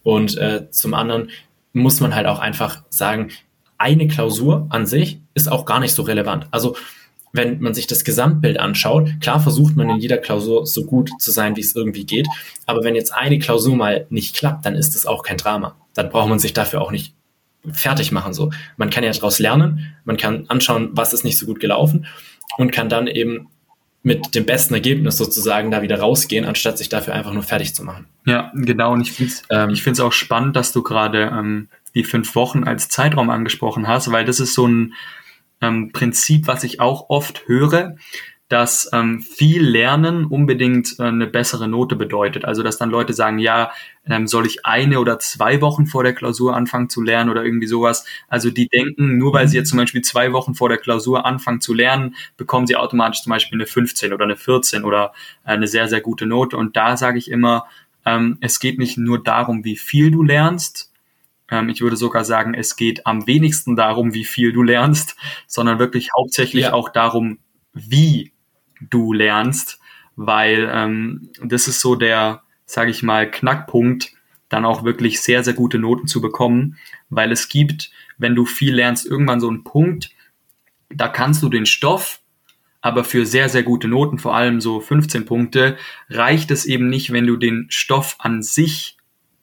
Und 0.03 0.37
äh, 0.37 0.71
zum 0.71 0.93
anderen 0.93 1.31
muss 1.73 1.99
man 1.99 2.15
halt 2.15 2.27
auch 2.27 2.39
einfach 2.39 2.83
sagen, 2.89 3.31
eine 3.77 4.07
Klausur 4.07 4.67
an 4.69 4.85
sich 4.85 5.19
ist 5.33 5.51
auch 5.51 5.65
gar 5.65 5.81
nicht 5.81 5.93
so 5.93 6.03
relevant. 6.03 6.47
Also 6.51 6.77
wenn 7.35 7.59
man 7.59 7.73
sich 7.73 7.87
das 7.87 8.03
Gesamtbild 8.03 8.59
anschaut, 8.59 9.09
klar 9.21 9.39
versucht 9.39 9.75
man 9.75 9.89
in 9.89 9.97
jeder 9.97 10.17
Klausur 10.17 10.65
so 10.65 10.85
gut 10.85 11.09
zu 11.19 11.31
sein, 11.31 11.55
wie 11.55 11.61
es 11.61 11.75
irgendwie 11.75 12.05
geht. 12.05 12.27
Aber 12.65 12.83
wenn 12.83 12.95
jetzt 12.95 13.13
eine 13.13 13.39
Klausur 13.39 13.75
mal 13.75 14.05
nicht 14.09 14.35
klappt, 14.35 14.65
dann 14.65 14.75
ist 14.75 14.95
das 14.95 15.05
auch 15.05 15.23
kein 15.23 15.37
Drama. 15.37 15.75
Dann 15.93 16.09
braucht 16.09 16.29
man 16.29 16.39
sich 16.39 16.53
dafür 16.53 16.81
auch 16.81 16.91
nicht 16.91 17.13
fertig 17.71 18.11
machen. 18.11 18.33
So, 18.33 18.51
man 18.77 18.89
kann 18.89 19.03
ja 19.03 19.11
daraus 19.11 19.39
lernen, 19.39 19.95
man 20.03 20.17
kann 20.17 20.45
anschauen, 20.49 20.89
was 20.93 21.13
ist 21.13 21.23
nicht 21.23 21.37
so 21.37 21.45
gut 21.45 21.59
gelaufen 21.59 22.05
und 22.57 22.71
kann 22.71 22.89
dann 22.89 23.07
eben 23.07 23.47
mit 24.03 24.35
dem 24.35 24.45
besten 24.45 24.75
Ergebnis 24.75 25.17
sozusagen 25.17 25.71
da 25.71 25.81
wieder 25.81 25.99
rausgehen, 25.99 26.45
anstatt 26.45 26.77
sich 26.77 26.89
dafür 26.89 27.15
einfach 27.15 27.33
nur 27.33 27.41
fertig 27.41 27.73
zu 27.73 27.83
machen. 27.83 28.05
Ja, 28.27 28.51
genau. 28.53 28.93
Und 28.93 29.01
ich 29.01 29.11
finde 29.11 29.33
es 29.33 29.43
ähm, 29.49 29.69
ich 29.71 30.01
auch 30.01 30.11
spannend, 30.11 30.55
dass 30.55 30.71
du 30.71 30.83
gerade 30.83 31.31
ähm, 31.33 31.69
die 31.95 32.03
fünf 32.03 32.35
Wochen 32.35 32.65
als 32.65 32.87
Zeitraum 32.87 33.31
angesprochen 33.31 33.87
hast, 33.87 34.11
weil 34.11 34.25
das 34.25 34.39
ist 34.39 34.53
so 34.53 34.67
ein 34.67 34.93
ähm, 35.61 35.91
Prinzip, 35.91 36.47
was 36.47 36.63
ich 36.63 36.79
auch 36.79 37.09
oft 37.09 37.47
höre, 37.47 37.95
dass 38.47 38.91
ähm, 38.93 39.21
viel 39.21 39.63
Lernen 39.63 40.25
unbedingt 40.25 40.99
äh, 40.99 41.03
eine 41.03 41.25
bessere 41.25 41.67
Note 41.67 41.95
bedeutet. 41.95 42.45
Also 42.45 42.61
dass 42.61 42.77
dann 42.77 42.91
Leute 42.91 43.13
sagen, 43.13 43.39
ja, 43.39 43.71
ähm, 44.05 44.27
soll 44.27 44.45
ich 44.45 44.65
eine 44.65 44.99
oder 44.99 45.17
zwei 45.17 45.61
Wochen 45.61 45.87
vor 45.87 46.03
der 46.03 46.13
Klausur 46.13 46.55
anfangen 46.55 46.89
zu 46.89 47.01
lernen 47.01 47.31
oder 47.31 47.43
irgendwie 47.43 47.65
sowas. 47.65 48.05
Also 48.27 48.51
die 48.51 48.67
denken, 48.67 49.17
nur 49.17 49.33
weil 49.33 49.47
sie 49.47 49.57
jetzt 49.57 49.69
zum 49.69 49.79
Beispiel 49.79 50.01
zwei 50.01 50.31
Wochen 50.31 50.53
vor 50.53 50.69
der 50.69 50.77
Klausur 50.77 51.25
anfangen 51.25 51.59
zu 51.59 51.73
lernen, 51.73 52.15
bekommen 52.37 52.67
sie 52.67 52.75
automatisch 52.75 53.23
zum 53.23 53.31
Beispiel 53.31 53.57
eine 53.57 53.65
15 53.65 54.13
oder 54.13 54.25
eine 54.25 54.35
14 54.35 54.83
oder 54.83 55.13
äh, 55.43 55.49
eine 55.49 55.67
sehr, 55.67 55.87
sehr 55.87 56.01
gute 56.01 56.27
Note. 56.27 56.55
Und 56.55 56.77
da 56.77 56.97
sage 56.97 57.17
ich 57.17 57.31
immer, 57.31 57.65
ähm, 58.05 58.37
es 58.41 58.59
geht 58.59 58.77
nicht 58.77 58.99
nur 58.99 59.23
darum, 59.23 59.65
wie 59.65 59.75
viel 59.75 60.11
du 60.11 60.21
lernst, 60.21 60.91
ich 61.69 61.81
würde 61.81 61.95
sogar 61.95 62.25
sagen, 62.25 62.53
es 62.53 62.75
geht 62.75 63.05
am 63.05 63.27
wenigsten 63.27 63.75
darum, 63.75 64.13
wie 64.13 64.25
viel 64.25 64.51
du 64.51 64.63
lernst, 64.63 65.15
sondern 65.47 65.79
wirklich 65.79 66.09
hauptsächlich 66.17 66.63
ja. 66.63 66.73
auch 66.73 66.89
darum, 66.89 67.39
wie 67.73 68.33
du 68.81 69.13
lernst, 69.13 69.79
weil 70.15 70.69
ähm, 70.71 71.29
das 71.43 71.67
ist 71.67 71.81
so 71.81 71.95
der, 71.95 72.41
sage 72.65 72.91
ich 72.91 73.03
mal, 73.03 73.29
Knackpunkt, 73.29 74.11
dann 74.49 74.65
auch 74.65 74.83
wirklich 74.83 75.21
sehr, 75.21 75.43
sehr 75.43 75.53
gute 75.53 75.79
Noten 75.79 76.07
zu 76.07 76.21
bekommen, 76.21 76.77
weil 77.09 77.31
es 77.31 77.49
gibt, 77.49 77.91
wenn 78.17 78.35
du 78.35 78.45
viel 78.45 78.75
lernst, 78.75 79.05
irgendwann 79.05 79.39
so 79.39 79.49
einen 79.49 79.63
Punkt, 79.63 80.11
da 80.89 81.07
kannst 81.07 81.43
du 81.43 81.49
den 81.49 81.65
Stoff, 81.65 82.21
aber 82.81 83.03
für 83.03 83.25
sehr, 83.25 83.49
sehr 83.49 83.63
gute 83.63 83.87
Noten, 83.87 84.19
vor 84.19 84.35
allem 84.35 84.61
so 84.61 84.79
15 84.79 85.25
Punkte, 85.25 85.77
reicht 86.09 86.51
es 86.51 86.65
eben 86.65 86.87
nicht, 86.87 87.11
wenn 87.11 87.25
du 87.25 87.35
den 87.35 87.65
Stoff 87.69 88.15
an 88.19 88.43
sich 88.43 88.94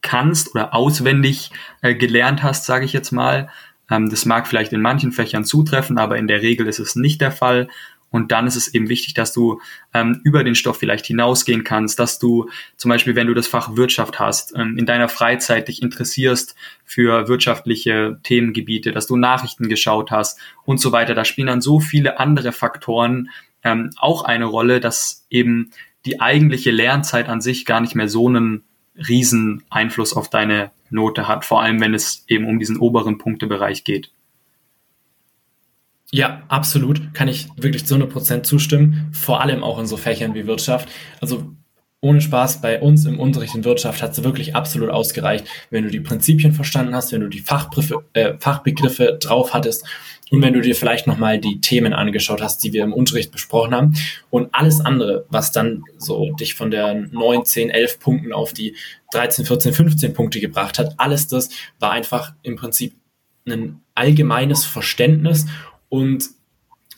kannst 0.03 0.55
oder 0.55 0.75
auswendig 0.75 1.51
äh, 1.81 1.95
gelernt 1.95 2.43
hast, 2.43 2.67
sage 2.67 2.85
ich 2.85 2.93
jetzt 2.93 3.13
mal. 3.13 3.49
Ähm, 3.91 4.11
das 4.11 4.27
mag 4.27 4.47
vielleicht 4.47 4.73
in 4.73 4.83
manchen 4.83 5.13
Fächern 5.13 5.45
zutreffen, 5.45 5.99
aber 5.99 6.19
in 6.19 6.27
der 6.27 6.43
Regel 6.43 6.67
ist 6.67 6.79
es 6.79 6.97
nicht 6.97 7.21
der 7.21 7.33
Fall. 7.33 7.69
Und 8.11 8.31
dann 8.31 8.47
ist 8.47 8.57
es 8.57 8.73
eben 8.75 8.91
wichtig, 8.91 9.15
dass 9.15 9.33
du 9.33 9.61
ähm, 9.95 10.21
über 10.23 10.45
den 10.45 10.55
Stoff 10.55 10.79
vielleicht 10.79 11.07
hinausgehen 11.07 11.65
kannst, 11.65 11.99
dass 11.99 12.19
du 12.19 12.51
zum 12.77 12.91
Beispiel, 12.91 13.15
wenn 13.17 13.27
du 13.27 13.33
das 13.33 13.47
Fach 13.47 13.75
Wirtschaft 13.75 14.21
hast, 14.21 14.55
ähm, 14.55 14.77
in 14.77 14.85
deiner 14.85 15.09
Freizeit 15.09 15.67
dich 15.67 15.83
interessierst 15.83 16.55
für 16.85 17.27
wirtschaftliche 17.27 18.21
Themengebiete, 18.23 18.93
dass 18.93 19.07
du 19.07 19.17
Nachrichten 19.17 19.71
geschaut 19.71 20.11
hast 20.11 20.39
und 20.65 20.79
so 20.79 20.93
weiter. 20.93 21.15
Da 21.15 21.25
spielen 21.25 21.47
dann 21.47 21.63
so 21.63 21.81
viele 21.81 22.21
andere 22.21 22.53
Faktoren 22.53 23.31
ähm, 23.65 23.91
auch 23.97 24.25
eine 24.25 24.45
Rolle, 24.45 24.79
dass 24.79 25.27
eben 25.31 25.71
die 26.05 26.21
eigentliche 26.21 26.71
Lernzeit 26.71 27.31
an 27.31 27.41
sich 27.41 27.65
gar 27.65 27.81
nicht 27.81 27.95
mehr 27.95 28.09
so 28.09 28.29
einen 28.29 28.65
riesen 28.97 29.63
Einfluss 29.71 30.15
auf 30.15 30.29
deine 30.29 30.71
Note 30.91 31.29
hat, 31.29 31.45
vor 31.45 31.63
allem 31.63 31.81
wenn 31.81 31.95
es 31.95 32.25
eben 32.29 32.47
um 32.47 32.59
diesen 32.59 32.79
oberen 32.79 33.19
Punktebereich 33.19 33.85
geht. 33.85 34.11
Ja, 36.11 36.43
absolut. 36.49 37.15
Kann 37.15 37.29
ich 37.29 37.49
wirklich 37.57 37.87
zu 37.87 37.95
100% 37.95 38.43
zustimmen. 38.43 39.09
Vor 39.13 39.41
allem 39.41 39.65
auch 39.65 39.79
in 39.79 39.87
so 39.87 39.97
Fächern 39.97 40.35
wie 40.35 40.47
Wirtschaft. 40.47 40.91
Also 41.23 41.55
ohne 42.03 42.21
Spaß, 42.21 42.61
bei 42.61 42.81
uns 42.83 43.07
im 43.07 43.19
Unterricht 43.19 43.55
in 43.55 43.65
Wirtschaft 43.65 44.03
hat 44.03 44.13
es 44.13 44.23
wirklich 44.23 44.55
absolut 44.55 44.91
ausgereicht, 44.91 45.47
wenn 45.71 45.85
du 45.85 45.91
die 45.91 46.01
Prinzipien 46.01 46.53
verstanden 46.53 46.95
hast, 46.95 47.13
wenn 47.13 47.23
du 47.23 47.29
die 47.29 47.41
Fachbegriffe, 47.41 48.05
äh, 48.13 48.35
Fachbegriffe 48.39 49.19
drauf 49.23 49.55
hattest 49.55 49.87
und 50.33 50.41
wenn 50.41 50.55
du 50.55 50.63
dir 50.63 50.75
vielleicht 50.75 51.07
nochmal 51.07 51.39
die 51.39 51.61
Themen 51.61 51.93
angeschaut 51.93 52.41
hast, 52.41 52.65
die 52.65 52.73
wir 52.73 52.85
im 52.85 52.95
Unterricht 52.95 53.31
besprochen 53.33 53.75
haben. 53.75 53.95
Und 54.31 54.49
alles 54.53 54.81
andere, 54.81 55.27
was 55.29 55.53
dann 55.53 55.85
so 55.99 56.33
dich 56.33 56.55
von 56.55 56.71
der 56.71 56.95
9, 56.95 57.45
10, 57.45 57.69
11 57.69 58.01
Punkten 58.01 58.33
auf 58.33 58.55
die 58.55 58.75
13, 59.13 59.45
14, 59.45 59.75
15 59.75 60.15
Punkte 60.15 60.41
gebracht 60.41 60.79
hat, 60.79 60.95
alles 60.97 61.29
das 61.29 61.51
war 61.81 61.91
einfach 61.91 62.33
im 62.43 62.57
Prinzip 62.57 62.95
ein 63.47 63.83
allgemeines 63.95 64.65
Verständnis 64.65 65.45
und 65.91 66.31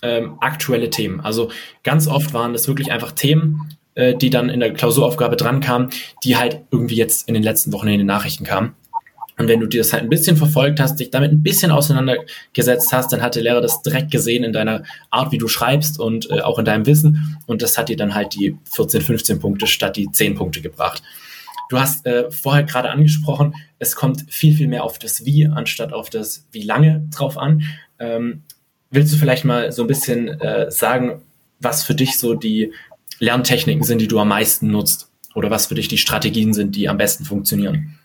ähm, 0.02 0.36
aktuelle 0.40 0.90
Themen. 0.90 1.20
Also 1.20 1.50
ganz 1.82 2.06
oft 2.06 2.34
waren 2.34 2.52
das 2.52 2.68
wirklich 2.68 2.92
einfach 2.92 3.10
Themen, 3.10 3.76
äh, 3.96 4.14
die 4.14 4.30
dann 4.30 4.48
in 4.48 4.60
der 4.60 4.72
Klausuraufgabe 4.72 5.34
dran 5.34 5.60
kamen, 5.60 5.90
die 6.22 6.36
halt 6.36 6.60
irgendwie 6.70 6.94
jetzt 6.96 7.26
in 7.26 7.34
den 7.34 7.42
letzten 7.42 7.72
Wochen 7.72 7.88
in 7.88 7.98
den 7.98 8.06
Nachrichten 8.06 8.44
kamen. 8.44 8.76
Und 9.36 9.48
wenn 9.48 9.60
du 9.60 9.66
dir 9.66 9.80
das 9.80 9.92
halt 9.92 10.04
ein 10.04 10.08
bisschen 10.08 10.36
verfolgt 10.36 10.78
hast, 10.78 11.00
dich 11.00 11.10
damit 11.10 11.32
ein 11.32 11.42
bisschen 11.42 11.70
auseinandergesetzt 11.72 12.92
hast, 12.92 13.12
dann 13.12 13.20
hat 13.20 13.34
der 13.34 13.42
Lehrer 13.42 13.60
das 13.60 13.82
direkt 13.82 14.10
gesehen 14.10 14.44
in 14.44 14.52
deiner 14.52 14.84
Art, 15.10 15.32
wie 15.32 15.38
du 15.38 15.48
schreibst 15.48 15.98
und 15.98 16.30
äh, 16.30 16.40
auch 16.40 16.58
in 16.58 16.64
deinem 16.64 16.86
Wissen. 16.86 17.38
Und 17.46 17.60
das 17.62 17.76
hat 17.76 17.88
dir 17.88 17.96
dann 17.96 18.14
halt 18.14 18.34
die 18.34 18.56
14, 18.72 19.00
15 19.00 19.40
Punkte 19.40 19.66
statt 19.66 19.96
die 19.96 20.10
10 20.10 20.36
Punkte 20.36 20.60
gebracht. 20.60 21.02
Du 21.68 21.80
hast 21.80 22.06
äh, 22.06 22.30
vorher 22.30 22.62
gerade 22.62 22.90
angesprochen, 22.90 23.54
es 23.78 23.96
kommt 23.96 24.24
viel, 24.28 24.54
viel 24.54 24.68
mehr 24.68 24.84
auf 24.84 24.98
das 24.98 25.24
Wie 25.24 25.46
anstatt 25.46 25.92
auf 25.92 26.10
das 26.10 26.46
Wie 26.52 26.62
lange 26.62 27.08
drauf 27.10 27.36
an. 27.36 27.62
Ähm, 27.98 28.42
Willst 28.94 29.12
du 29.12 29.16
vielleicht 29.16 29.44
mal 29.44 29.72
so 29.72 29.82
ein 29.82 29.88
bisschen 29.88 30.28
äh, 30.40 30.70
sagen, 30.70 31.22
was 31.58 31.82
für 31.82 31.96
dich 31.96 32.16
so 32.16 32.34
die 32.34 32.72
Lerntechniken 33.18 33.82
sind, 33.82 34.00
die 34.00 34.06
du 34.06 34.20
am 34.20 34.28
meisten 34.28 34.68
nutzt? 34.68 35.10
Oder 35.34 35.50
was 35.50 35.66
für 35.66 35.74
dich 35.74 35.88
die 35.88 35.98
Strategien 35.98 36.54
sind, 36.54 36.76
die 36.76 36.88
am 36.88 36.96
besten 36.96 37.24
funktionieren? 37.24 37.98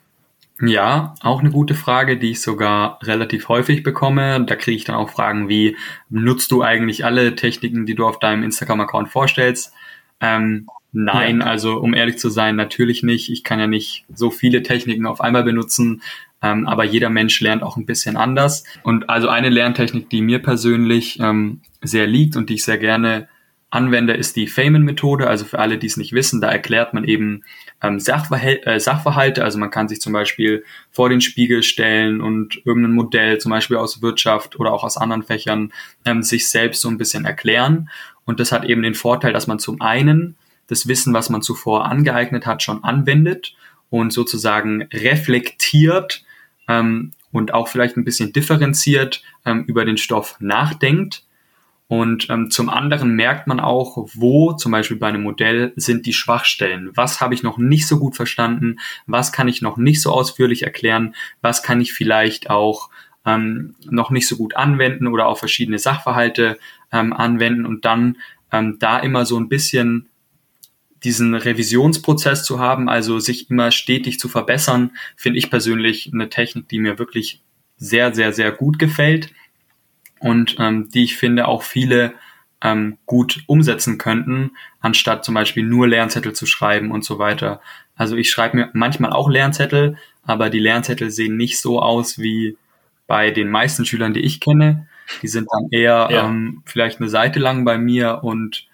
Ja, 0.61 1.15
auch 1.21 1.39
eine 1.39 1.51
gute 1.51 1.73
Frage, 1.73 2.17
die 2.17 2.31
ich 2.31 2.41
sogar 2.41 2.99
relativ 3.03 3.47
häufig 3.47 3.81
bekomme. 3.81 4.43
Da 4.45 4.55
kriege 4.55 4.75
ich 4.75 4.83
dann 4.83 4.95
auch 4.95 5.09
Fragen 5.09 5.47
wie, 5.47 5.77
nutzt 6.09 6.51
du 6.51 6.63
eigentlich 6.63 7.05
alle 7.05 7.35
Techniken, 7.35 7.85
die 7.85 7.95
du 7.95 8.05
auf 8.05 8.19
deinem 8.19 8.43
Instagram-Account 8.43 9.09
vorstellst? 9.09 9.73
Ähm, 10.19 10.67
nein, 10.91 11.39
ja. 11.39 11.45
also 11.45 11.79
um 11.79 11.93
ehrlich 11.93 12.17
zu 12.17 12.29
sein, 12.29 12.57
natürlich 12.57 13.03
nicht. 13.03 13.29
Ich 13.31 13.45
kann 13.45 13.59
ja 13.59 13.67
nicht 13.67 14.03
so 14.13 14.31
viele 14.31 14.61
Techniken 14.61 15.05
auf 15.05 15.21
einmal 15.21 15.43
benutzen. 15.43 16.01
Ähm, 16.41 16.67
aber 16.67 16.83
jeder 16.83 17.09
Mensch 17.09 17.39
lernt 17.39 17.63
auch 17.63 17.77
ein 17.77 17.85
bisschen 17.85 18.17
anders. 18.17 18.65
Und 18.83 19.09
also 19.09 19.29
eine 19.29 19.49
Lerntechnik, 19.49 20.09
die 20.09 20.21
mir 20.21 20.39
persönlich 20.39 21.19
ähm, 21.21 21.61
sehr 21.81 22.05
liegt 22.05 22.35
und 22.35 22.49
die 22.49 22.55
ich 22.55 22.65
sehr 22.65 22.77
gerne 22.77 23.29
anwende, 23.69 24.13
ist 24.13 24.35
die 24.35 24.47
Feynman-Methode. 24.47 25.27
Also 25.27 25.45
für 25.45 25.59
alle, 25.59 25.77
die 25.77 25.87
es 25.87 25.97
nicht 25.97 26.13
wissen, 26.13 26.41
da 26.41 26.49
erklärt 26.49 26.93
man 26.93 27.03
eben 27.03 27.43
ähm, 27.81 27.99
Sachverhal 27.99 28.59
äh, 28.63 28.79
Sachverhalte. 28.79 29.43
Also 29.43 29.59
man 29.59 29.71
kann 29.71 29.87
sich 29.87 30.01
zum 30.01 30.13
Beispiel 30.13 30.63
vor 30.91 31.09
den 31.09 31.21
Spiegel 31.21 31.63
stellen 31.63 32.21
und 32.21 32.61
irgendein 32.65 32.93
Modell, 32.93 33.37
zum 33.37 33.51
Beispiel 33.51 33.77
aus 33.77 34.01
Wirtschaft 34.01 34.59
oder 34.59 34.73
auch 34.73 34.83
aus 34.83 34.97
anderen 34.97 35.23
Fächern, 35.23 35.71
ähm, 36.05 36.23
sich 36.23 36.49
selbst 36.49 36.81
so 36.81 36.89
ein 36.89 36.97
bisschen 36.97 37.25
erklären. 37.25 37.89
Und 38.25 38.39
das 38.39 38.51
hat 38.51 38.65
eben 38.65 38.81
den 38.81 38.95
Vorteil, 38.95 39.33
dass 39.33 39.47
man 39.47 39.59
zum 39.59 39.81
einen 39.81 40.35
das 40.67 40.87
Wissen, 40.87 41.13
was 41.13 41.29
man 41.29 41.41
zuvor 41.41 41.85
angeeignet 41.85 42.45
hat, 42.45 42.61
schon 42.61 42.83
anwendet 42.83 43.55
und 43.89 44.13
sozusagen 44.13 44.83
reflektiert, 44.93 46.23
ähm, 46.67 47.13
und 47.31 47.53
auch 47.53 47.67
vielleicht 47.67 47.97
ein 47.97 48.05
bisschen 48.05 48.33
differenziert 48.33 49.21
ähm, 49.45 49.63
über 49.65 49.85
den 49.85 49.97
Stoff 49.97 50.35
nachdenkt. 50.39 51.23
Und 51.89 52.29
ähm, 52.29 52.51
zum 52.51 52.69
anderen 52.69 53.15
merkt 53.15 53.47
man 53.47 53.59
auch, 53.59 54.07
wo 54.13 54.53
zum 54.53 54.71
Beispiel 54.71 54.97
bei 54.97 55.07
einem 55.07 55.23
Modell 55.23 55.73
sind 55.75 56.05
die 56.05 56.13
Schwachstellen. 56.13 56.91
Was 56.93 57.19
habe 57.19 57.33
ich 57.33 57.41
noch 57.41 57.57
nicht 57.57 57.87
so 57.87 57.97
gut 57.97 58.15
verstanden? 58.15 58.75
Was 59.07 59.31
kann 59.31 59.47
ich 59.47 59.63
noch 59.63 59.75
nicht 59.75 59.99
so 59.99 60.11
ausführlich 60.11 60.61
erklären? 60.61 61.15
Was 61.41 61.63
kann 61.63 61.81
ich 61.81 61.91
vielleicht 61.91 62.51
auch 62.51 62.91
ähm, 63.25 63.73
noch 63.89 64.11
nicht 64.11 64.27
so 64.27 64.37
gut 64.37 64.55
anwenden 64.55 65.07
oder 65.07 65.25
auf 65.25 65.39
verschiedene 65.39 65.79
Sachverhalte 65.79 66.59
ähm, 66.91 67.11
anwenden 67.11 67.65
und 67.65 67.85
dann 67.85 68.17
ähm, 68.51 68.77
da 68.77 68.99
immer 68.99 69.25
so 69.25 69.39
ein 69.39 69.49
bisschen 69.49 70.09
diesen 71.03 71.33
Revisionsprozess 71.33 72.43
zu 72.43 72.59
haben, 72.59 72.87
also 72.87 73.17
sich 73.17 73.49
immer 73.49 73.71
stetig 73.71 74.19
zu 74.19 74.29
verbessern, 74.29 74.91
finde 75.15 75.39
ich 75.39 75.49
persönlich 75.49 76.11
eine 76.13 76.29
Technik, 76.29 76.69
die 76.69 76.77
mir 76.77 76.99
wirklich 76.99 77.41
sehr, 77.77 78.13
sehr, 78.13 78.31
sehr 78.31 78.51
gut 78.51 78.77
gefällt 78.77 79.31
und 80.19 80.55
ähm, 80.59 80.89
die 80.89 81.03
ich 81.03 81.17
finde 81.17 81.47
auch 81.47 81.63
viele 81.63 82.13
ähm, 82.61 82.97
gut 83.05 83.43
umsetzen 83.47 83.97
könnten, 83.97 84.51
anstatt 84.81 85.23
zum 85.23 85.35
Beispiel 85.35 85.63
nur 85.63 85.87
Lernzettel 85.87 86.33
zu 86.33 86.45
schreiben 86.45 86.91
und 86.91 87.05
so 87.05 87.19
weiter. 87.19 87.61
Also 87.95 88.15
ich 88.15 88.29
schreibe 88.29 88.57
mir 88.57 88.69
manchmal 88.73 89.11
auch 89.11 89.29
Lernzettel, 89.29 89.97
aber 90.23 90.49
die 90.49 90.59
Lernzettel 90.59 91.11
sehen 91.11 91.37
nicht 91.37 91.59
so 91.59 91.81
aus 91.81 92.19
wie 92.19 92.57
bei 93.07 93.31
den 93.31 93.49
meisten 93.49 93.85
Schülern, 93.85 94.13
die 94.13 94.21
ich 94.21 94.39
kenne. 94.39 94.87
Die 95.21 95.27
sind 95.27 95.47
dann 95.51 95.67
eher 95.71 96.09
ja. 96.11 96.27
ähm, 96.27 96.61
vielleicht 96.65 96.99
eine 96.99 97.09
Seite 97.09 97.39
lang 97.39 97.65
bei 97.65 97.77
mir 97.77 98.19
und 98.23 98.67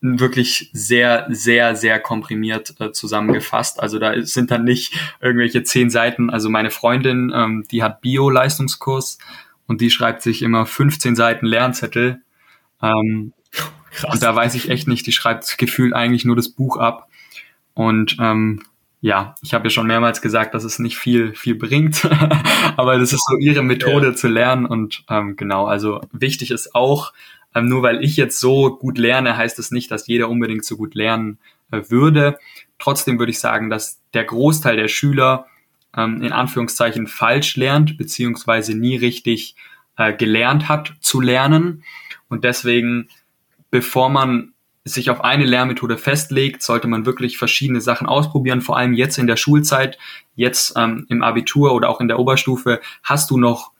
wirklich 0.00 0.70
sehr, 0.72 1.26
sehr, 1.28 1.74
sehr 1.74 1.98
komprimiert 1.98 2.74
äh, 2.80 2.92
zusammengefasst. 2.92 3.80
Also 3.80 3.98
da 3.98 4.22
sind 4.22 4.50
dann 4.50 4.64
nicht 4.64 4.94
irgendwelche 5.20 5.62
zehn 5.64 5.90
Seiten. 5.90 6.30
Also 6.30 6.48
meine 6.48 6.70
Freundin, 6.70 7.32
ähm, 7.34 7.64
die 7.70 7.82
hat 7.82 8.02
Bio-Leistungskurs 8.02 9.18
und 9.66 9.80
die 9.80 9.90
schreibt 9.90 10.22
sich 10.22 10.42
immer 10.42 10.66
15 10.66 11.16
Seiten 11.16 11.46
Lernzettel. 11.46 12.20
Ähm, 12.82 13.32
Krass. 13.90 14.14
Und 14.14 14.22
da 14.22 14.34
weiß 14.34 14.54
ich 14.54 14.68
echt 14.68 14.88
nicht, 14.88 15.06
die 15.06 15.12
schreibt 15.12 15.58
gefühlt 15.58 15.94
eigentlich 15.94 16.24
nur 16.24 16.36
das 16.36 16.50
Buch 16.50 16.76
ab. 16.76 17.08
Und 17.74 18.16
ähm, 18.20 18.62
ja, 19.00 19.34
ich 19.42 19.54
habe 19.54 19.64
ja 19.64 19.70
schon 19.70 19.86
mehrmals 19.86 20.20
gesagt, 20.20 20.54
dass 20.54 20.64
es 20.64 20.78
nicht 20.78 20.96
viel, 20.96 21.34
viel 21.34 21.54
bringt, 21.54 22.04
aber 22.76 22.98
das 22.98 23.12
ist 23.12 23.24
so 23.28 23.36
ihre 23.38 23.62
Methode 23.62 24.08
ja. 24.08 24.14
zu 24.14 24.28
lernen 24.28 24.66
und 24.66 25.04
ähm, 25.08 25.36
genau, 25.36 25.66
also 25.66 26.00
wichtig 26.12 26.50
ist 26.50 26.74
auch, 26.74 27.12
ähm, 27.54 27.68
nur 27.68 27.82
weil 27.82 28.02
ich 28.02 28.16
jetzt 28.16 28.40
so 28.40 28.76
gut 28.76 28.98
lerne, 28.98 29.36
heißt 29.36 29.58
das 29.58 29.70
nicht, 29.70 29.90
dass 29.90 30.06
jeder 30.06 30.28
unbedingt 30.28 30.64
so 30.64 30.76
gut 30.76 30.94
lernen 30.94 31.38
äh, 31.70 31.82
würde. 31.88 32.38
Trotzdem 32.78 33.18
würde 33.18 33.30
ich 33.30 33.38
sagen, 33.38 33.70
dass 33.70 34.00
der 34.12 34.24
Großteil 34.24 34.76
der 34.76 34.88
Schüler 34.88 35.46
ähm, 35.96 36.22
in 36.22 36.32
Anführungszeichen 36.32 37.06
falsch 37.06 37.56
lernt, 37.56 37.96
beziehungsweise 37.96 38.76
nie 38.76 38.96
richtig 38.96 39.56
äh, 39.96 40.12
gelernt 40.12 40.68
hat 40.68 40.94
zu 41.00 41.20
lernen. 41.20 41.82
Und 42.28 42.44
deswegen 42.44 43.08
bevor 43.70 44.08
man 44.08 44.52
sich 44.84 45.10
auf 45.10 45.22
eine 45.24 45.44
Lehrmethode 45.44 45.98
festlegt, 45.98 46.62
sollte 46.62 46.86
man 46.86 47.06
wirklich 47.06 47.38
verschiedene 47.38 47.80
Sachen 47.80 48.06
ausprobieren, 48.06 48.60
vor 48.60 48.76
allem 48.76 48.94
jetzt 48.94 49.18
in 49.18 49.26
der 49.26 49.36
Schulzeit, 49.36 49.98
jetzt 50.36 50.74
ähm, 50.76 51.06
im 51.08 51.22
Abitur 51.22 51.74
oder 51.74 51.90
auch 51.90 52.00
in 52.00 52.08
der 52.08 52.18
Oberstufe, 52.20 52.80
hast 53.02 53.30
du 53.30 53.36
noch 53.36 53.72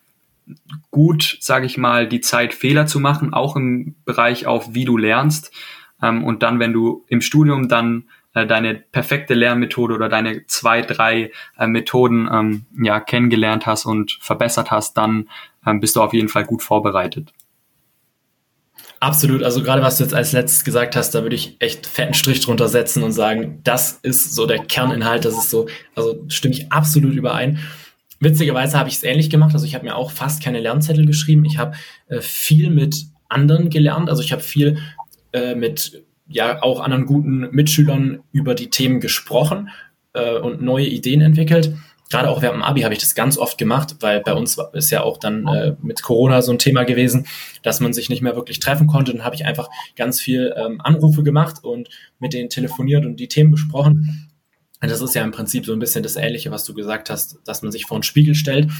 gut, 0.90 1.38
sage 1.40 1.66
ich 1.66 1.78
mal, 1.78 2.08
die 2.08 2.20
Zeit, 2.20 2.54
Fehler 2.54 2.86
zu 2.86 3.00
machen, 3.00 3.32
auch 3.32 3.56
im 3.56 3.94
Bereich 4.04 4.46
auf, 4.46 4.74
wie 4.74 4.84
du 4.84 4.96
lernst. 4.96 5.52
Ähm, 6.02 6.24
und 6.24 6.42
dann, 6.42 6.58
wenn 6.58 6.72
du 6.72 7.04
im 7.08 7.20
Studium 7.20 7.68
dann 7.68 8.04
äh, 8.36 8.46
deine 8.46 8.74
perfekte 8.74 9.32
Lernmethode 9.32 9.94
oder 9.94 10.10
deine 10.10 10.46
zwei, 10.46 10.82
drei 10.82 11.32
äh, 11.58 11.66
Methoden 11.66 12.28
ähm, 12.30 12.66
ja, 12.82 13.00
kennengelernt 13.00 13.64
hast 13.64 13.86
und 13.86 14.18
verbessert 14.20 14.70
hast, 14.70 14.98
dann 14.98 15.30
ähm, 15.66 15.80
bist 15.80 15.96
du 15.96 16.02
auf 16.02 16.12
jeden 16.12 16.28
Fall 16.28 16.44
gut 16.44 16.62
vorbereitet. 16.62 17.32
Absolut. 19.00 19.42
Also 19.42 19.62
gerade 19.62 19.80
was 19.80 19.96
du 19.96 20.04
jetzt 20.04 20.12
als 20.12 20.32
letztes 20.32 20.64
gesagt 20.64 20.96
hast, 20.96 21.14
da 21.14 21.22
würde 21.22 21.34
ich 21.34 21.56
echt 21.60 21.86
fetten 21.86 22.12
Strich 22.12 22.40
drunter 22.40 22.68
setzen 22.68 23.02
und 23.02 23.12
sagen, 23.12 23.60
das 23.64 23.92
ist 24.02 24.34
so 24.34 24.44
der 24.44 24.58
Kerninhalt. 24.58 25.24
Das 25.24 25.32
ist 25.32 25.48
so, 25.48 25.66
also 25.94 26.22
stimme 26.28 26.52
ich 26.52 26.70
absolut 26.70 27.14
überein. 27.14 27.58
Witzigerweise 28.20 28.78
habe 28.78 28.90
ich 28.90 28.96
es 28.96 29.02
ähnlich 29.02 29.30
gemacht. 29.30 29.54
Also 29.54 29.64
ich 29.64 29.74
habe 29.74 29.86
mir 29.86 29.96
auch 29.96 30.10
fast 30.10 30.42
keine 30.42 30.60
Lernzettel 30.60 31.06
geschrieben. 31.06 31.46
Ich 31.46 31.56
habe 31.56 31.74
äh, 32.08 32.20
viel 32.20 32.68
mit 32.68 33.06
anderen 33.30 33.70
gelernt. 33.70 34.10
Also 34.10 34.22
ich 34.22 34.32
habe 34.32 34.42
viel 34.42 34.78
äh, 35.32 35.54
mit 35.54 36.04
ja 36.28 36.62
auch 36.62 36.80
anderen 36.80 37.06
guten 37.06 37.48
Mitschülern 37.50 38.20
über 38.32 38.54
die 38.54 38.70
Themen 38.70 39.00
gesprochen 39.00 39.70
äh, 40.12 40.38
und 40.38 40.62
neue 40.62 40.86
Ideen 40.86 41.20
entwickelt 41.20 41.74
gerade 42.10 42.30
auch 42.30 42.42
während 42.42 42.58
dem 42.58 42.62
Abi 42.62 42.82
habe 42.82 42.94
ich 42.94 43.00
das 43.00 43.14
ganz 43.14 43.38
oft 43.38 43.58
gemacht, 43.58 43.96
weil 44.00 44.20
bei 44.20 44.34
uns 44.34 44.58
ist 44.72 44.90
ja 44.90 45.02
auch 45.02 45.18
dann 45.18 45.46
äh, 45.48 45.74
mit 45.82 46.02
Corona 46.02 46.42
so 46.42 46.52
ein 46.52 46.58
Thema 46.58 46.84
gewesen, 46.84 47.26
dass 47.62 47.80
man 47.80 47.92
sich 47.92 48.08
nicht 48.08 48.22
mehr 48.22 48.36
wirklich 48.36 48.60
treffen 48.60 48.86
konnte. 48.86 49.12
Dann 49.12 49.24
habe 49.24 49.34
ich 49.34 49.44
einfach 49.44 49.68
ganz 49.96 50.20
viel 50.20 50.54
ähm, 50.56 50.80
Anrufe 50.80 51.22
gemacht 51.22 51.64
und 51.64 51.88
mit 52.18 52.32
denen 52.32 52.48
telefoniert 52.48 53.04
und 53.04 53.16
die 53.16 53.28
Themen 53.28 53.50
besprochen. 53.50 54.30
Und 54.80 54.90
das 54.90 55.00
ist 55.00 55.14
ja 55.14 55.24
im 55.24 55.32
Prinzip 55.32 55.66
so 55.66 55.72
ein 55.72 55.78
bisschen 55.78 56.02
das 56.02 56.16
Ähnliche, 56.16 56.50
was 56.50 56.64
du 56.64 56.74
gesagt 56.74 57.10
hast, 57.10 57.38
dass 57.44 57.62
man 57.62 57.72
sich 57.72 57.86
vor 57.86 57.96
einen 57.96 58.02
Spiegel 58.02 58.34
stellt. 58.34 58.70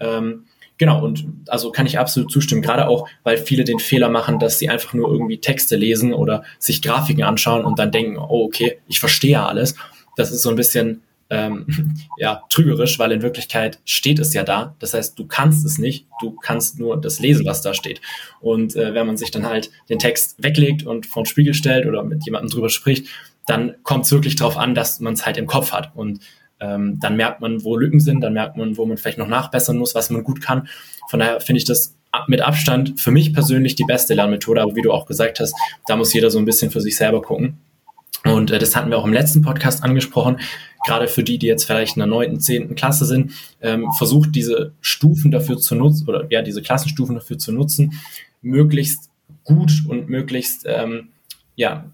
Ähm, 0.00 0.46
genau, 0.78 1.04
und 1.04 1.24
also 1.48 1.70
kann 1.70 1.86
ich 1.86 1.98
absolut 1.98 2.30
zustimmen, 2.30 2.62
gerade 2.62 2.88
auch, 2.88 3.08
weil 3.22 3.36
viele 3.36 3.64
den 3.64 3.78
Fehler 3.78 4.08
machen, 4.08 4.38
dass 4.38 4.58
sie 4.58 4.68
einfach 4.68 4.94
nur 4.94 5.10
irgendwie 5.10 5.38
Texte 5.38 5.76
lesen 5.76 6.12
oder 6.12 6.44
sich 6.58 6.82
Grafiken 6.82 7.22
anschauen 7.22 7.64
und 7.64 7.78
dann 7.78 7.92
denken, 7.92 8.18
oh, 8.18 8.44
okay, 8.44 8.78
ich 8.88 9.00
verstehe 9.00 9.40
alles. 9.40 9.74
Das 10.16 10.30
ist 10.30 10.42
so 10.42 10.50
ein 10.50 10.56
bisschen 10.56 11.02
ähm, 11.30 11.66
ja, 12.18 12.42
trügerisch, 12.48 12.98
weil 12.98 13.12
in 13.12 13.22
Wirklichkeit 13.22 13.78
steht 13.84 14.18
es 14.18 14.34
ja 14.34 14.44
da. 14.44 14.74
Das 14.78 14.94
heißt, 14.94 15.18
du 15.18 15.26
kannst 15.26 15.64
es 15.64 15.78
nicht, 15.78 16.06
du 16.20 16.32
kannst 16.32 16.78
nur 16.78 17.00
das 17.00 17.18
lesen, 17.18 17.46
was 17.46 17.62
da 17.62 17.74
steht. 17.74 18.00
Und 18.40 18.76
äh, 18.76 18.94
wenn 18.94 19.06
man 19.06 19.16
sich 19.16 19.30
dann 19.30 19.46
halt 19.46 19.70
den 19.88 19.98
Text 19.98 20.42
weglegt 20.42 20.84
und 20.84 21.06
vor 21.06 21.22
den 21.22 21.26
Spiegel 21.26 21.54
stellt 21.54 21.86
oder 21.86 22.02
mit 22.02 22.24
jemandem 22.24 22.50
drüber 22.50 22.68
spricht, 22.68 23.06
dann 23.46 23.74
kommt 23.82 24.06
es 24.06 24.12
wirklich 24.12 24.36
darauf 24.36 24.56
an, 24.56 24.74
dass 24.74 25.00
man 25.00 25.14
es 25.14 25.26
halt 25.26 25.36
im 25.36 25.46
Kopf 25.46 25.72
hat. 25.72 25.94
Und 25.94 26.20
ähm, 26.64 26.98
dann 27.00 27.16
merkt 27.16 27.40
man, 27.40 27.64
wo 27.64 27.76
Lücken 27.76 28.00
sind, 28.00 28.20
dann 28.20 28.32
merkt 28.32 28.56
man, 28.56 28.76
wo 28.76 28.86
man 28.86 28.96
vielleicht 28.96 29.18
noch 29.18 29.28
nachbessern 29.28 29.76
muss, 29.76 29.94
was 29.94 30.10
man 30.10 30.24
gut 30.24 30.40
kann. 30.40 30.68
Von 31.08 31.20
daher 31.20 31.40
finde 31.40 31.58
ich 31.58 31.64
das 31.64 31.94
mit 32.28 32.40
Abstand 32.40 33.00
für 33.00 33.10
mich 33.10 33.34
persönlich 33.34 33.74
die 33.74 33.84
beste 33.84 34.14
Lernmethode. 34.14 34.62
Aber 34.62 34.76
wie 34.76 34.82
du 34.82 34.92
auch 34.92 35.06
gesagt 35.06 35.40
hast, 35.40 35.54
da 35.86 35.96
muss 35.96 36.12
jeder 36.14 36.30
so 36.30 36.38
ein 36.38 36.44
bisschen 36.44 36.70
für 36.70 36.80
sich 36.80 36.96
selber 36.96 37.22
gucken. 37.22 37.58
Und 38.24 38.50
äh, 38.50 38.58
das 38.58 38.74
hatten 38.74 38.90
wir 38.90 38.98
auch 38.98 39.04
im 39.04 39.12
letzten 39.12 39.42
Podcast 39.42 39.82
angesprochen 39.82 40.38
gerade 40.84 41.08
für 41.08 41.24
die, 41.24 41.38
die 41.38 41.46
jetzt 41.46 41.64
vielleicht 41.64 41.96
in 41.96 42.00
der 42.00 42.06
neunten, 42.06 42.38
zehnten 42.40 42.74
Klasse 42.74 43.06
sind, 43.06 43.32
ähm, 43.60 43.90
versucht 43.96 44.34
diese 44.34 44.72
Stufen 44.80 45.30
dafür 45.30 45.58
zu 45.58 45.74
nutzen 45.74 46.08
oder 46.08 46.26
ja, 46.30 46.42
diese 46.42 46.62
Klassenstufen 46.62 47.16
dafür 47.16 47.38
zu 47.38 47.52
nutzen, 47.52 47.94
möglichst 48.42 49.10
gut 49.42 49.72
und 49.88 50.08
möglichst 50.08 50.64
ähm, 50.66 51.08
ja, 51.56 51.86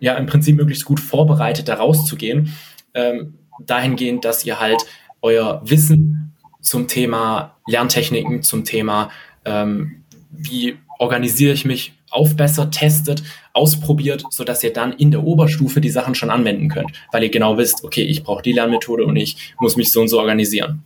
ja, 0.00 0.14
im 0.14 0.26
Prinzip 0.26 0.56
möglichst 0.56 0.84
gut 0.84 0.98
vorbereitet 0.98 1.68
da 1.68 1.74
rauszugehen. 1.74 2.52
Ähm, 2.94 3.34
dahingehend, 3.66 4.24
dass 4.24 4.44
ihr 4.44 4.60
halt 4.60 4.84
euer 5.20 5.60
Wissen 5.64 6.34
zum 6.60 6.88
Thema 6.88 7.56
Lerntechniken, 7.66 8.42
zum 8.42 8.64
Thema 8.64 9.10
ähm, 9.44 10.04
wie 10.30 10.76
organisiere 10.98 11.52
ich 11.52 11.64
mich 11.64 11.92
aufbessert, 12.10 12.74
testet, 12.74 13.22
ausprobiert, 13.52 14.24
sodass 14.30 14.62
ihr 14.62 14.72
dann 14.72 14.92
in 14.92 15.10
der 15.10 15.24
Oberstufe 15.24 15.80
die 15.80 15.90
Sachen 15.90 16.14
schon 16.14 16.30
anwenden 16.30 16.68
könnt, 16.68 16.92
weil 17.10 17.22
ihr 17.22 17.30
genau 17.30 17.58
wisst, 17.58 17.84
okay, 17.84 18.02
ich 18.02 18.22
brauche 18.22 18.42
die 18.42 18.52
Lernmethode 18.52 19.04
und 19.04 19.16
ich 19.16 19.54
muss 19.58 19.76
mich 19.76 19.92
so 19.92 20.00
und 20.00 20.08
so 20.08 20.18
organisieren. 20.18 20.82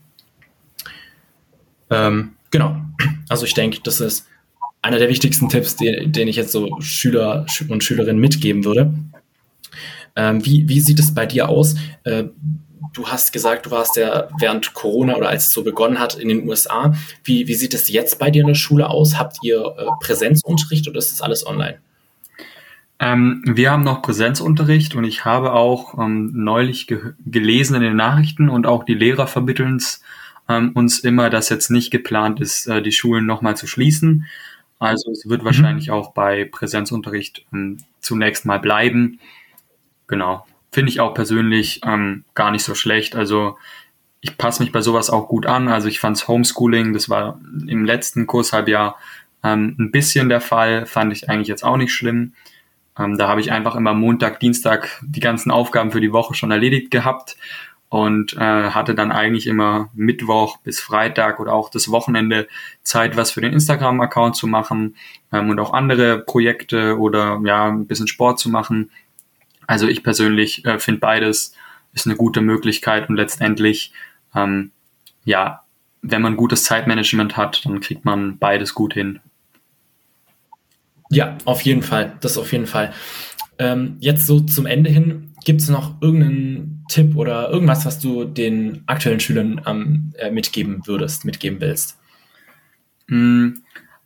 Ähm, 1.90 2.32
genau. 2.50 2.76
Also 3.28 3.44
ich 3.44 3.54
denke, 3.54 3.80
das 3.82 4.00
ist 4.00 4.26
einer 4.82 4.98
der 4.98 5.08
wichtigsten 5.08 5.48
Tipps, 5.48 5.76
den, 5.76 6.12
den 6.12 6.28
ich 6.28 6.36
jetzt 6.36 6.52
so 6.52 6.80
Schüler 6.80 7.46
und 7.68 7.84
Schülerinnen 7.84 8.20
mitgeben 8.20 8.64
würde. 8.64 8.94
Ähm, 10.14 10.44
wie, 10.44 10.68
wie 10.68 10.80
sieht 10.80 10.98
es 10.98 11.12
bei 11.12 11.26
dir 11.26 11.48
aus? 11.48 11.74
Äh, 12.04 12.24
du 12.92 13.08
hast 13.08 13.32
gesagt, 13.32 13.66
du 13.66 13.70
warst 13.70 13.96
ja 13.96 14.28
während 14.38 14.74
Corona 14.74 15.16
oder 15.16 15.28
als 15.28 15.46
es 15.46 15.52
so 15.52 15.62
begonnen 15.62 15.98
hat 15.98 16.14
in 16.14 16.28
den 16.28 16.48
USA. 16.48 16.94
Wie, 17.24 17.46
wie 17.48 17.54
sieht 17.54 17.74
es 17.74 17.88
jetzt 17.88 18.18
bei 18.18 18.30
dir 18.30 18.42
in 18.42 18.48
der 18.48 18.54
Schule 18.54 18.88
aus? 18.88 19.18
Habt 19.18 19.38
ihr 19.42 19.74
äh, 19.78 19.86
Präsenzunterricht 20.00 20.88
oder 20.88 20.98
ist 20.98 21.12
das 21.12 21.22
alles 21.22 21.46
online? 21.46 21.78
Ähm, 22.98 23.42
wir 23.46 23.70
haben 23.70 23.84
noch 23.84 24.00
Präsenzunterricht 24.00 24.94
und 24.94 25.04
ich 25.04 25.24
habe 25.24 25.52
auch 25.52 25.98
ähm, 25.98 26.30
neulich 26.32 26.86
ge 26.86 27.12
gelesen 27.26 27.76
in 27.76 27.82
den 27.82 27.96
Nachrichten 27.96 28.48
und 28.48 28.66
auch 28.66 28.84
die 28.84 28.94
Lehrer 28.94 29.26
vermitteln 29.26 29.76
es 29.76 30.02
ähm, 30.48 30.72
uns 30.74 31.00
immer, 31.00 31.28
dass 31.28 31.48
jetzt 31.48 31.70
nicht 31.70 31.90
geplant 31.90 32.40
ist, 32.40 32.66
äh, 32.66 32.80
die 32.80 32.92
Schulen 32.92 33.26
nochmal 33.26 33.56
zu 33.56 33.66
schließen. 33.66 34.26
Also 34.78 35.10
es 35.10 35.28
wird 35.28 35.42
mhm. 35.42 35.46
wahrscheinlich 35.46 35.90
auch 35.90 36.12
bei 36.12 36.44
Präsenzunterricht 36.44 37.44
ähm, 37.52 37.78
zunächst 38.00 38.46
mal 38.46 38.60
bleiben. 38.60 39.20
Genau. 40.06 40.46
Finde 40.76 40.90
ich 40.90 41.00
auch 41.00 41.14
persönlich 41.14 41.80
ähm, 41.86 42.24
gar 42.34 42.50
nicht 42.50 42.62
so 42.62 42.74
schlecht. 42.74 43.16
Also 43.16 43.56
ich 44.20 44.36
passe 44.36 44.62
mich 44.62 44.72
bei 44.72 44.82
sowas 44.82 45.08
auch 45.08 45.26
gut 45.26 45.46
an. 45.46 45.68
Also 45.68 45.88
ich 45.88 46.00
fand 46.00 46.28
Homeschooling, 46.28 46.92
das 46.92 47.08
war 47.08 47.40
im 47.66 47.86
letzten 47.86 48.26
Kurshalbjahr 48.26 48.98
ähm, 49.42 49.74
ein 49.78 49.90
bisschen 49.90 50.28
der 50.28 50.42
Fall, 50.42 50.84
fand 50.84 51.14
ich 51.14 51.30
eigentlich 51.30 51.48
jetzt 51.48 51.64
auch 51.64 51.78
nicht 51.78 51.94
schlimm. 51.94 52.34
Ähm, 52.98 53.16
da 53.16 53.26
habe 53.26 53.40
ich 53.40 53.52
einfach 53.52 53.74
immer 53.74 53.94
Montag, 53.94 54.38
Dienstag 54.38 55.02
die 55.02 55.20
ganzen 55.20 55.50
Aufgaben 55.50 55.92
für 55.92 56.02
die 56.02 56.12
Woche 56.12 56.34
schon 56.34 56.50
erledigt 56.50 56.90
gehabt 56.90 57.38
und 57.88 58.34
äh, 58.34 58.68
hatte 58.68 58.94
dann 58.94 59.12
eigentlich 59.12 59.46
immer 59.46 59.88
Mittwoch 59.94 60.58
bis 60.58 60.78
Freitag 60.78 61.40
oder 61.40 61.54
auch 61.54 61.70
das 61.70 61.90
Wochenende 61.90 62.48
Zeit, 62.82 63.16
was 63.16 63.30
für 63.30 63.40
den 63.40 63.54
Instagram-Account 63.54 64.36
zu 64.36 64.46
machen 64.46 64.94
ähm, 65.32 65.48
und 65.48 65.58
auch 65.58 65.72
andere 65.72 66.18
Projekte 66.18 66.98
oder 66.98 67.40
ja 67.46 67.68
ein 67.68 67.86
bisschen 67.86 68.08
Sport 68.08 68.38
zu 68.38 68.50
machen. 68.50 68.90
Also 69.66 69.88
ich 69.88 70.02
persönlich 70.02 70.64
äh, 70.64 70.78
finde 70.78 71.00
beides 71.00 71.52
ist 71.92 72.06
eine 72.06 72.16
gute 72.16 72.40
Möglichkeit 72.42 73.08
und 73.08 73.16
letztendlich 73.16 73.92
ähm, 74.34 74.70
ja, 75.24 75.64
wenn 76.02 76.22
man 76.22 76.36
gutes 76.36 76.64
Zeitmanagement 76.64 77.36
hat, 77.36 77.64
dann 77.66 77.80
kriegt 77.80 78.04
man 78.04 78.38
beides 78.38 78.74
gut 78.74 78.94
hin. 78.94 79.18
Ja, 81.10 81.36
auf 81.44 81.62
jeden 81.62 81.82
Fall. 81.82 82.16
Das 82.20 82.38
auf 82.38 82.52
jeden 82.52 82.66
Fall. 82.66 82.92
Ähm, 83.58 83.96
jetzt 84.00 84.26
so 84.26 84.40
zum 84.40 84.66
Ende 84.66 84.90
hin, 84.90 85.32
gibt 85.44 85.60
es 85.60 85.68
noch 85.68 86.00
irgendeinen 86.00 86.84
Tipp 86.88 87.16
oder 87.16 87.50
irgendwas, 87.50 87.86
was 87.86 87.98
du 87.98 88.24
den 88.24 88.82
aktuellen 88.86 89.20
Schülern 89.20 89.60
ähm, 89.66 90.12
äh, 90.18 90.30
mitgeben 90.30 90.86
würdest, 90.86 91.24
mitgeben 91.24 91.60
willst? 91.60 91.98
Mm, 93.08 93.50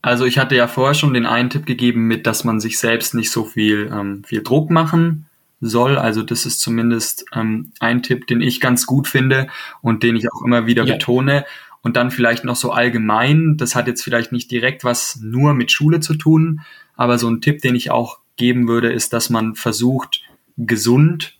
also 0.03 0.25
ich 0.25 0.38
hatte 0.38 0.57
ja 0.57 0.68
vorher 0.68 0.94
schon 0.94 1.14
den 1.14 1.27
einen 1.27 1.51
Tipp 1.51 1.66
gegeben, 1.66 2.07
mit, 2.07 2.27
dass 2.27 2.44
man 2.44 2.61
sich 2.61 2.79
selbst 2.79 3.14
nicht 3.14 3.31
so 3.31 3.44
viel, 3.44 3.90
ähm, 3.92 4.25
viel 4.25 4.42
Druck 4.42 4.70
machen 4.70 5.27
soll. 5.61 5.99
Also 5.99 6.23
das 6.23 6.46
ist 6.46 6.61
zumindest 6.61 7.25
ähm, 7.35 7.73
ein 7.81 8.03
Tipp, 8.03 8.27
den 8.27 8.40
ich 8.40 8.61
ganz 8.61 8.87
gut 8.87 9.09
finde 9.09 9.49
und 9.83 10.03
den 10.03 10.16
ich 10.16 10.33
auch 10.33 10.42
immer 10.44 10.66
wieder 10.66 10.85
ja. 10.85 10.94
betone. 10.94 11.44
Und 11.83 11.96
dann 11.96 12.11
vielleicht 12.11 12.44
noch 12.44 12.57
so 12.57 12.73
allgemein, 12.73 13.57
das 13.57 13.75
hat 13.75 13.87
jetzt 13.87 14.03
vielleicht 14.03 14.33
nicht 14.33 14.51
direkt 14.51 14.85
was 14.85 15.18
nur 15.23 15.55
mit 15.55 15.73
Schule 15.73 16.01
zu 16.01 16.14
tun, 16.14 16.61
aber 16.94 17.18
so 17.18 17.29
ein 17.29 17.40
Tipp, 17.40 17.62
den 17.62 17.75
ich 17.75 17.90
auch 17.90 18.18
geben 18.37 18.68
würde, 18.68 18.92
ist, 18.92 19.12
dass 19.12 19.31
man 19.31 19.55
versucht, 19.55 20.23
gesund 20.57 21.38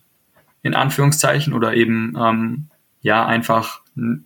in 0.63 0.73
Anführungszeichen 0.73 1.53
oder 1.53 1.75
eben 1.75 2.15
ähm, 2.19 2.67
ja 3.01 3.25
einfach 3.25 3.81
ein 3.95 4.25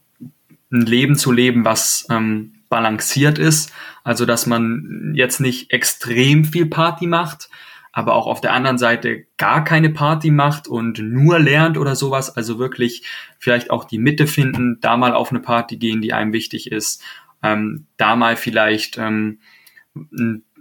Leben 0.70 1.16
zu 1.16 1.32
leben, 1.32 1.66
was 1.66 2.08
ähm, 2.10 2.54
balanciert 2.70 3.40
ist. 3.40 3.72
Also 4.04 4.26
dass 4.26 4.46
man 4.46 5.14
jetzt 5.16 5.40
nicht 5.40 5.72
extrem 5.72 6.46
viel 6.46 6.66
Party 6.66 7.08
macht, 7.08 7.50
aber 7.96 8.14
auch 8.14 8.28
auf 8.28 8.42
der 8.42 8.52
anderen 8.52 8.78
Seite 8.78 9.26
gar 9.38 9.64
keine 9.64 9.90
Party 9.90 10.30
macht 10.30 10.68
und 10.68 11.00
nur 11.00 11.40
lernt 11.40 11.78
oder 11.78 11.96
sowas. 11.96 12.36
Also 12.36 12.60
wirklich 12.60 13.04
vielleicht 13.40 13.72
auch 13.72 13.86
die 13.86 14.00
Mitte 14.00 14.28
finden, 14.28 14.80
da 14.82 14.98
mal 14.98 15.14
auf 15.14 15.32
eine 15.32 15.40
Party 15.40 15.78
gehen, 15.78 16.02
die 16.02 16.12
einem 16.12 16.34
wichtig 16.34 16.74
ist, 16.74 17.02
ähm, 17.42 17.86
da 17.96 18.18
mal 18.18 18.36
vielleicht 18.36 18.98
ähm, 18.98 19.40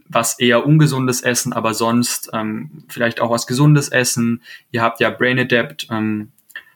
was 0.07 0.39
eher 0.39 0.65
ungesundes 0.65 1.23
Essen, 1.23 1.53
aber 1.53 1.75
sonst 1.75 2.31
ähm, 2.33 2.85
vielleicht 2.87 3.21
auch 3.21 3.33
was 3.33 3.49
Gesundes 3.49 3.89
essen. 3.89 4.41
Ihr 4.71 4.83
habt 4.83 5.01
ja 5.01 5.11
Brain 5.11 5.41
Adapt, 5.41 5.89
ähm, 5.91 6.31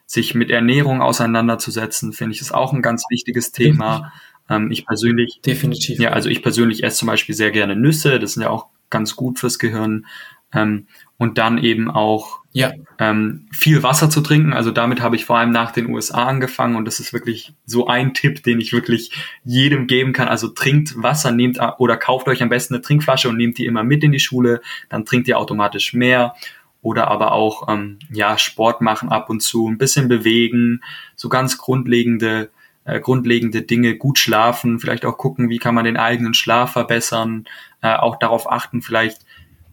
sich 0.07 0.35
mit 0.35 0.51
Ernährung 0.51 1.03
auseinanderzusetzen, 1.03 2.13
finde 2.13 2.35
ich, 2.35 2.41
ist 2.41 2.53
auch 2.53 2.73
ein 2.73 2.83
ganz 2.83 3.05
wichtiges 3.11 3.53
Thema. 3.53 4.13
Ähm, 4.51 4.73
ich 4.73 4.87
persönlich, 4.87 5.41
definitiv. 5.47 6.01
Ja, 6.01 6.11
also 6.11 6.29
ich 6.29 6.43
persönlich 6.43 6.83
esse 6.83 6.97
zum 6.97 7.07
Beispiel 7.07 7.37
sehr 7.37 7.53
gerne 7.53 7.77
Nüsse. 7.77 8.19
Das 8.19 8.33
sind 8.33 8.43
ja 8.43 8.51
auch 8.51 8.67
ganz 8.91 9.17
gut 9.17 9.39
fürs 9.39 9.59
Gehirn. 9.59 10.07
Ähm, 10.55 10.87
und 11.19 11.37
dann 11.37 11.59
eben 11.59 11.91
auch 11.91 12.39
ja. 12.53 12.73
ähm, 12.99 13.49
viel 13.53 13.83
Wasser 13.83 14.09
zu 14.09 14.21
trinken. 14.21 14.53
Also 14.53 14.71
damit 14.71 15.01
habe 15.01 15.17
ich 15.17 15.25
vor 15.25 15.39
allem 15.39 15.51
nach 15.51 15.73
den 15.73 15.89
USA 15.91 16.25
angefangen 16.25 16.77
und 16.77 16.85
das 16.85 17.01
ist 17.01 17.13
wirklich 17.13 17.53
so 17.67 17.87
ein 17.87 18.15
Tipp, 18.15 18.43
den 18.43 18.61
ich 18.61 18.73
wirklich 18.73 19.13
jedem 19.45 19.87
geben 19.87 20.13
kann. 20.13 20.29
Also 20.29 20.49
trinkt 20.49 20.95
Wasser, 20.97 21.31
nehmt 21.31 21.59
oder 21.79 21.97
kauft 21.97 22.29
euch 22.29 22.43
am 22.43 22.49
besten 22.49 22.75
eine 22.75 22.83
Trinkflasche 22.83 23.29
und 23.29 23.37
nehmt 23.37 23.59
die 23.59 23.67
immer 23.67 23.85
mit 23.85 24.03
in 24.05 24.13
die 24.13 24.21
Schule, 24.21 24.61
dann 24.89 25.05
trinkt 25.05 25.29
ihr 25.29 25.39
automatisch 25.39 25.93
mehr. 25.93 26.35
Oder 26.81 27.09
aber 27.09 27.33
auch 27.33 27.69
ähm, 27.69 27.99
ja 28.11 28.39
Sport 28.39 28.81
machen 28.81 29.09
ab 29.09 29.29
und 29.31 29.41
zu, 29.41 29.69
ein 29.69 29.79
bisschen 29.79 30.09
bewegen, 30.09 30.81
so 31.17 31.29
ganz 31.29 31.59
grundlegende 31.59 32.51
äh, 32.89 33.01
grundlegende 33.01 33.63
Dinge, 33.63 33.97
gut 33.97 34.19
schlafen, 34.19 34.79
vielleicht 34.81 35.05
auch 35.05 35.19
gucken, 35.19 35.51
wie 35.51 35.59
kann 35.59 35.75
man 35.75 35.85
den 35.85 35.99
eigenen 35.99 36.33
Schlaf 36.33 36.73
verbessern, 36.73 37.47
äh, 37.83 37.95
auch 37.95 38.19
darauf 38.19 38.51
achten, 38.51 38.81
vielleicht 38.81 39.27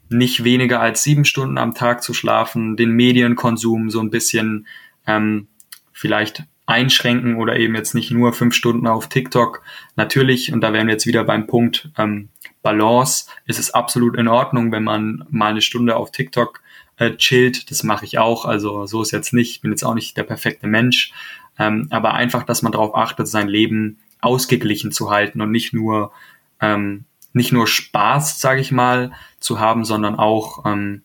nicht 0.10 0.44
weniger 0.44 0.82
als 0.82 1.04
sieben 1.04 1.26
Stunden 1.26 1.58
am 1.58 1.74
Tag 1.74 2.04
zu 2.04 2.14
schlafen, 2.14 2.78
den 2.78 2.92
Medienkonsum 2.92 3.90
so 3.90 4.00
ein 4.00 4.10
bisschen 4.10 4.68
ähm, 5.08 5.48
vielleicht 5.92 6.44
einschränken 6.66 7.36
oder 7.36 7.58
eben 7.58 7.76
jetzt 7.76 7.94
nicht 7.94 8.12
nur 8.12 8.34
fünf 8.34 8.56
Stunden 8.56 8.88
auf 8.88 9.08
TikTok. 9.08 9.62
Natürlich, 9.96 10.52
und 10.52 10.62
da 10.62 10.74
wären 10.74 10.88
wir 10.88 10.94
jetzt 10.94 11.06
wieder 11.06 11.24
beim 11.24 11.48
Punkt 11.48 11.90
ähm, 11.98 12.30
Balance, 12.64 13.26
ist 13.46 13.60
es 13.60 13.72
absolut 13.72 14.18
in 14.18 14.28
Ordnung, 14.28 14.72
wenn 14.72 14.84
man 14.84 15.26
mal 15.30 15.52
eine 15.52 15.62
Stunde 15.62 15.96
auf 15.96 16.12
TikTok 16.12 16.62
äh, 16.98 17.12
chillt. 17.12 17.70
Das 17.70 17.84
mache 17.84 18.06
ich 18.06 18.18
auch. 18.18 18.46
Also 18.46 18.88
so 18.88 19.02
ist 19.02 19.12
jetzt 19.12 19.34
nicht, 19.34 19.62
bin 19.62 19.72
jetzt 19.72 19.84
auch 19.84 19.94
nicht 19.94 20.18
der 20.18 20.24
perfekte 20.24 20.68
Mensch. 20.68 21.12
Ähm, 21.60 21.88
aber 21.92 22.16
einfach, 22.16 22.44
dass 22.44 22.62
man 22.64 22.72
darauf 22.72 22.96
achtet, 22.96 23.28
sein 23.28 23.48
Leben 23.48 24.00
ausgeglichen 24.20 24.92
zu 24.92 25.12
halten 25.12 25.42
und 25.42 25.52
nicht 25.52 25.74
nur 25.74 26.12
ähm, 26.60 27.06
nicht 27.36 27.52
nur 27.52 27.68
Spaß, 27.68 28.40
sage 28.40 28.62
ich 28.62 28.72
mal, 28.72 29.12
zu 29.40 29.60
haben, 29.60 29.84
sondern 29.84 30.16
auch 30.16 30.66
ähm, 30.66 31.02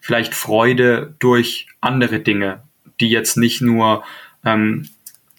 vielleicht 0.00 0.34
Freude 0.34 1.14
durch 1.20 1.68
andere 1.80 2.18
Dinge, 2.18 2.62
die 2.98 3.08
jetzt 3.08 3.36
nicht 3.36 3.60
nur 3.60 4.02
ähm, 4.44 4.88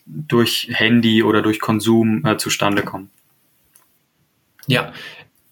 durch 0.06 0.70
Handy 0.72 1.22
oder 1.22 1.42
durch 1.42 1.60
Konsum 1.60 2.26
äh, 2.26 2.38
zustande 2.38 2.82
kommen. 2.82 3.10
Ja, 4.68 4.94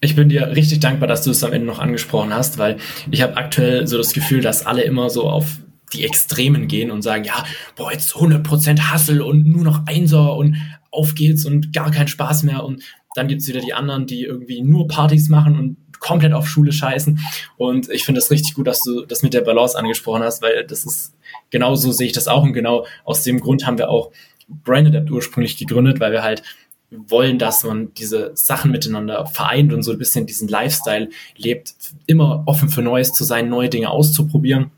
ich 0.00 0.16
bin 0.16 0.30
dir 0.30 0.48
richtig 0.56 0.80
dankbar, 0.80 1.08
dass 1.08 1.22
du 1.22 1.30
es 1.30 1.44
am 1.44 1.52
Ende 1.52 1.66
noch 1.66 1.78
angesprochen 1.78 2.32
hast, 2.32 2.56
weil 2.56 2.78
ich 3.10 3.20
habe 3.20 3.36
aktuell 3.36 3.86
so 3.86 3.98
das 3.98 4.14
Gefühl, 4.14 4.40
dass 4.40 4.64
alle 4.64 4.82
immer 4.82 5.10
so 5.10 5.28
auf 5.28 5.58
die 5.92 6.04
Extremen 6.04 6.68
gehen 6.68 6.90
und 6.90 7.02
sagen, 7.02 7.24
ja, 7.24 7.44
boah, 7.76 7.92
jetzt 7.92 8.14
100% 8.14 8.90
Hassel 8.90 9.20
und 9.20 9.44
nur 9.46 9.64
noch 9.64 9.86
Einser 9.86 10.36
und 10.36 10.56
auf 10.90 11.14
geht's 11.14 11.44
und 11.44 11.74
gar 11.74 11.90
kein 11.90 12.08
Spaß 12.08 12.44
mehr 12.44 12.64
und 12.64 12.82
dann 13.14 13.28
gibt's 13.28 13.48
wieder 13.48 13.60
die 13.60 13.74
anderen, 13.74 14.06
die 14.06 14.24
irgendwie 14.24 14.62
nur 14.62 14.88
Partys 14.88 15.28
machen 15.28 15.58
und 15.58 15.76
komplett 16.00 16.32
auf 16.32 16.48
Schule 16.48 16.72
scheißen. 16.72 17.20
Und 17.56 17.90
ich 17.90 18.04
finde 18.04 18.20
es 18.20 18.30
richtig 18.30 18.54
gut, 18.54 18.66
dass 18.66 18.80
du 18.82 19.04
das 19.04 19.22
mit 19.22 19.34
der 19.34 19.42
Balance 19.42 19.78
angesprochen 19.78 20.22
hast, 20.22 20.42
weil 20.42 20.64
das 20.64 20.84
ist, 20.84 21.14
genau 21.50 21.74
so 21.74 21.92
sehe 21.92 22.06
ich 22.06 22.12
das 22.12 22.26
auch. 22.26 22.42
Und 22.42 22.52
genau 22.52 22.86
aus 23.04 23.22
dem 23.22 23.40
Grund 23.40 23.66
haben 23.66 23.78
wir 23.78 23.90
auch 23.90 24.10
Brain 24.48 24.86
Adapt 24.86 25.10
ursprünglich 25.10 25.56
gegründet, 25.56 26.00
weil 26.00 26.12
wir 26.12 26.22
halt 26.22 26.42
wollen, 26.90 27.38
dass 27.38 27.62
man 27.62 27.94
diese 27.94 28.32
Sachen 28.34 28.72
miteinander 28.72 29.24
vereint 29.26 29.72
und 29.72 29.82
so 29.82 29.92
ein 29.92 29.98
bisschen 29.98 30.26
diesen 30.26 30.48
Lifestyle 30.48 31.08
lebt, 31.36 31.74
immer 32.06 32.42
offen 32.46 32.68
für 32.68 32.82
Neues 32.82 33.12
zu 33.12 33.22
sein, 33.22 33.48
neue 33.48 33.68
Dinge 33.68 33.90
auszuprobieren 33.90 34.72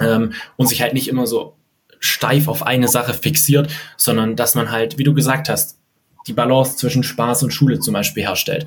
ähm, 0.00 0.32
und 0.56 0.68
sich 0.68 0.80
halt 0.80 0.94
nicht 0.94 1.08
immer 1.08 1.26
so 1.26 1.54
steif 2.00 2.48
auf 2.48 2.62
eine 2.62 2.88
Sache 2.88 3.12
fixiert, 3.14 3.70
sondern 3.96 4.36
dass 4.36 4.54
man 4.54 4.70
halt, 4.70 4.98
wie 4.98 5.04
du 5.04 5.12
gesagt 5.12 5.48
hast, 5.48 5.78
die 6.26 6.32
Balance 6.32 6.76
zwischen 6.76 7.02
Spaß 7.02 7.42
und 7.42 7.52
Schule 7.52 7.80
zum 7.80 7.94
Beispiel 7.94 8.24
herstellt. 8.24 8.66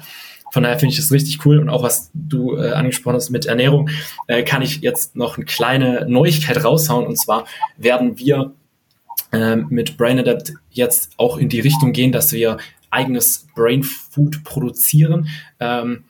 Von 0.52 0.63
daher 0.63 0.80
finde 0.80 0.93
ich 0.93 1.00
das 1.00 1.12
richtig 1.12 1.46
cool 1.46 1.60
und 1.60 1.70
auch 1.70 1.84
was 1.84 2.10
du 2.13 2.56
äh, 2.56 2.72
angesprochen 2.72 3.15
hast 3.15 3.30
mit 3.30 3.46
Ernährung, 3.46 3.89
äh, 4.28 4.43
kann 4.43 4.62
ich 4.62 4.78
jetzt 4.82 5.15
noch 5.15 5.38
eine 5.38 5.46
kleine 5.46 6.06
Neuigkeit 6.08 6.63
raushauen 6.63 7.06
und 7.06 7.20
zwar 7.20 7.46
werden 7.78 8.17
wir 8.17 8.54
äh, 9.32 9.58
mit 9.58 9.98
Brain 9.98 10.20
Adapt 10.20 10.54
jetzt 10.72 11.12
auch 11.17 11.38
in 11.38 11.50
die 11.50 11.60
Richtung 11.60 11.91
gehen, 11.91 12.12
dass 12.12 12.32
wir 12.32 12.58
eigenes 12.89 13.48
Brain 13.56 13.84
Food 13.84 14.43
produzieren. 14.43 15.28
Ähm, 15.60 16.06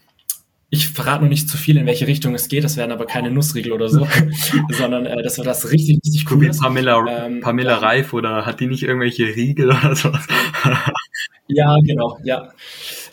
ich 0.69 0.89
verrate 0.89 1.23
noch 1.23 1.29
nicht 1.29 1.49
zu 1.49 1.57
viel, 1.57 1.77
in 1.77 1.85
welche 1.85 2.07
Richtung 2.07 2.35
es 2.35 2.49
geht. 2.49 2.63
Das 2.63 2.75
werden 2.75 2.91
aber 2.91 3.05
keine 3.05 3.31
Nussriegel 3.31 3.71
oder 3.71 3.89
so, 3.89 4.07
sondern 4.69 5.05
äh, 5.05 5.23
das 5.23 5.37
wird 5.37 5.47
das 5.47 5.71
richtig, 5.71 5.99
richtig 6.05 6.29
cool. 6.29 6.41
Wie 6.41 6.49
Pamela, 6.49 7.25
ähm, 7.25 7.39
Pamela. 7.39 7.77
Reif 7.77 8.13
oder 8.13 8.45
hat 8.45 8.59
die 8.59 8.67
nicht 8.67 8.83
irgendwelche 8.83 9.23
Riegel 9.35 9.69
oder 9.69 9.95
so? 9.95 10.11
Ja, 11.47 11.77
genau, 11.81 12.17
ja. 12.23 12.51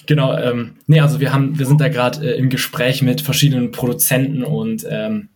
Genau, 0.07 0.37
ähm, 0.37 0.77
nee, 0.87 1.01
also 1.01 1.21
wir 1.21 1.33
haben, 1.33 1.59
wir 1.59 1.67
sind 1.67 1.81
da 1.81 1.89
gerade 1.89 2.35
äh, 2.35 2.39
im 2.39 2.51
Gespräch 2.51 3.03
mit 3.03 3.21
verschiedenen 3.21 3.71
Produzenten 3.71 4.45
und 4.45 4.87
ähm, 4.89 5.29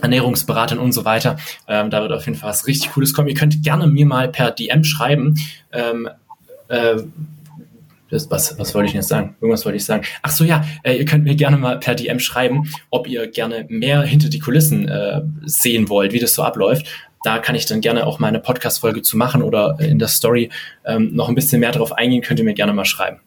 Ernährungsberatern 0.00 0.78
und 0.78 0.92
so 0.92 1.04
weiter. 1.04 1.38
Ähm, 1.66 1.90
da 1.90 2.02
wird 2.02 2.12
auf 2.12 2.26
jeden 2.26 2.38
Fall 2.38 2.50
was 2.50 2.66
richtig 2.66 2.92
Cooles 2.92 3.14
kommen. 3.14 3.28
Ihr 3.28 3.34
könnt 3.34 3.62
gerne 3.62 3.86
mir 3.86 4.06
mal 4.06 4.28
per 4.28 4.50
DM 4.50 4.84
schreiben, 4.84 5.34
ähm, 5.72 6.08
äh, 6.68 6.96
das, 8.08 8.30
was, 8.30 8.56
was 8.58 8.74
wollte 8.74 8.88
ich 8.88 8.94
jetzt 8.94 9.08
sagen? 9.08 9.36
Irgendwas 9.40 9.64
wollte 9.64 9.76
ich 9.76 9.84
sagen. 9.84 10.04
Ach 10.22 10.30
so, 10.30 10.44
ja, 10.44 10.64
äh, 10.84 10.96
ihr 10.96 11.04
könnt 11.04 11.24
mir 11.24 11.34
gerne 11.34 11.56
mal 11.56 11.80
per 11.80 11.96
DM 11.96 12.20
schreiben, 12.20 12.70
ob 12.90 13.08
ihr 13.08 13.26
gerne 13.28 13.66
mehr 13.68 14.02
hinter 14.02 14.28
die 14.28 14.38
Kulissen 14.38 14.88
äh, 14.88 15.22
sehen 15.44 15.88
wollt, 15.88 16.12
wie 16.12 16.20
das 16.20 16.34
so 16.34 16.42
abläuft. 16.44 16.86
Da 17.26 17.40
kann 17.40 17.56
ich 17.56 17.66
dann 17.66 17.80
gerne 17.80 18.06
auch 18.06 18.20
mal 18.20 18.28
eine 18.28 18.38
Podcast-Folge 18.38 19.02
zu 19.02 19.16
machen 19.16 19.42
oder 19.42 19.80
in 19.80 19.98
der 19.98 20.06
Story 20.06 20.50
ähm, 20.84 21.12
noch 21.12 21.28
ein 21.28 21.34
bisschen 21.34 21.58
mehr 21.58 21.72
darauf 21.72 21.90
eingehen, 21.90 22.22
könnt 22.22 22.38
ihr 22.38 22.44
mir 22.44 22.54
gerne 22.54 22.72
mal 22.72 22.84
schreiben. 22.84 23.18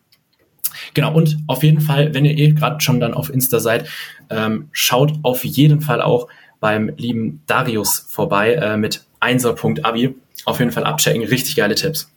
Genau, 0.93 1.13
und 1.13 1.37
auf 1.47 1.63
jeden 1.63 1.81
Fall, 1.81 2.13
wenn 2.13 2.23
ihr 2.23 2.37
eh 2.37 2.51
gerade 2.53 2.79
schon 2.79 3.01
dann 3.01 3.13
auf 3.13 3.29
Insta 3.29 3.59
seid, 3.59 3.89
ähm, 4.29 4.69
schaut 4.71 5.11
auf 5.23 5.43
jeden 5.43 5.81
Fall 5.81 6.01
auch 6.01 6.29
beim 6.61 6.93
lieben 6.95 7.43
Darius 7.45 8.05
vorbei 8.07 8.53
äh, 8.53 8.77
mit 8.77 9.03
einser.abi. 9.19 10.15
Auf 10.45 10.59
jeden 10.59 10.71
Fall 10.71 10.85
abchecken, 10.85 11.21
richtig 11.23 11.57
geile 11.57 11.75
Tipps. 11.75 12.09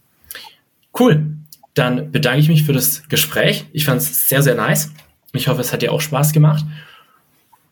Cool, 0.97 1.33
dann 1.75 2.13
bedanke 2.13 2.39
ich 2.39 2.49
mich 2.49 2.63
für 2.63 2.73
das 2.73 3.09
Gespräch. 3.09 3.67
Ich 3.73 3.87
fand 3.87 4.01
es 4.01 4.29
sehr, 4.29 4.45
sehr 4.45 4.55
nice. 4.55 4.93
Ich 5.33 5.49
hoffe, 5.49 5.61
es 5.61 5.73
hat 5.73 5.83
dir 5.83 5.91
auch 5.91 6.01
Spaß 6.01 6.33
gemacht. 6.33 6.65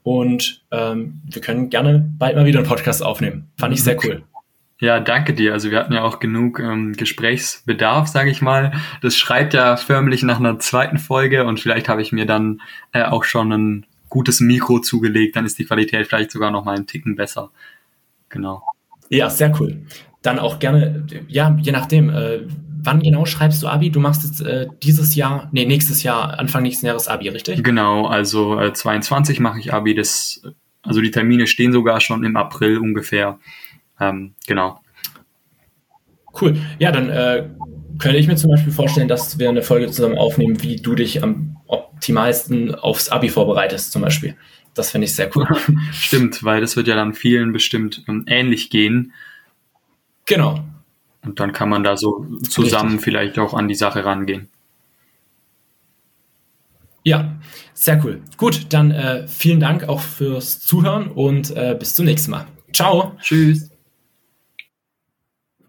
Und 0.02 0.62
ähm, 0.70 1.20
wir 1.24 1.42
können 1.42 1.70
gerne 1.70 2.10
bald 2.18 2.36
mal 2.36 2.46
wieder 2.46 2.60
einen 2.60 2.68
Podcast 2.68 3.02
aufnehmen. 3.02 3.50
Fand 3.58 3.74
ich 3.74 3.82
sehr 3.82 3.96
cool. 4.04 4.22
Ja, 4.80 4.98
danke 4.98 5.34
dir. 5.34 5.52
Also 5.52 5.70
wir 5.70 5.78
hatten 5.78 5.92
ja 5.92 6.02
auch 6.02 6.20
genug 6.20 6.58
ähm, 6.58 6.94
Gesprächsbedarf, 6.94 8.08
sage 8.08 8.30
ich 8.30 8.40
mal. 8.40 8.72
Das 9.02 9.14
schreit 9.14 9.52
ja 9.52 9.76
förmlich 9.76 10.22
nach 10.22 10.40
einer 10.40 10.58
zweiten 10.58 10.98
Folge 10.98 11.44
und 11.44 11.60
vielleicht 11.60 11.88
habe 11.90 12.00
ich 12.00 12.12
mir 12.12 12.24
dann 12.24 12.62
äh, 12.92 13.02
auch 13.02 13.24
schon 13.24 13.52
ein 13.52 13.86
gutes 14.08 14.40
Mikro 14.40 14.78
zugelegt. 14.80 15.36
Dann 15.36 15.44
ist 15.44 15.58
die 15.58 15.66
Qualität 15.66 16.06
vielleicht 16.06 16.30
sogar 16.30 16.50
noch 16.50 16.64
mal 16.64 16.76
einen 16.76 16.86
Ticken 16.86 17.14
besser. 17.14 17.50
Genau. 18.30 18.62
Ja, 19.10 19.28
sehr 19.28 19.52
cool. 19.60 19.82
Dann 20.22 20.38
auch 20.38 20.58
gerne, 20.58 21.06
ja, 21.28 21.54
je 21.60 21.72
nachdem, 21.72 22.08
äh, 22.08 22.40
wann 22.82 23.00
genau 23.00 23.24
schreibst 23.24 23.62
du 23.62 23.68
Abi? 23.68 23.90
Du 23.90 24.00
machst 24.00 24.24
jetzt 24.24 24.40
äh, 24.40 24.68
dieses 24.82 25.14
Jahr, 25.14 25.48
nee, 25.52 25.64
nächstes 25.64 26.02
Jahr, 26.02 26.38
Anfang 26.38 26.62
nächsten 26.62 26.86
Jahres 26.86 27.08
Abi, 27.08 27.28
richtig? 27.28 27.62
Genau, 27.62 28.06
also 28.06 28.58
äh, 28.58 28.72
22 28.72 29.40
mache 29.40 29.58
ich 29.58 29.72
Abi. 29.72 29.94
Das, 29.94 30.42
also 30.82 31.00
die 31.00 31.10
Termine 31.10 31.46
stehen 31.46 31.72
sogar 31.72 32.00
schon 32.00 32.24
im 32.24 32.36
April 32.36 32.78
ungefähr. 32.78 33.38
Ähm, 33.98 34.34
genau. 34.46 34.80
Cool. 36.40 36.56
Ja, 36.78 36.92
dann 36.92 37.10
äh, 37.10 37.48
könnte 37.98 38.18
ich 38.18 38.26
mir 38.26 38.36
zum 38.36 38.50
Beispiel 38.50 38.72
vorstellen, 38.72 39.08
dass 39.08 39.38
wir 39.38 39.48
eine 39.48 39.62
Folge 39.62 39.88
zusammen 39.88 40.18
aufnehmen, 40.18 40.62
wie 40.62 40.76
du 40.76 40.94
dich 40.94 41.22
am 41.22 41.56
optimalsten 41.66 42.74
aufs 42.74 43.08
Abi 43.08 43.28
vorbereitest, 43.28 43.92
zum 43.92 44.02
Beispiel. 44.02 44.36
Das 44.74 44.90
finde 44.90 45.06
ich 45.06 45.14
sehr 45.14 45.30
cool. 45.36 45.46
Stimmt, 45.92 46.42
weil 46.44 46.60
das 46.60 46.76
wird 46.76 46.86
ja 46.86 46.94
dann 46.94 47.14
vielen 47.14 47.52
bestimmt 47.52 48.04
ähm, 48.08 48.24
ähnlich 48.26 48.70
gehen. 48.70 49.12
Genau. 50.26 50.64
Und 51.22 51.38
dann 51.38 51.52
kann 51.52 51.68
man 51.68 51.84
da 51.84 51.96
so 51.96 52.26
zusammen 52.48 52.92
Richtig. 52.92 53.04
vielleicht 53.04 53.38
auch 53.38 53.54
an 53.54 53.68
die 53.68 53.74
Sache 53.74 54.04
rangehen. 54.04 54.48
Ja, 57.02 57.36
sehr 57.72 58.02
cool. 58.04 58.20
Gut, 58.36 58.72
dann 58.72 58.90
äh, 58.90 59.26
vielen 59.26 59.60
Dank 59.60 59.88
auch 59.88 60.00
fürs 60.00 60.60
Zuhören 60.60 61.08
und 61.08 61.50
äh, 61.56 61.76
bis 61.78 61.94
zum 61.94 62.04
nächsten 62.04 62.30
Mal. 62.30 62.46
Ciao. 62.72 63.16
Tschüss. 63.20 63.69